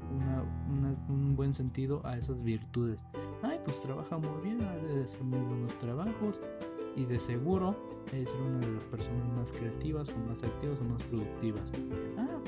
[1.08, 3.04] un buen sentido a esas virtudes.
[3.42, 6.40] Ay, pues trabaja muy bien, de hacer muy buenos trabajos,
[6.96, 7.76] y de seguro
[8.12, 11.70] es una de las personas más creativas o más activas o más productivas.
[12.18, 12.38] Ah,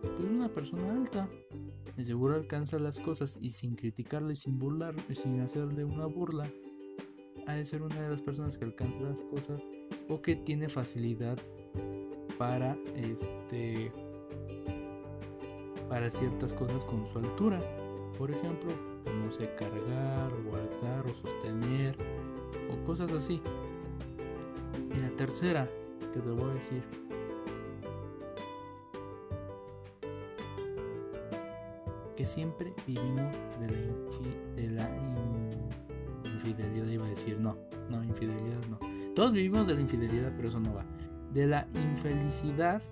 [0.00, 1.28] pues una persona alta.
[1.96, 6.48] De seguro alcanza las cosas y sin criticarle, sin burlar, sin hacerle una burla,
[7.48, 9.64] ha de ser una de las personas que alcanza las cosas
[10.08, 11.36] o que tiene facilidad
[12.38, 13.90] para este
[15.88, 17.58] para ciertas cosas con su altura.
[18.16, 18.70] Por ejemplo,
[19.06, 21.96] no sé, cargar o alzar o sostener
[22.70, 23.40] o cosas así.
[24.94, 25.68] Y la tercera
[26.12, 26.82] que te voy a decir.
[32.16, 34.90] Que siempre vivimos de la,
[36.24, 37.56] infidelidad, iba a decir, no,
[37.88, 38.78] no, infidelidad no.
[39.14, 40.84] Todos vivimos de la infidelidad, pero eso no va.
[41.32, 42.82] De la infelicidad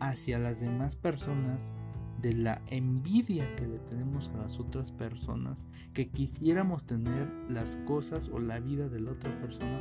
[0.00, 1.74] hacia las demás personas
[2.20, 8.28] de la envidia que le tenemos a las otras personas, que quisiéramos tener las cosas
[8.28, 9.80] o la vida de la otra persona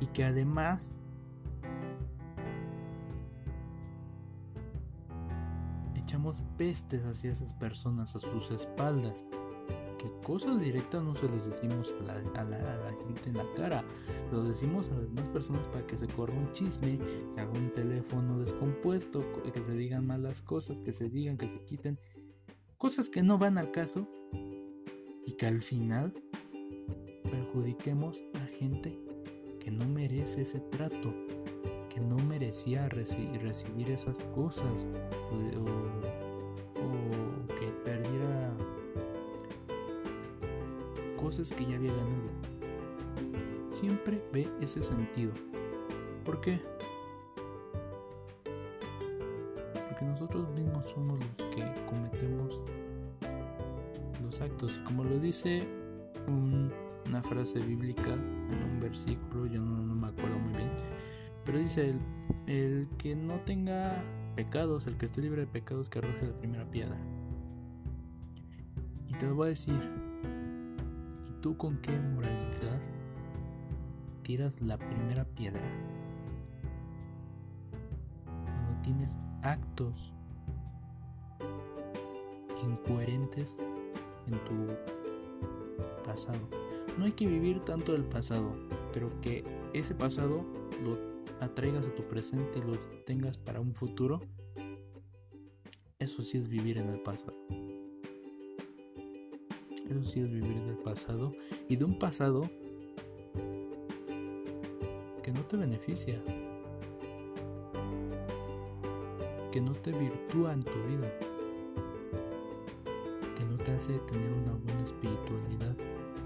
[0.00, 1.00] y que además
[5.94, 9.30] echamos pestes hacia esas personas, a sus espaldas
[10.24, 12.14] cosas directas no se los decimos a la,
[13.06, 13.84] gente en la cara,
[14.30, 16.98] se los decimos a las demás personas para que se corra un chisme,
[17.28, 21.60] se haga un teléfono descompuesto, que se digan malas cosas, que se digan, que se
[21.60, 21.98] quiten,
[22.78, 24.08] cosas que no van al caso
[25.26, 26.12] y que al final
[27.30, 28.98] perjudiquemos a gente
[29.60, 31.14] que no merece ese trato,
[31.88, 34.88] que no merecía recibir esas cosas
[41.34, 42.30] cosas que ya había ganado.
[43.66, 45.32] Siempre ve ese sentido.
[46.24, 46.60] ¿Por qué?
[49.88, 52.62] Porque nosotros mismos somos los que cometemos
[54.22, 54.76] los actos.
[54.76, 55.66] Y como lo dice
[56.28, 60.70] una frase bíblica en un versículo, yo no, me acuerdo muy bien,
[61.44, 61.98] pero dice, el,
[62.46, 64.00] el que no tenga
[64.36, 66.96] pecados, el que esté libre de pecados, que arroje la primera piedra.
[69.08, 70.03] Y te lo voy a decir, ¿y
[71.44, 72.80] tú con qué moralidad
[74.22, 75.60] tiras la primera piedra?
[78.24, 80.14] Cuando tienes actos
[82.62, 83.58] incoherentes
[84.26, 84.74] en tu
[86.02, 86.38] pasado.
[86.96, 88.56] No hay que vivir tanto del pasado,
[88.94, 89.44] pero que
[89.74, 90.46] ese pasado
[90.82, 90.96] lo
[91.44, 94.22] atraigas a tu presente y lo tengas para un futuro.
[95.98, 97.34] Eso sí es vivir en el pasado.
[99.88, 101.32] Eso sí es vivir en el pasado
[101.68, 102.50] y de un pasado
[105.22, 106.22] que no te beneficia,
[109.52, 111.10] que no te virtúa en tu vida
[113.64, 115.74] te hace tener una buena espiritualidad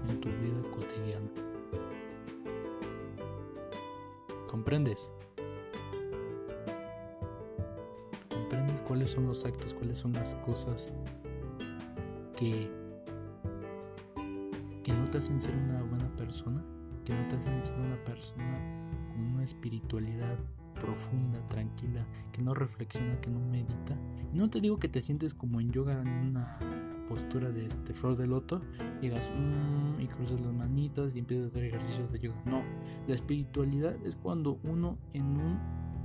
[0.09, 1.29] en tu vida cotidiana.
[4.47, 5.09] ¿Comprendes?
[8.29, 10.91] ¿Comprendes cuáles son los actos, cuáles son las cosas
[12.37, 12.69] que,
[14.89, 16.63] que no te hacen ser una buena persona?
[17.05, 18.59] Que no te hacen ser una persona
[19.11, 20.35] con una espiritualidad
[20.73, 23.95] profunda, tranquila, que no reflexiona, que no medita.
[24.33, 26.57] Y no te digo que te sientes como en yoga en una
[27.07, 28.61] postura de este flor de loto,
[28.99, 32.41] llegas mm", y cruzas las manitas y empiezas a hacer ejercicios de yoga.
[32.45, 32.63] No,
[33.07, 35.59] la espiritualidad es cuando uno en un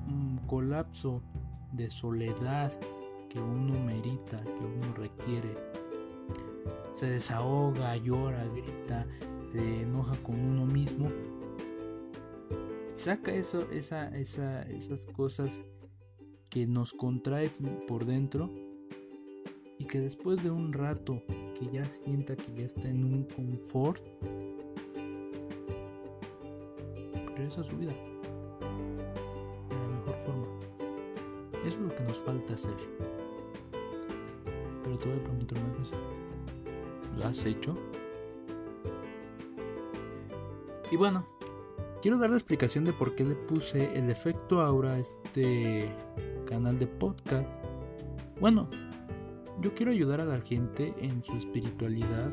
[0.09, 1.23] mm, colapso
[1.73, 2.73] de soledad
[3.31, 5.57] que uno merita, que uno requiere,
[6.95, 9.07] se desahoga, llora, grita,
[9.43, 11.11] se enoja con uno mismo,
[12.95, 15.65] saca eso, esa, esa, esas cosas
[16.49, 17.51] que nos contrae
[17.89, 18.49] por dentro
[19.79, 21.21] y que después de un rato
[21.59, 24.01] que ya sienta que ya está en un confort,
[27.27, 27.93] regresa a su vida
[29.69, 30.47] de la mejor forma.
[31.65, 32.77] Eso es lo que nos falta hacer.
[34.85, 35.97] Pero te voy a preguntar una cosa.
[37.19, 37.77] ¿Lo has hecho?
[40.91, 41.27] Y bueno,
[42.03, 45.91] quiero dar la explicación de por qué le puse el efecto aura a este
[46.47, 47.59] canal de podcast.
[48.41, 48.69] Bueno,
[49.61, 52.31] yo quiero ayudar a la gente en su espiritualidad,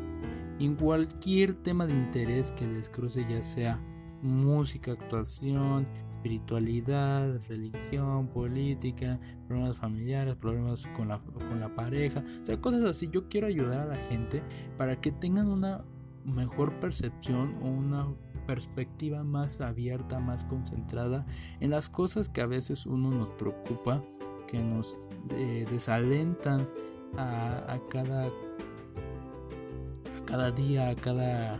[0.59, 3.79] en cualquier tema de interés que les cruce, ya sea
[4.21, 5.87] música, actuación,
[6.21, 13.09] espiritualidad, religión, política, problemas familiares, problemas con la, con la pareja, o sea, cosas así.
[13.11, 14.43] Yo quiero ayudar a la gente
[14.77, 15.83] para que tengan una
[16.23, 18.07] mejor percepción o una
[18.45, 21.25] perspectiva más abierta, más concentrada
[21.59, 24.03] en las cosas que a veces uno nos preocupa,
[24.47, 26.69] que nos eh, desalentan
[27.17, 28.31] a, cada a
[30.25, 31.55] cada día, a cada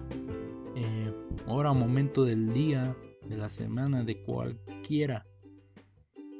[0.75, 1.13] eh,
[1.47, 2.95] hora momento del día,
[3.31, 5.25] de la semana, de cualquiera.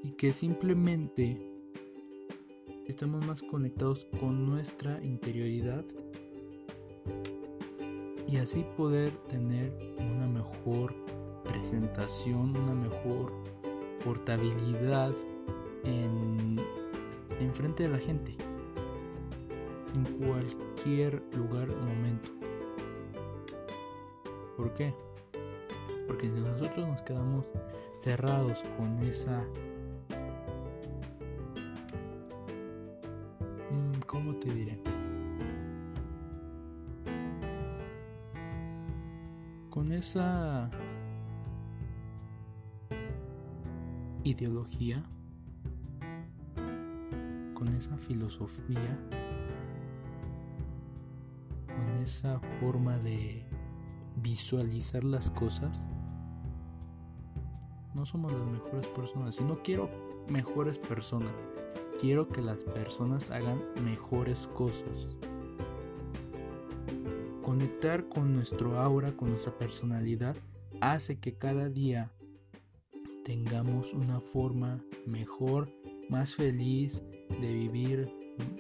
[0.03, 1.38] Y que simplemente
[2.85, 5.85] estamos más conectados con nuestra interioridad
[8.27, 10.93] y así poder tener una mejor
[11.43, 13.31] presentación, una mejor
[14.03, 15.13] portabilidad
[15.84, 16.59] en,
[17.39, 18.35] en frente de la gente
[19.93, 22.31] en cualquier lugar o momento.
[24.57, 24.93] ¿Por qué?
[26.07, 27.45] Porque si nosotros nos quedamos
[27.95, 29.44] cerrados con esa...
[33.69, 34.82] Mm, ¿Cómo te diré?
[39.69, 40.69] Con esa
[44.23, 45.03] ideología,
[47.53, 48.98] con esa filosofía,
[52.02, 53.45] esa forma de
[54.22, 55.85] visualizar las cosas,
[57.93, 59.39] no somos las mejores personas.
[59.39, 59.89] Y no quiero
[60.30, 61.34] mejores personas,
[61.99, 65.18] quiero que las personas hagan mejores cosas.
[67.41, 70.35] Conectar con nuestro aura, con nuestra personalidad,
[70.80, 72.11] hace que cada día
[73.26, 75.72] tengamos una forma mejor,
[76.10, 77.03] más feliz
[77.41, 78.10] de vivir,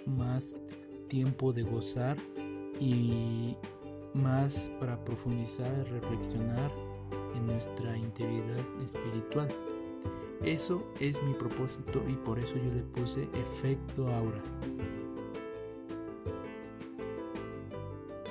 [0.05, 0.57] más
[1.07, 2.17] tiempo de gozar
[2.79, 3.55] y
[4.13, 6.71] más para profundizar, reflexionar
[7.35, 9.47] en nuestra integridad espiritual.
[10.43, 14.41] Eso es mi propósito y por eso yo le puse efecto aura.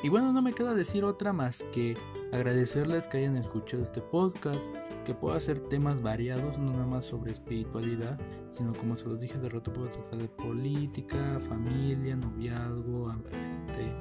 [0.02, 1.94] Y bueno, no me queda decir otra más que
[2.32, 4.74] agradecerles que hayan escuchado este podcast,
[5.04, 9.36] que puedo hacer temas variados, no nada más sobre espiritualidad, sino como se los dije
[9.36, 13.12] hace rato, puedo tratar de política, familia, noviazgo,
[13.50, 13.92] este,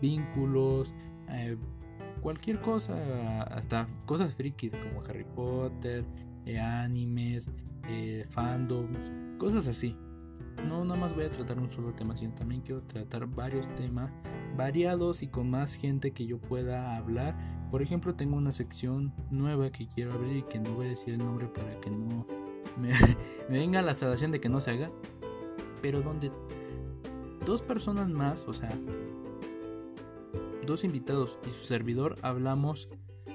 [0.00, 0.92] vínculos,
[1.30, 1.56] eh,
[2.20, 6.04] cualquier cosa, hasta cosas frikis como Harry Potter,
[6.44, 7.50] eh, animes,
[7.88, 9.96] eh, fandoms, cosas así.
[10.66, 14.10] No nada más voy a tratar un solo tema, sino también quiero tratar varios temas
[14.56, 17.36] variados y con más gente que yo pueda hablar.
[17.70, 21.14] Por ejemplo, tengo una sección nueva que quiero abrir y que no voy a decir
[21.14, 22.26] el nombre para que no
[22.80, 22.90] me,
[23.50, 24.90] venga la salvación de que no se haga.
[25.82, 26.32] Pero donde
[27.44, 28.76] dos personas más, o sea,
[30.66, 32.88] dos invitados y su servidor hablamos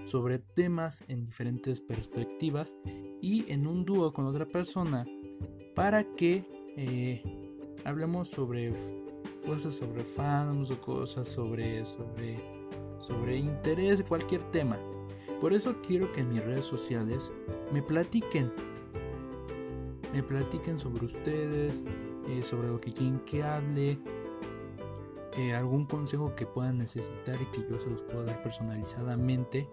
[0.06, 2.76] sobre temas en diferentes perspectivas
[3.22, 5.06] y en un dúo con otra persona
[5.76, 6.46] para que
[6.78, 7.24] eh,
[7.86, 8.74] hablemos sobre
[9.46, 12.40] cosas sobre fans o cosas sobre, sobre,
[13.00, 14.78] sobre interés cualquier tema.
[15.40, 17.32] Por eso quiero que en mis redes sociales
[17.72, 18.52] me platiquen.
[20.14, 21.84] Me platiquen sobre ustedes,
[22.28, 23.98] eh, sobre lo que quieren que hable,
[25.38, 29.68] eh, algún consejo que puedan necesitar y que yo se los pueda dar personalizadamente.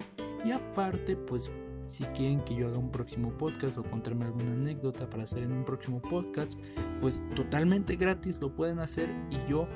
[0.44, 1.50] Y aparte, pues
[1.88, 5.52] si quieren que yo haga un próximo podcast o contarme alguna anécdota para hacer en
[5.52, 6.58] un próximo podcast,
[7.00, 9.66] pues totalmente gratis lo pueden hacer y yo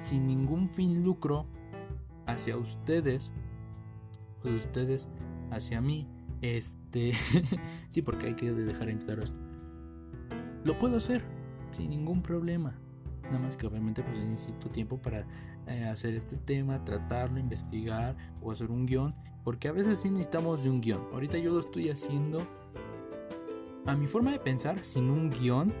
[0.00, 1.46] sin ningún fin lucro
[2.26, 3.32] hacia ustedes
[4.42, 5.08] o de ustedes
[5.50, 6.08] hacia mí,
[6.40, 7.12] este,
[7.88, 9.38] sí, porque hay que dejar en claro esto.
[10.64, 11.22] Lo puedo hacer
[11.70, 12.78] sin ningún problema.
[13.24, 15.24] Nada más que obviamente pues necesito tiempo para
[15.66, 19.14] eh, hacer este tema, tratarlo, investigar o hacer un guion.
[19.44, 21.02] Porque a veces sí necesitamos de un guion.
[21.12, 22.46] Ahorita yo lo estoy haciendo
[23.86, 25.72] a mi forma de pensar, sin un guion,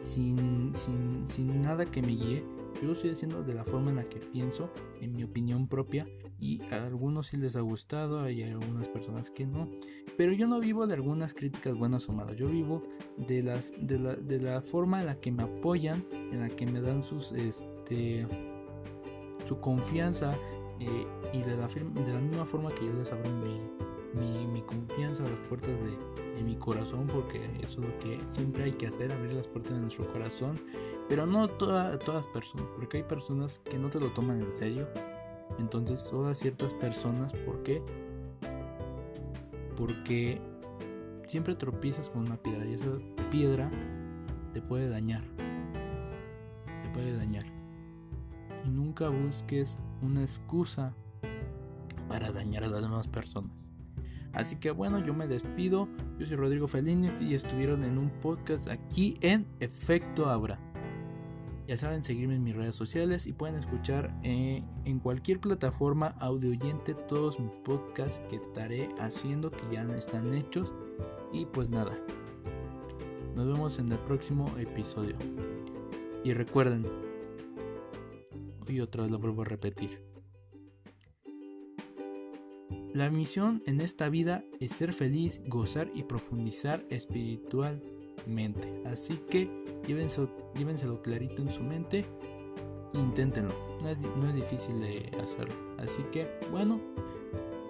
[0.00, 2.44] sin, sin, sin nada que me guíe.
[2.80, 6.06] Yo lo estoy haciendo de la forma en la que pienso, en mi opinión propia.
[6.42, 9.68] Y a algunos sí les ha gustado, hay algunas personas que no.
[10.16, 12.34] Pero yo no vivo de algunas críticas buenas o malas.
[12.34, 12.82] Yo vivo
[13.16, 16.66] de, las, de, la, de la forma en la que me apoyan, en la que
[16.66, 18.26] me dan sus, este,
[19.46, 20.36] su confianza.
[20.80, 25.24] Eh, y de la, de la misma forma que yo les abro mi, mi, confianza
[25.24, 28.88] a las puertas de, de, mi corazón, porque eso es lo que siempre hay que
[28.88, 30.58] hacer, abrir las puertas de nuestro corazón,
[31.08, 34.88] pero no todas todas personas, porque hay personas que no te lo toman en serio,
[35.58, 37.82] entonces a ciertas personas, ¿por qué?
[39.76, 40.40] Porque
[41.26, 42.90] siempre tropiezas con una piedra y esa
[43.30, 43.70] piedra
[44.52, 45.22] te puede dañar,
[46.82, 47.44] te puede dañar.
[48.64, 50.94] Y nunca busques una excusa
[52.08, 53.70] para dañar a las demás personas.
[54.32, 55.88] Así que bueno, yo me despido.
[56.18, 60.71] Yo soy Rodrigo Fellini y estuvieron en un podcast aquí en Efecto Abra.
[61.66, 66.50] Ya saben, seguirme en mis redes sociales y pueden escuchar eh, en cualquier plataforma audio
[66.50, 70.74] oyente todos mis podcasts que estaré haciendo, que ya están hechos.
[71.32, 71.96] Y pues nada,
[73.36, 75.16] nos vemos en el próximo episodio.
[76.24, 76.84] Y recuerden,
[78.66, 80.12] y otra vez lo vuelvo a repetir
[82.94, 86.84] la misión en esta vida es ser feliz, gozar y profundizar
[88.22, 88.82] espiritualmente.
[88.86, 89.48] Así que
[89.86, 92.04] llévenselo, llévenselo clarito en su mente.
[92.92, 93.54] Inténtenlo.
[93.82, 95.54] No es, no es difícil de hacerlo.
[95.78, 96.80] Así que, bueno,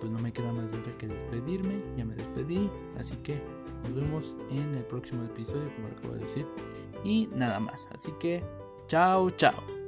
[0.01, 1.81] pues no me queda más de que despedirme.
[1.97, 2.69] Ya me despedí.
[2.99, 3.41] Así que
[3.85, 6.47] nos vemos en el próximo episodio, como acabo de decir.
[7.05, 7.89] Y nada más.
[7.93, 8.43] Así que,
[8.89, 9.82] chao, chao.